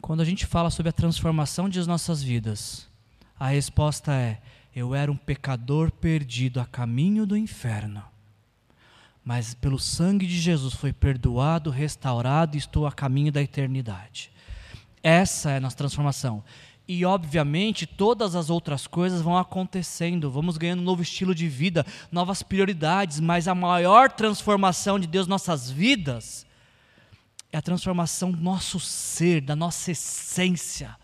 Quando 0.00 0.20
a 0.20 0.24
gente 0.24 0.46
fala 0.46 0.70
sobre 0.70 0.88
a 0.88 0.92
transformação 0.92 1.68
de 1.68 1.84
nossas 1.86 2.22
vidas, 2.22 2.88
a 3.38 3.48
resposta 3.48 4.14
é: 4.14 4.40
eu 4.74 4.94
era 4.94 5.10
um 5.10 5.16
pecador 5.16 5.90
perdido 5.90 6.60
a 6.60 6.64
caminho 6.64 7.26
do 7.26 7.36
inferno. 7.36 8.04
Mas 9.24 9.52
pelo 9.52 9.78
sangue 9.78 10.26
de 10.26 10.38
Jesus 10.40 10.72
foi 10.74 10.92
perdoado, 10.92 11.70
restaurado 11.70 12.56
e 12.56 12.58
estou 12.58 12.86
a 12.86 12.92
caminho 12.92 13.30
da 13.32 13.42
eternidade. 13.42 14.30
Essa 15.08 15.52
é 15.52 15.56
a 15.56 15.60
nossa 15.60 15.74
transformação. 15.74 16.44
E, 16.86 17.02
obviamente, 17.02 17.86
todas 17.86 18.36
as 18.36 18.50
outras 18.50 18.86
coisas 18.86 19.22
vão 19.22 19.38
acontecendo, 19.38 20.30
vamos 20.30 20.58
ganhando 20.58 20.80
um 20.80 20.84
novo 20.84 21.00
estilo 21.00 21.34
de 21.34 21.48
vida, 21.48 21.86
novas 22.12 22.42
prioridades, 22.42 23.18
mas 23.18 23.48
a 23.48 23.54
maior 23.54 24.12
transformação 24.12 25.00
de 25.00 25.06
Deus 25.06 25.26
nossas 25.26 25.70
vidas 25.70 26.46
é 27.50 27.56
a 27.56 27.62
transformação 27.62 28.30
do 28.30 28.38
nosso 28.38 28.78
ser, 28.78 29.40
da 29.40 29.56
nossa 29.56 29.92
essência 29.92 30.94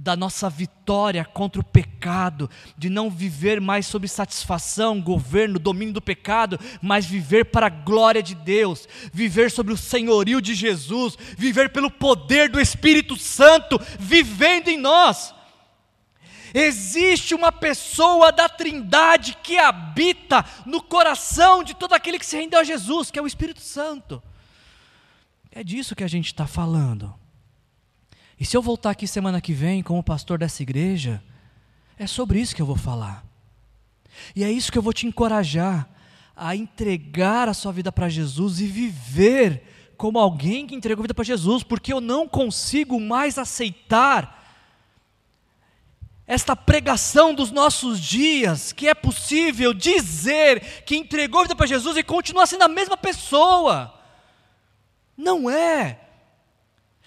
da 0.00 0.14
nossa 0.14 0.48
vitória 0.48 1.24
contra 1.24 1.60
o 1.60 1.64
pecado, 1.64 2.48
de 2.76 2.88
não 2.88 3.10
viver 3.10 3.60
mais 3.60 3.84
sob 3.84 4.06
satisfação, 4.06 5.02
governo, 5.02 5.58
domínio 5.58 5.94
do 5.94 6.00
pecado, 6.00 6.58
mas 6.80 7.04
viver 7.04 7.46
para 7.46 7.66
a 7.66 7.70
glória 7.70 8.22
de 8.22 8.36
Deus, 8.36 8.86
viver 9.12 9.50
sobre 9.50 9.72
o 9.72 9.76
senhorio 9.76 10.40
de 10.40 10.54
Jesus, 10.54 11.18
viver 11.36 11.70
pelo 11.70 11.90
poder 11.90 12.48
do 12.48 12.60
Espírito 12.60 13.16
Santo 13.16 13.76
vivendo 13.98 14.68
em 14.68 14.78
nós. 14.78 15.34
Existe 16.54 17.34
uma 17.34 17.50
pessoa 17.50 18.30
da 18.30 18.48
Trindade 18.48 19.36
que 19.42 19.58
habita 19.58 20.44
no 20.64 20.80
coração 20.80 21.64
de 21.64 21.74
todo 21.74 21.92
aquele 21.92 22.20
que 22.20 22.26
se 22.26 22.36
rendeu 22.36 22.60
a 22.60 22.64
Jesus, 22.64 23.10
que 23.10 23.18
é 23.18 23.22
o 23.22 23.26
Espírito 23.26 23.60
Santo. 23.60 24.22
É 25.50 25.64
disso 25.64 25.96
que 25.96 26.04
a 26.04 26.08
gente 26.08 26.26
está 26.26 26.46
falando. 26.46 27.12
E 28.38 28.44
se 28.44 28.56
eu 28.56 28.62
voltar 28.62 28.90
aqui 28.90 29.06
semana 29.06 29.40
que 29.40 29.52
vem 29.52 29.82
como 29.82 30.02
pastor 30.02 30.38
dessa 30.38 30.62
igreja, 30.62 31.22
é 31.98 32.06
sobre 32.06 32.40
isso 32.40 32.54
que 32.54 32.62
eu 32.62 32.66
vou 32.66 32.76
falar. 32.76 33.24
E 34.34 34.44
é 34.44 34.50
isso 34.50 34.70
que 34.70 34.78
eu 34.78 34.82
vou 34.82 34.92
te 34.92 35.06
encorajar 35.06 35.88
a 36.36 36.54
entregar 36.54 37.48
a 37.48 37.54
sua 37.54 37.72
vida 37.72 37.90
para 37.90 38.08
Jesus 38.08 38.60
e 38.60 38.66
viver 38.66 39.62
como 39.96 40.20
alguém 40.20 40.66
que 40.66 40.74
entregou 40.74 41.02
a 41.02 41.06
vida 41.06 41.14
para 41.14 41.24
Jesus, 41.24 41.64
porque 41.64 41.92
eu 41.92 42.00
não 42.00 42.28
consigo 42.28 43.00
mais 43.00 43.36
aceitar 43.36 44.38
esta 46.24 46.54
pregação 46.54 47.34
dos 47.34 47.50
nossos 47.50 47.98
dias, 47.98 48.70
que 48.70 48.86
é 48.86 48.94
possível 48.94 49.74
dizer 49.74 50.84
que 50.84 50.94
entregou 50.94 51.40
a 51.40 51.44
vida 51.44 51.56
para 51.56 51.66
Jesus 51.66 51.96
e 51.96 52.02
continua 52.04 52.46
sendo 52.46 52.62
a 52.62 52.68
mesma 52.68 52.96
pessoa. 52.96 53.98
Não 55.16 55.50
é. 55.50 55.98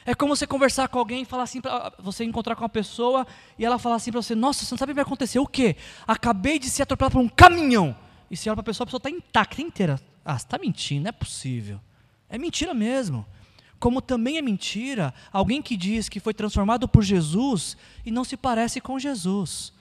É 0.06 0.16
como 0.16 0.36
você 0.36 0.48
conversar 0.48 0.88
com 0.88 0.98
alguém 0.98 1.22
e 1.22 1.26
falar 1.26 1.44
assim, 1.44 1.62
pra, 1.62 1.94
você 2.00 2.24
encontrar 2.24 2.56
com 2.56 2.64
uma 2.64 2.70
pessoa 2.70 3.26
e 3.58 3.66
ela 3.66 3.78
falar 3.78 3.96
assim 3.96 4.12
para 4.12 4.22
você: 4.22 4.34
Nossa, 4.34 4.66
você 4.66 4.74
não 4.74 4.78
sabe 4.78 4.92
o 4.92 4.96
que 4.96 5.02
vai 5.02 5.04
acontecer. 5.04 5.40
O 5.40 5.46
quê? 5.46 5.76
Acabei 6.08 6.58
de 6.58 6.70
ser 6.70 6.84
atropelado 6.84 7.14
por 7.14 7.22
um 7.22 7.30
caminhão. 7.30 7.96
E 8.30 8.38
se 8.38 8.50
olha 8.50 8.56
para 8.56 8.62
a 8.62 8.66
pessoa, 8.66 8.86
a 8.86 8.88
pessoa 8.88 9.00
está 9.00 9.10
intacta, 9.10 9.62
inteira. 9.62 10.00
Ah, 10.26 10.38
você 10.38 10.46
está 10.46 10.58
mentindo, 10.58 11.04
não 11.04 11.10
é 11.10 11.12
possível. 11.12 11.80
É 12.30 12.38
mentira 12.38 12.74
mesmo. 12.74 13.26
Como 13.80 14.02
também 14.02 14.38
é 14.38 14.42
mentira 14.42 15.14
alguém 15.34 15.62
que 15.62 15.76
diz 15.76 16.08
que 16.08 16.20
foi 16.20 16.34
transformado 16.34 16.88
por 16.88 17.04
Jesus 17.04 17.76
e 18.06 18.12
não 18.12 18.24
se 18.24 18.38
parece 18.38 18.80
com 18.80 18.98
Jesus. 18.98 19.74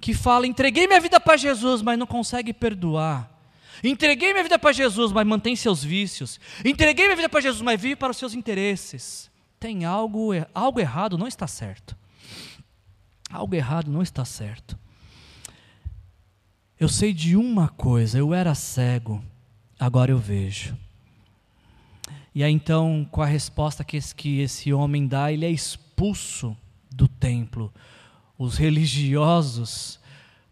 Que 0.00 0.14
fala: 0.14 0.46
entreguei 0.46 0.86
minha 0.86 1.00
vida 1.00 1.18
para 1.20 1.36
Jesus, 1.36 1.82
mas 1.82 1.98
não 1.98 2.06
consegue 2.06 2.52
perdoar. 2.52 3.37
Entreguei 3.82 4.32
minha 4.32 4.42
vida 4.42 4.58
para 4.58 4.72
Jesus, 4.72 5.12
mas 5.12 5.26
mantém 5.26 5.54
seus 5.54 5.82
vícios. 5.82 6.40
Entreguei 6.64 7.06
minha 7.06 7.16
vida 7.16 7.28
para 7.28 7.40
Jesus, 7.40 7.62
mas 7.62 7.80
vive 7.80 7.96
para 7.96 8.10
os 8.10 8.16
seus 8.16 8.34
interesses. 8.34 9.30
Tem 9.60 9.84
algo, 9.84 10.30
algo 10.54 10.80
errado, 10.80 11.18
não 11.18 11.26
está 11.26 11.46
certo. 11.46 11.96
Algo 13.30 13.54
errado 13.54 13.90
não 13.90 14.02
está 14.02 14.24
certo. 14.24 14.78
Eu 16.78 16.88
sei 16.88 17.12
de 17.12 17.36
uma 17.36 17.68
coisa, 17.68 18.18
eu 18.18 18.32
era 18.32 18.54
cego, 18.54 19.22
agora 19.78 20.12
eu 20.12 20.18
vejo. 20.18 20.76
E 22.34 22.44
aí 22.44 22.52
então, 22.52 23.06
com 23.10 23.20
a 23.20 23.26
resposta 23.26 23.82
que 23.82 23.96
esse, 23.96 24.14
que 24.14 24.40
esse 24.40 24.72
homem 24.72 25.08
dá, 25.08 25.32
ele 25.32 25.44
é 25.44 25.50
expulso 25.50 26.56
do 26.88 27.08
templo. 27.08 27.72
Os 28.38 28.56
religiosos 28.56 29.98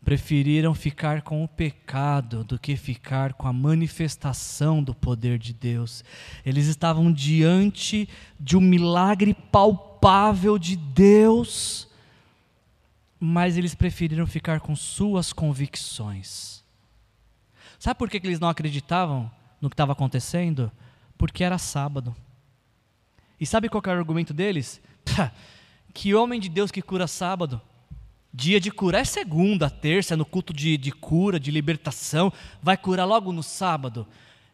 preferiram 0.06 0.72
ficar 0.72 1.22
com 1.22 1.42
o 1.42 1.48
pecado 1.48 2.44
do 2.44 2.60
que 2.60 2.76
ficar 2.76 3.32
com 3.32 3.48
a 3.48 3.52
manifestação 3.52 4.80
do 4.80 4.94
poder 4.94 5.36
de 5.36 5.52
Deus. 5.52 6.04
Eles 6.44 6.68
estavam 6.68 7.12
diante 7.12 8.08
de 8.38 8.56
um 8.56 8.60
milagre 8.60 9.34
palpável 9.34 10.60
de 10.60 10.76
Deus, 10.76 11.88
mas 13.18 13.56
eles 13.56 13.74
preferiram 13.74 14.28
ficar 14.28 14.60
com 14.60 14.76
suas 14.76 15.32
convicções. 15.32 16.62
Sabe 17.76 17.98
por 17.98 18.08
que 18.08 18.18
eles 18.18 18.38
não 18.38 18.48
acreditavam 18.48 19.28
no 19.60 19.68
que 19.68 19.74
estava 19.74 19.90
acontecendo? 19.90 20.70
Porque 21.18 21.42
era 21.42 21.58
sábado. 21.58 22.14
E 23.40 23.44
sabe 23.44 23.68
qual 23.68 23.82
era 23.84 23.96
o 23.96 24.02
argumento 24.02 24.32
deles? 24.32 24.80
que 25.92 26.14
homem 26.14 26.38
de 26.38 26.48
Deus 26.48 26.70
que 26.70 26.80
cura 26.80 27.08
sábado? 27.08 27.60
Dia 28.38 28.60
de 28.60 28.70
cura 28.70 28.98
é 28.98 29.04
segunda, 29.04 29.70
terça, 29.70 30.12
é 30.12 30.16
no 30.16 30.26
culto 30.26 30.52
de, 30.52 30.76
de 30.76 30.92
cura, 30.92 31.40
de 31.40 31.50
libertação. 31.50 32.30
Vai 32.62 32.76
curar 32.76 33.06
logo 33.06 33.32
no 33.32 33.42
sábado. 33.42 34.06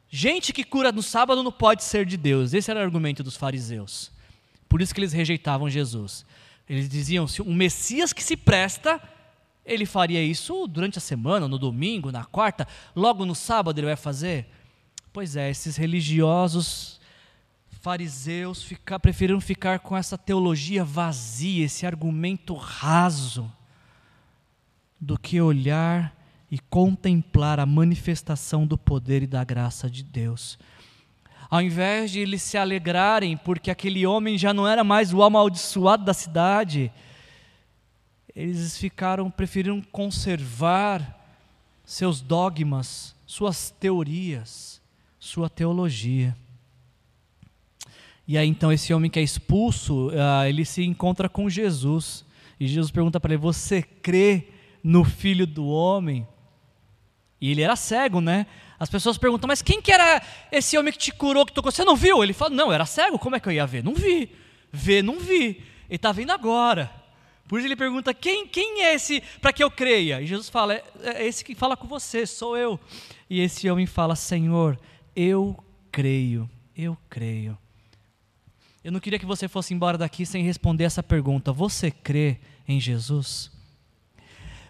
Gente 0.09 0.53
que 0.53 0.63
cura 0.63 0.93
no 0.93 1.03
sábado 1.03 1.43
não 1.43 1.51
pode 1.51 1.83
ser 1.83 2.07
de 2.07 2.17
Deus. 2.17 2.55
Esse 2.55 2.71
era 2.71 2.79
o 2.79 2.83
argumento 2.85 3.25
dos 3.25 3.37
fariseus. 3.37 4.13
Por 4.69 4.81
isso 4.81 4.95
que 4.95 5.01
eles 5.01 5.13
rejeitavam 5.13 5.69
Jesus. 5.69 6.25
Eles 6.69 6.89
diziam: 6.89 7.27
se 7.27 7.43
um 7.43 7.53
Messias 7.53 8.13
que 8.13 8.23
se 8.23 8.37
presta, 8.37 9.03
ele 9.67 9.85
faria 9.85 10.23
isso 10.23 10.69
durante 10.69 10.99
a 10.99 11.01
semana, 11.01 11.49
no 11.49 11.59
domingo, 11.59 12.13
na 12.13 12.25
quarta, 12.25 12.69
logo 12.95 13.27
no 13.27 13.35
sábado 13.35 13.81
ele 13.81 13.89
vai 13.89 13.97
fazer. 13.97 14.47
Pois 15.13 15.35
é, 15.35 15.51
esses 15.51 15.77
religiosos 15.77 17.01
fariseus 17.81 18.63
ficar, 18.63 19.01
preferiram 19.01 19.41
ficar 19.41 19.81
com 19.81 19.97
essa 19.97 20.17
teologia 20.17 20.85
vazia, 20.85 21.65
esse 21.65 21.85
argumento 21.85 22.55
raso, 22.55 23.51
do 25.03 25.19
que 25.19 25.41
olhar 25.41 26.17
e 26.49 26.61
contemplar 26.61 27.59
a 27.59 27.67
manifestação 27.67 28.65
do 28.65 28.79
poder 28.79 29.25
e 29.25 29.27
da 29.27 29.43
graça 29.43 29.91
de 29.91 30.05
Deus. 30.05 30.57
Ao 31.51 31.61
invés 31.61 32.13
de 32.13 32.21
eles 32.21 32.41
se 32.41 32.57
alegrarem 32.57 33.37
porque 33.37 33.69
aquele 33.69 34.07
homem 34.07 34.39
já 34.39 34.55
não 34.55 34.67
era 34.67 34.85
mais 34.85 35.13
o 35.13 35.25
amaldiçoado 35.25 36.05
da 36.05 36.15
cidade, 36.15 36.93
eles 38.35 38.79
ficaram, 38.79 39.29
preferiram 39.29 39.83
conservar 39.83 41.19
seus 41.85 42.21
dogmas, 42.21 43.13
suas 43.27 43.73
teorias, 43.73 44.81
sua 45.19 45.51
teologia. 45.51 46.37
E 48.27 48.39
aí 48.39 48.49
então 48.49 48.73
esse 48.73 48.95
homem 48.95 49.11
que 49.11 49.19
é 49.19 49.23
expulso, 49.23 50.11
uh, 50.11 50.45
ele 50.47 50.65
se 50.65 50.85
encontra 50.85 51.29
com 51.29 51.51
Jesus. 51.51 52.25
E 52.61 52.69
Jesus 52.69 52.93
pergunta 52.93 53.19
para 53.19 53.35
ele: 53.35 53.43
Você 53.43 53.83
crê 53.83 54.62
no 54.83 55.05
Filho 55.05 55.47
do 55.47 55.67
Homem? 55.67 56.27
E 57.41 57.51
ele 57.51 57.63
era 57.63 57.75
cego, 57.75 58.21
né? 58.21 58.47
As 58.79 58.89
pessoas 58.89 59.19
perguntam, 59.19 59.49
mas 59.49 59.63
quem 59.63 59.81
que 59.81 59.93
era 59.93 60.23
esse 60.51 60.79
homem 60.79 60.93
que 60.93 60.99
te 60.99 61.13
curou, 61.13 61.45
que 61.47 61.53
tocou? 61.53 61.73
Você 61.73 61.85
não 61.85 61.97
viu? 61.97 62.23
Ele 62.23 62.33
fala, 62.33 62.55
não, 62.55 62.73
era 62.73 62.87
cego, 62.87 63.19
como 63.19 63.37
é 63.37 63.41
que 63.41 63.49
eu 63.49 63.53
ia 63.53 63.67
ver? 63.67 63.83
Não 63.83 63.95
vi. 63.95 64.31
Ver, 64.73 65.03
não 65.03 65.19
vi. 65.19 65.63
Ele 65.89 65.97
está 65.97 66.13
vendo 66.13 66.31
agora. 66.31 66.91
Por 67.49 67.59
isso 67.59 67.69
ele 67.69 67.77
pergunta, 67.77 68.15
quem, 68.15 68.47
quem 68.47 68.83
é 68.83 68.95
esse 68.95 69.21
para 69.41 69.53
que 69.53 69.63
eu 69.63 69.71
creia? 69.71 70.21
E 70.23 70.27
Jesus 70.27 70.49
fala, 70.49 70.75
é, 70.75 70.85
é 71.03 71.27
esse 71.27 71.45
que 71.45 71.55
fala 71.55 71.77
com 71.77 71.87
você, 71.87 72.27
sou 72.27 72.57
eu. 72.57 72.81
E 73.29 73.41
esse 73.41 73.69
homem 73.69 73.87
fala, 73.87 74.17
Senhor, 74.17 74.79
eu 75.15 75.57
creio, 75.91 76.49
eu 76.77 76.97
creio. 77.11 77.59
Eu 78.83 78.91
não 78.91 79.01
queria 79.01 79.19
que 79.19 79.27
você 79.27 79.47
fosse 79.47 79.75
embora 79.75 79.99
daqui 79.99 80.25
sem 80.25 80.43
responder 80.43 80.85
essa 80.85 81.03
pergunta. 81.03 81.53
Você 81.53 81.91
crê 81.91 82.39
em 82.67 82.81
Jesus? 82.81 83.51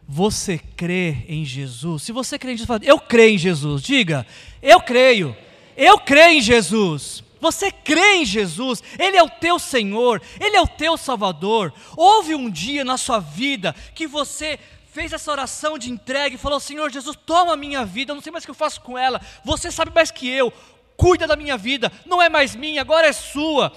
Você 0.09 0.59
crê 0.59 1.25
em 1.29 1.45
Jesus? 1.45 2.03
Se 2.03 2.13
você 2.13 2.39
crê 2.39 2.53
em 2.53 2.57
Jesus, 2.57 2.67
fala, 2.67 2.81
eu 2.85 2.99
creio 2.99 3.35
em 3.35 3.39
Jesus. 3.39 3.83
Diga, 3.83 4.27
eu 4.61 4.81
creio. 4.81 5.37
Eu 5.77 5.99
creio 5.99 6.39
em 6.39 6.43
Jesus. 6.43 7.25
Você 7.41 7.73
crê 7.73 8.19
em 8.19 8.25
Jesus, 8.25 8.81
Ele 8.97 9.17
é 9.17 9.23
o 9.23 9.29
teu 9.29 9.59
Senhor, 9.59 10.23
Ele 10.41 10.57
é 10.57 10.61
o 10.61 10.69
teu 10.69 10.97
Salvador. 10.97 11.73
Houve 11.97 12.37
um 12.37 12.49
dia 12.49 12.85
na 12.85 12.97
sua 12.97 13.19
vida 13.19 13.75
que 13.97 14.07
você 14.07 14.61
fez 14.93 15.13
essa 15.13 15.33
oração 15.33 15.77
de 15.77 15.91
entrega 15.91 16.37
e 16.37 16.39
falou: 16.39 16.61
Senhor 16.61 16.89
Jesus, 16.89 17.19
toma 17.27 17.55
a 17.55 17.57
minha 17.57 17.85
vida, 17.85 18.13
eu 18.13 18.15
não 18.15 18.23
sei 18.23 18.31
mais 18.31 18.45
o 18.45 18.47
que 18.47 18.53
eu 18.53 18.55
faço 18.55 18.81
com 18.83 18.97
ela, 18.97 19.21
você 19.45 19.73
sabe 19.73 19.91
mais 19.93 20.13
que 20.13 20.29
eu, 20.29 20.53
cuida 20.97 21.27
da 21.27 21.35
minha 21.35 21.57
vida, 21.57 21.91
não 22.07 22.23
é 22.23 22.29
mais 22.29 22.55
minha, 22.55 22.81
agora 22.81 23.09
é 23.09 23.13
sua. 23.13 23.73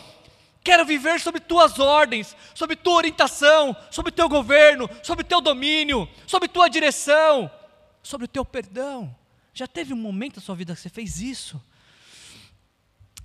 Quero 0.66 0.84
viver 0.84 1.20
sob 1.20 1.40
tuas 1.40 1.78
ordens, 1.78 2.36
sob 2.56 2.76
tua 2.76 2.96
orientação, 2.96 3.78
sob 3.92 4.12
teu 4.12 4.28
governo, 4.28 4.90
sob 5.04 5.24
teu 5.24 5.40
domínio, 5.40 6.10
sob 6.26 6.48
tua 6.48 6.68
direção, 6.68 7.52
sobre 8.02 8.26
o 8.26 8.28
teu 8.28 8.44
perdão. 8.44 9.16
Já 9.54 9.68
teve 9.68 9.94
um 9.94 9.98
momento 9.98 10.38
na 10.38 10.42
sua 10.42 10.56
vida 10.56 10.74
que 10.74 10.82
você 10.82 10.90
fez 10.90 11.22
isso? 11.22 11.62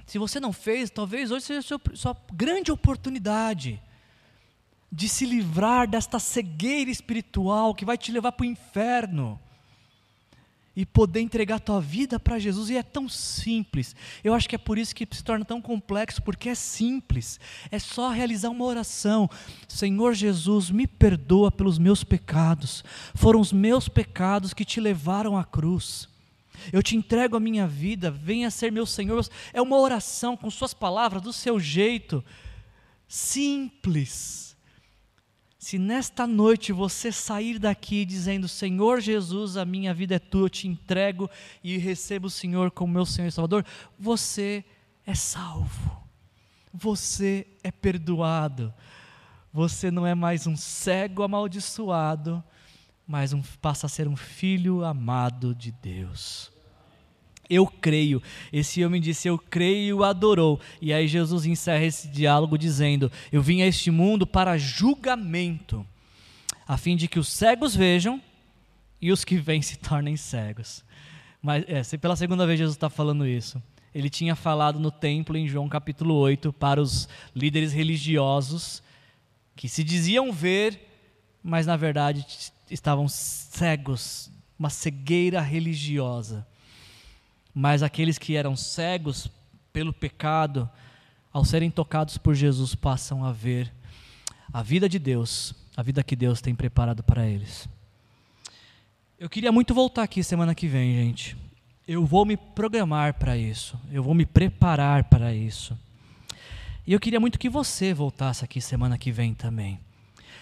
Se 0.05 0.18
você 0.18 0.38
não 0.38 0.53
fez, 0.53 0.91
talvez 0.91 1.30
hoje 1.30 1.47
seja 1.47 1.61
a 1.61 1.62
sua, 1.62 1.80
sua 1.95 2.16
grande 2.30 2.70
oportunidade 2.70 3.80
de 4.93 5.09
se 5.09 5.24
livrar 5.24 5.88
desta 5.88 6.18
cegueira 6.18 6.91
espiritual 6.91 7.74
que 7.74 7.86
vai 7.86 7.97
te 7.97 8.12
levar 8.12 8.32
para 8.32 8.45
o 8.45 8.51
inferno 8.51 9.41
e 10.80 10.86
poder 10.86 11.20
entregar 11.20 11.56
a 11.56 11.60
tua 11.60 11.78
vida 11.78 12.18
para 12.18 12.38
Jesus. 12.38 12.70
E 12.70 12.76
é 12.78 12.82
tão 12.82 13.06
simples. 13.06 13.94
Eu 14.24 14.32
acho 14.32 14.48
que 14.48 14.54
é 14.54 14.58
por 14.58 14.78
isso 14.78 14.94
que 14.94 15.06
se 15.10 15.22
torna 15.22 15.44
tão 15.44 15.60
complexo, 15.60 16.22
porque 16.22 16.48
é 16.48 16.54
simples. 16.54 17.38
É 17.70 17.78
só 17.78 18.08
realizar 18.08 18.48
uma 18.48 18.64
oração. 18.64 19.28
Senhor 19.68 20.14
Jesus, 20.14 20.70
me 20.70 20.86
perdoa 20.86 21.50
pelos 21.50 21.78
meus 21.78 22.02
pecados. 22.02 22.82
Foram 23.14 23.40
os 23.40 23.52
meus 23.52 23.90
pecados 23.90 24.54
que 24.54 24.64
te 24.64 24.80
levaram 24.80 25.36
à 25.36 25.44
cruz. 25.44 26.08
Eu 26.72 26.82
te 26.82 26.96
entrego 26.96 27.36
a 27.36 27.40
minha 27.40 27.66
vida, 27.66 28.10
venha 28.10 28.50
ser 28.50 28.72
meu 28.72 28.86
Senhor. 28.86 29.22
É 29.52 29.60
uma 29.60 29.78
oração 29.78 30.34
com 30.34 30.50
suas 30.50 30.72
palavras, 30.72 31.20
do 31.20 31.32
seu 31.32 31.60
jeito. 31.60 32.24
Simples 33.06 34.49
se 35.61 35.78
nesta 35.78 36.26
noite 36.26 36.72
você 36.72 37.12
sair 37.12 37.58
daqui 37.58 38.06
dizendo: 38.06 38.48
Senhor 38.48 38.98
Jesus, 38.98 39.58
a 39.58 39.64
minha 39.66 39.92
vida 39.92 40.14
é 40.14 40.18
tua, 40.18 40.46
eu 40.46 40.48
te 40.48 40.66
entrego 40.66 41.28
e 41.62 41.76
recebo 41.76 42.28
o 42.28 42.30
Senhor 42.30 42.70
como 42.70 42.94
meu 42.94 43.04
Senhor 43.04 43.28
e 43.28 43.30
Salvador, 43.30 43.66
você 43.98 44.64
é 45.06 45.14
salvo, 45.14 46.02
você 46.72 47.46
é 47.62 47.70
perdoado, 47.70 48.72
você 49.52 49.90
não 49.90 50.06
é 50.06 50.14
mais 50.14 50.46
um 50.46 50.56
cego 50.56 51.22
amaldiçoado, 51.22 52.42
mas 53.06 53.34
um, 53.34 53.42
passa 53.61 53.84
a 53.84 53.90
ser 53.90 54.08
um 54.08 54.16
filho 54.16 54.82
amado 54.82 55.54
de 55.54 55.70
Deus 55.70 56.49
eu 57.51 57.66
creio. 57.66 58.22
Esse 58.53 58.84
homem 58.84 59.01
disse, 59.01 59.26
eu 59.26 59.36
creio 59.36 60.01
e 60.01 60.05
adorou. 60.05 60.61
E 60.80 60.92
aí 60.92 61.09
Jesus 61.09 61.44
encerra 61.44 61.84
esse 61.84 62.07
diálogo 62.09 62.57
dizendo: 62.57 63.11
Eu 63.32 63.42
vim 63.42 63.61
a 63.62 63.66
este 63.66 63.90
mundo 63.90 64.24
para 64.26 64.57
julgamento, 64.57 65.84
a 66.66 66.76
fim 66.76 66.96
de 66.96 67.09
que 67.09 67.18
os 67.18 67.28
cegos 67.28 67.74
vejam 67.74 68.22
e 69.03 69.11
os 69.11 69.24
que 69.24 69.36
vêm 69.36 69.61
se 69.61 69.76
tornem 69.76 70.16
cegos. 70.16 70.84
Mas 71.42 71.64
é, 71.66 71.98
pela 71.98 72.14
segunda 72.14 72.46
vez 72.46 72.59
Jesus 72.59 72.76
está 72.76 72.88
falando 72.88 73.26
isso. 73.26 73.61
Ele 73.92 74.09
tinha 74.09 74.36
falado 74.36 74.78
no 74.78 74.90
templo 74.92 75.36
em 75.36 75.48
João 75.48 75.68
capítulo 75.68 76.14
8 76.14 76.53
para 76.53 76.80
os 76.80 77.09
líderes 77.34 77.72
religiosos 77.72 78.82
que 79.57 79.68
se 79.68 79.82
diziam 79.82 80.32
ver, 80.32 80.88
mas 81.42 81.66
na 81.66 81.76
verdade 81.76 82.24
estavam 82.70 83.09
cegos, 83.09 84.30
uma 84.57 84.70
cegueira 84.70 85.40
religiosa. 85.40 86.46
Mas 87.61 87.82
aqueles 87.82 88.16
que 88.16 88.36
eram 88.36 88.56
cegos 88.56 89.30
pelo 89.70 89.92
pecado, 89.92 90.66
ao 91.30 91.44
serem 91.44 91.70
tocados 91.70 92.16
por 92.16 92.34
Jesus, 92.34 92.74
passam 92.74 93.22
a 93.22 93.32
ver 93.32 93.70
a 94.50 94.62
vida 94.62 94.88
de 94.88 94.98
Deus, 94.98 95.54
a 95.76 95.82
vida 95.82 96.02
que 96.02 96.16
Deus 96.16 96.40
tem 96.40 96.54
preparado 96.54 97.02
para 97.02 97.28
eles. 97.28 97.68
Eu 99.18 99.28
queria 99.28 99.52
muito 99.52 99.74
voltar 99.74 100.04
aqui 100.04 100.24
semana 100.24 100.54
que 100.54 100.66
vem, 100.66 100.94
gente. 101.04 101.36
Eu 101.86 102.06
vou 102.06 102.24
me 102.24 102.34
programar 102.34 103.18
para 103.18 103.36
isso, 103.36 103.78
eu 103.92 104.02
vou 104.02 104.14
me 104.14 104.24
preparar 104.24 105.04
para 105.04 105.34
isso. 105.34 105.78
E 106.86 106.94
eu 106.94 106.98
queria 106.98 107.20
muito 107.20 107.38
que 107.38 107.50
você 107.50 107.92
voltasse 107.92 108.42
aqui 108.42 108.62
semana 108.62 108.96
que 108.96 109.12
vem 109.12 109.34
também. 109.34 109.78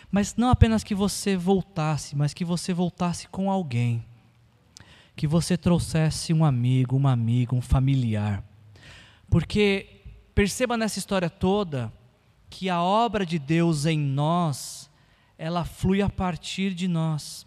Mas 0.08 0.36
não 0.36 0.50
apenas 0.50 0.84
que 0.84 0.94
você 0.94 1.36
voltasse, 1.36 2.14
mas 2.14 2.32
que 2.32 2.44
você 2.44 2.72
voltasse 2.72 3.26
com 3.26 3.50
alguém 3.50 4.04
que 5.18 5.26
você 5.26 5.56
trouxesse 5.56 6.32
um 6.32 6.44
amigo, 6.44 6.96
uma 6.96 7.10
amiga, 7.10 7.52
um 7.52 7.60
familiar. 7.60 8.40
Porque 9.28 10.00
perceba 10.32 10.76
nessa 10.76 11.00
história 11.00 11.28
toda 11.28 11.92
que 12.48 12.70
a 12.70 12.80
obra 12.80 13.26
de 13.26 13.36
Deus 13.36 13.84
em 13.84 13.98
nós, 13.98 14.88
ela 15.36 15.64
flui 15.64 16.00
a 16.00 16.08
partir 16.08 16.72
de 16.72 16.86
nós. 16.86 17.44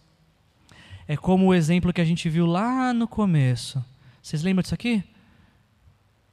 É 1.07 1.15
como 1.15 1.45
o 1.45 1.53
exemplo 1.53 1.93
que 1.93 2.01
a 2.01 2.05
gente 2.05 2.28
viu 2.28 2.45
lá 2.45 2.93
no 2.93 3.07
começo. 3.07 3.82
Vocês 4.22 4.43
lembram 4.43 4.63
disso 4.63 4.76
aqui? 4.76 5.01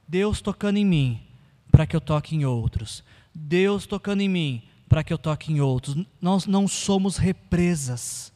Deus 0.05 0.41
tocando 0.41 0.75
em 0.75 0.85
mim 0.85 1.21
para 1.71 1.87
que 1.87 1.95
eu 1.95 2.01
toque 2.01 2.35
em 2.35 2.43
outros. 2.43 3.01
Deus 3.33 3.85
tocando 3.85 4.19
em 4.19 4.27
mim 4.27 4.61
para 4.89 5.05
que 5.05 5.13
eu 5.13 5.17
toque 5.17 5.53
em 5.53 5.61
outros. 5.61 5.95
Nós 6.21 6.45
não 6.45 6.67
somos 6.67 7.15
represas 7.15 8.33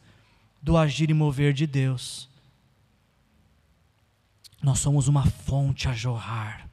do 0.62 0.74
agir 0.78 1.10
e 1.10 1.14
mover 1.14 1.52
de 1.52 1.66
Deus. 1.66 2.32
Nós 4.64 4.78
somos 4.78 5.08
uma 5.08 5.26
fonte 5.26 5.88
a 5.88 5.92
jorrar. 5.92 6.66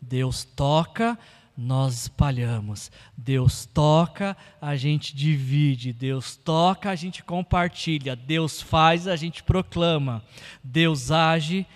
Deus 0.00 0.44
toca, 0.44 1.18
nós 1.54 1.92
espalhamos. 2.04 2.90
Deus 3.14 3.66
toca, 3.66 4.34
a 4.58 4.76
gente 4.76 5.14
divide. 5.14 5.92
Deus 5.92 6.36
toca, 6.36 6.88
a 6.88 6.94
gente 6.94 7.22
compartilha. 7.22 8.16
Deus 8.16 8.62
faz, 8.62 9.06
a 9.06 9.14
gente 9.14 9.42
proclama. 9.42 10.24
Deus 10.64 11.10
age, 11.10 11.66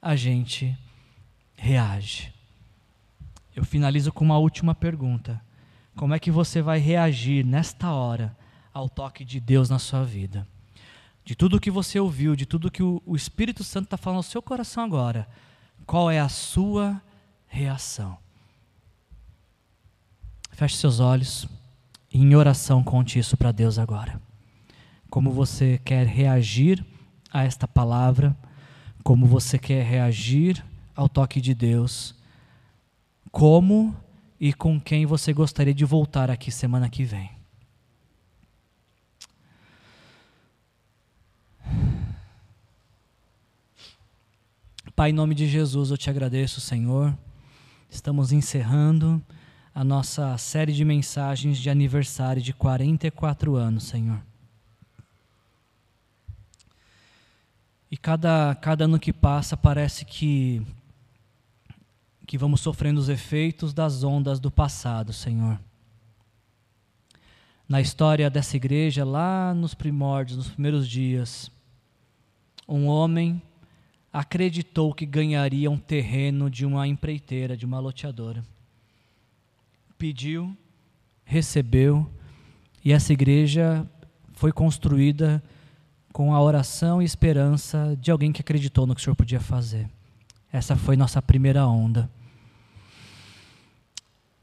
a 0.00 0.16
gente 0.16 0.74
reage. 1.54 2.32
Eu 3.54 3.62
finalizo 3.62 4.10
com 4.10 4.24
uma 4.24 4.38
última 4.38 4.74
pergunta. 4.74 5.38
Como 5.94 6.14
é 6.14 6.18
que 6.18 6.30
você 6.30 6.62
vai 6.62 6.78
reagir 6.78 7.44
nesta 7.44 7.92
hora 7.92 8.34
ao 8.72 8.88
toque 8.88 9.22
de 9.22 9.38
Deus 9.38 9.68
na 9.68 9.78
sua 9.78 10.02
vida. 10.02 10.48
De 11.26 11.34
tudo 11.34 11.58
que 11.58 11.72
você 11.72 11.98
ouviu, 11.98 12.36
de 12.36 12.46
tudo 12.46 12.70
que 12.70 12.84
o, 12.84 13.02
o 13.04 13.16
Espírito 13.16 13.64
Santo 13.64 13.86
está 13.86 13.96
falando 13.96 14.18
no 14.18 14.22
seu 14.22 14.40
coração 14.40 14.84
agora, 14.84 15.28
qual 15.84 16.08
é 16.08 16.20
a 16.20 16.28
sua 16.28 17.02
reação? 17.48 18.16
Feche 20.52 20.76
seus 20.76 21.00
olhos 21.00 21.48
e 22.12 22.20
em 22.22 22.36
oração 22.36 22.80
conte 22.80 23.18
isso 23.18 23.36
para 23.36 23.50
Deus 23.50 23.76
agora. 23.76 24.22
Como 25.10 25.32
você 25.32 25.80
quer 25.84 26.06
reagir 26.06 26.84
a 27.32 27.42
esta 27.42 27.66
palavra, 27.66 28.34
como 29.02 29.26
você 29.26 29.58
quer 29.58 29.84
reagir 29.84 30.64
ao 30.94 31.08
toque 31.08 31.40
de 31.40 31.54
Deus, 31.54 32.14
como 33.32 33.96
e 34.38 34.52
com 34.52 34.80
quem 34.80 35.04
você 35.04 35.32
gostaria 35.32 35.74
de 35.74 35.84
voltar 35.84 36.30
aqui 36.30 36.52
semana 36.52 36.88
que 36.88 37.02
vem. 37.02 37.35
Pai, 44.96 45.10
em 45.10 45.12
nome 45.12 45.34
de 45.34 45.46
Jesus, 45.46 45.90
eu 45.90 45.98
te 45.98 46.08
agradeço, 46.08 46.58
Senhor. 46.58 47.14
Estamos 47.90 48.32
encerrando 48.32 49.22
a 49.74 49.84
nossa 49.84 50.38
série 50.38 50.72
de 50.72 50.86
mensagens 50.86 51.58
de 51.58 51.68
aniversário 51.68 52.40
de 52.40 52.54
44 52.54 53.56
anos, 53.56 53.84
Senhor. 53.84 54.18
E 57.90 57.96
cada, 57.98 58.54
cada 58.54 58.86
ano 58.86 58.98
que 58.98 59.12
passa 59.12 59.54
parece 59.54 60.06
que, 60.06 60.66
que 62.26 62.38
vamos 62.38 62.62
sofrendo 62.62 62.98
os 62.98 63.10
efeitos 63.10 63.74
das 63.74 64.02
ondas 64.02 64.40
do 64.40 64.50
passado, 64.50 65.12
Senhor. 65.12 65.60
Na 67.68 67.82
história 67.82 68.30
dessa 68.30 68.56
igreja, 68.56 69.04
lá 69.04 69.52
nos 69.52 69.74
primórdios, 69.74 70.38
nos 70.38 70.48
primeiros 70.48 70.88
dias, 70.88 71.50
um 72.66 72.86
homem 72.86 73.42
acreditou 74.18 74.94
que 74.94 75.04
ganharia 75.04 75.70
um 75.70 75.78
terreno 75.78 76.48
de 76.48 76.64
uma 76.64 76.88
empreiteira, 76.88 77.56
de 77.56 77.66
uma 77.66 77.78
loteadora 77.78 78.42
pediu, 79.98 80.56
recebeu, 81.24 82.10
e 82.84 82.92
essa 82.92 83.12
igreja 83.12 83.88
foi 84.32 84.52
construída 84.52 85.42
com 86.12 86.34
a 86.34 86.40
oração 86.40 87.02
e 87.02 87.04
esperança 87.04 87.96
de 88.00 88.10
alguém 88.10 88.32
que 88.32 88.40
acreditou 88.40 88.86
no 88.86 88.94
que 88.94 89.00
o 89.00 89.04
Senhor 89.04 89.16
podia 89.16 89.40
fazer. 89.40 89.88
Essa 90.52 90.76
foi 90.76 90.96
nossa 90.96 91.20
primeira 91.20 91.66
onda. 91.66 92.10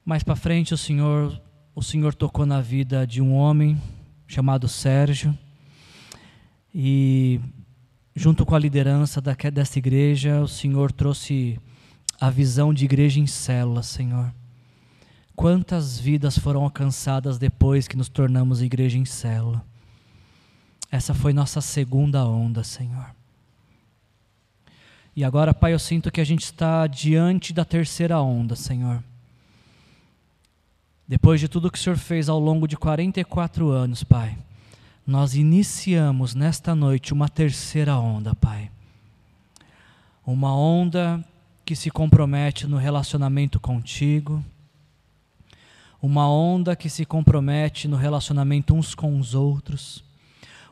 Mais 0.05 0.23
para 0.23 0.35
frente, 0.35 0.73
o 0.73 0.77
Senhor, 0.77 1.39
o 1.73 1.81
Senhor 1.81 2.13
tocou 2.13 2.45
na 2.45 2.61
vida 2.61 3.07
de 3.07 3.21
um 3.21 3.33
homem 3.33 3.81
chamado 4.27 4.67
Sérgio 4.67 5.37
e 6.73 7.39
junto 8.15 8.45
com 8.45 8.55
a 8.55 8.59
liderança 8.59 9.21
dessa 9.21 9.79
igreja, 9.79 10.41
o 10.41 10.47
Senhor 10.47 10.91
trouxe 10.91 11.59
a 12.19 12.29
visão 12.29 12.73
de 12.73 12.85
igreja 12.85 13.19
em 13.19 13.27
células, 13.27 13.87
Senhor. 13.87 14.33
Quantas 15.35 15.99
vidas 15.99 16.37
foram 16.37 16.63
alcançadas 16.63 17.37
depois 17.37 17.87
que 17.87 17.97
nos 17.97 18.07
tornamos 18.07 18.61
igreja 18.61 18.97
em 18.97 19.05
célula? 19.05 19.65
Essa 20.91 21.13
foi 21.13 21.33
nossa 21.33 21.59
segunda 21.59 22.23
onda, 22.23 22.63
Senhor. 22.63 23.07
E 25.15 25.23
agora, 25.23 25.53
Pai, 25.53 25.73
eu 25.73 25.79
sinto 25.79 26.11
que 26.11 26.21
a 26.21 26.23
gente 26.23 26.43
está 26.43 26.85
diante 26.85 27.51
da 27.51 27.65
terceira 27.65 28.21
onda, 28.21 28.55
Senhor. 28.55 29.03
Depois 31.07 31.39
de 31.39 31.47
tudo 31.47 31.71
que 31.71 31.77
o 31.77 31.81
Senhor 31.81 31.97
fez 31.97 32.29
ao 32.29 32.39
longo 32.39 32.67
de 32.67 32.77
44 32.77 33.69
anos, 33.69 34.03
Pai, 34.03 34.37
nós 35.05 35.35
iniciamos 35.35 36.33
nesta 36.33 36.73
noite 36.73 37.11
uma 37.11 37.27
terceira 37.27 37.97
onda, 37.97 38.33
Pai. 38.33 38.71
Uma 40.25 40.55
onda 40.55 41.23
que 41.65 41.75
se 41.75 41.91
compromete 41.91 42.65
no 42.67 42.77
relacionamento 42.77 43.59
contigo, 43.59 44.43
uma 46.01 46.29
onda 46.29 46.73
que 46.75 46.89
se 46.89 47.05
compromete 47.05 47.87
no 47.87 47.97
relacionamento 47.97 48.73
uns 48.73 48.95
com 48.95 49.19
os 49.19 49.35
outros, 49.35 50.03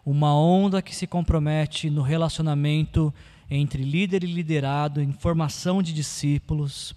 uma 0.05 0.33
onda 0.33 0.81
que 0.81 0.95
se 0.95 1.05
compromete 1.05 1.89
no 1.89 2.01
relacionamento 2.01 3.13
entre 3.49 3.83
líder 3.83 4.23
e 4.23 4.27
liderado, 4.33 5.01
em 5.01 5.11
formação 5.11 5.83
de 5.83 5.93
discípulos, 5.93 6.95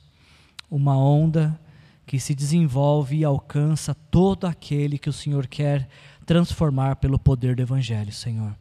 uma 0.71 0.97
onda 0.97 1.59
que 2.07 2.21
se 2.21 2.35
desenvolve 2.35 3.17
e 3.17 3.25
alcança 3.25 3.95
todo 3.95 4.47
aquele 4.47 4.99
que 4.99 5.09
o 5.09 5.13
Senhor 5.13 5.47
quer 5.47 5.89
transformar 6.25 6.97
pelo 6.97 7.19
poder 7.19 7.55
do 7.55 7.63
Evangelho, 7.63 8.13
Senhor. 8.13 8.55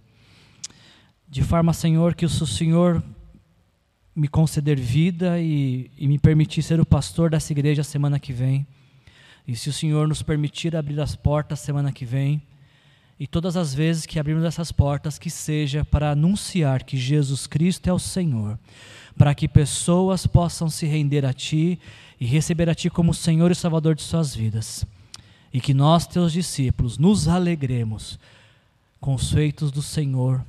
De 1.28 1.42
forma, 1.44 1.74
Senhor, 1.74 2.14
que 2.14 2.26
o 2.26 2.30
Senhor 2.30 3.04
me 4.16 4.28
conceder 4.28 4.80
vida 4.80 5.40
e, 5.40 5.90
e 5.98 6.08
me 6.08 6.20
permitir 6.20 6.62
ser 6.62 6.80
o 6.80 6.86
pastor 6.86 7.32
dessa 7.32 7.52
igreja 7.52 7.84
semana 7.84 8.20
que 8.20 8.32
vem 8.32 8.68
e 9.48 9.56
se 9.56 9.70
o 9.70 9.74
Senhor 9.74 10.08
nos 10.08 10.22
permitir 10.22 10.76
abrir 10.76 11.00
as 11.00 11.16
portas 11.16 11.60
semana 11.60 11.92
que 11.92 12.06
vem, 12.06 12.42
e 13.20 13.28
todas 13.28 13.56
as 13.56 13.74
vezes 13.74 14.06
que 14.06 14.20
abrirmos 14.20 14.46
essas 14.46 14.72
portas, 14.72 15.20
que 15.20 15.30
seja 15.30 15.86
para 15.86 16.12
anunciar 16.12 16.84
que 16.84 16.98
Jesus 16.98 17.46
Cristo 17.46 17.88
é 17.88 17.94
o 17.94 18.00
Senhor, 18.00 18.58
para 19.18 19.36
que 19.36 19.48
pessoas 19.48 20.26
possam 20.26 20.70
se 20.70 20.86
render 20.86 21.26
a 21.26 21.34
Ti 21.34 21.80
e 22.20 22.26
receber 22.26 22.70
a 22.70 22.76
Ti 22.76 22.90
como 22.90 23.14
Senhor 23.14 23.52
e 23.52 23.56
Salvador 23.56 23.96
de 23.96 24.02
suas 24.02 24.36
vidas. 24.36 24.86
E 25.54 25.62
que 25.62 25.74
nós, 25.74 26.08
Teus 26.08 26.34
discípulos, 26.34 26.98
nos 26.98 27.28
alegremos 27.28 28.20
com 29.00 29.14
os 29.14 29.32
feitos 29.32 29.72
do 29.72 29.82
Senhor 29.82 30.44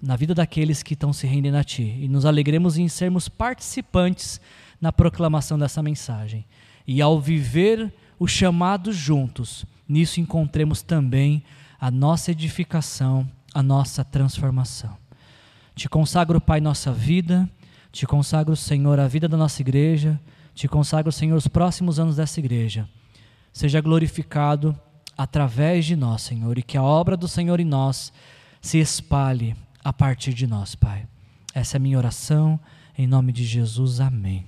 na 0.00 0.14
vida 0.14 0.34
daqueles 0.34 0.82
que 0.82 0.94
estão 0.94 1.12
se 1.12 1.26
rendendo 1.26 1.56
a 1.56 1.64
Ti. 1.64 1.98
E 2.00 2.08
nos 2.08 2.24
alegremos 2.24 2.78
em 2.78 2.88
sermos 2.88 3.28
participantes 3.28 4.40
na 4.80 4.92
proclamação 4.92 5.58
dessa 5.58 5.82
mensagem. 5.82 6.44
E 6.86 7.02
ao 7.02 7.20
viver 7.20 7.92
o 8.18 8.26
chamado 8.26 8.92
juntos, 8.92 9.64
nisso 9.88 10.20
encontremos 10.20 10.82
também 10.82 11.42
a 11.80 11.90
nossa 11.90 12.30
edificação, 12.30 13.28
a 13.52 13.62
nossa 13.62 14.04
transformação. 14.04 14.96
Te 15.74 15.88
consagro, 15.88 16.40
Pai, 16.40 16.60
nossa 16.60 16.92
vida, 16.92 17.48
te 17.92 18.06
consagro, 18.06 18.56
Senhor, 18.56 18.98
a 18.98 19.08
vida 19.08 19.28
da 19.28 19.36
nossa 19.36 19.62
igreja, 19.62 20.20
te 20.54 20.66
consagro, 20.66 21.12
Senhor, 21.12 21.36
os 21.36 21.46
próximos 21.46 22.00
anos 22.00 22.16
dessa 22.16 22.40
igreja. 22.40 22.88
Seja 23.58 23.80
glorificado 23.80 24.78
através 25.16 25.84
de 25.84 25.96
nós, 25.96 26.22
Senhor, 26.22 26.56
e 26.56 26.62
que 26.62 26.76
a 26.78 26.82
obra 26.84 27.16
do 27.16 27.26
Senhor 27.26 27.58
em 27.58 27.64
nós 27.64 28.12
se 28.62 28.78
espalhe 28.78 29.56
a 29.82 29.92
partir 29.92 30.32
de 30.32 30.46
nós, 30.46 30.76
Pai. 30.76 31.08
Essa 31.52 31.74
é 31.74 31.78
a 31.78 31.80
minha 31.80 31.98
oração, 31.98 32.60
em 32.96 33.04
nome 33.04 33.32
de 33.32 33.44
Jesus, 33.44 33.98
amém. 33.98 34.46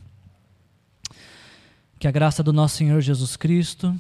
Que 1.99 2.07
a 2.07 2.13
graça 2.13 2.41
do 2.41 2.53
nosso 2.53 2.77
Senhor 2.77 3.01
Jesus 3.01 3.37
Cristo, 3.37 3.93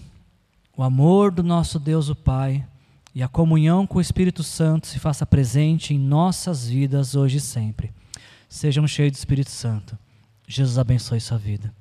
o 0.76 0.82
amor 0.84 1.32
do 1.32 1.42
nosso 1.42 1.80
Deus 1.80 2.08
o 2.08 2.14
Pai 2.14 2.64
e 3.12 3.20
a 3.20 3.26
comunhão 3.26 3.88
com 3.88 3.98
o 3.98 4.00
Espírito 4.00 4.44
Santo 4.44 4.86
se 4.86 5.00
faça 5.00 5.26
presente 5.26 5.92
em 5.92 5.98
nossas 5.98 6.68
vidas 6.68 7.16
hoje 7.16 7.38
e 7.38 7.40
sempre. 7.40 7.92
Sejam 8.48 8.86
cheios 8.86 9.10
do 9.10 9.16
Espírito 9.16 9.50
Santo. 9.50 9.98
Jesus 10.46 10.78
abençoe 10.78 11.20
sua 11.20 11.36
vida. 11.36 11.74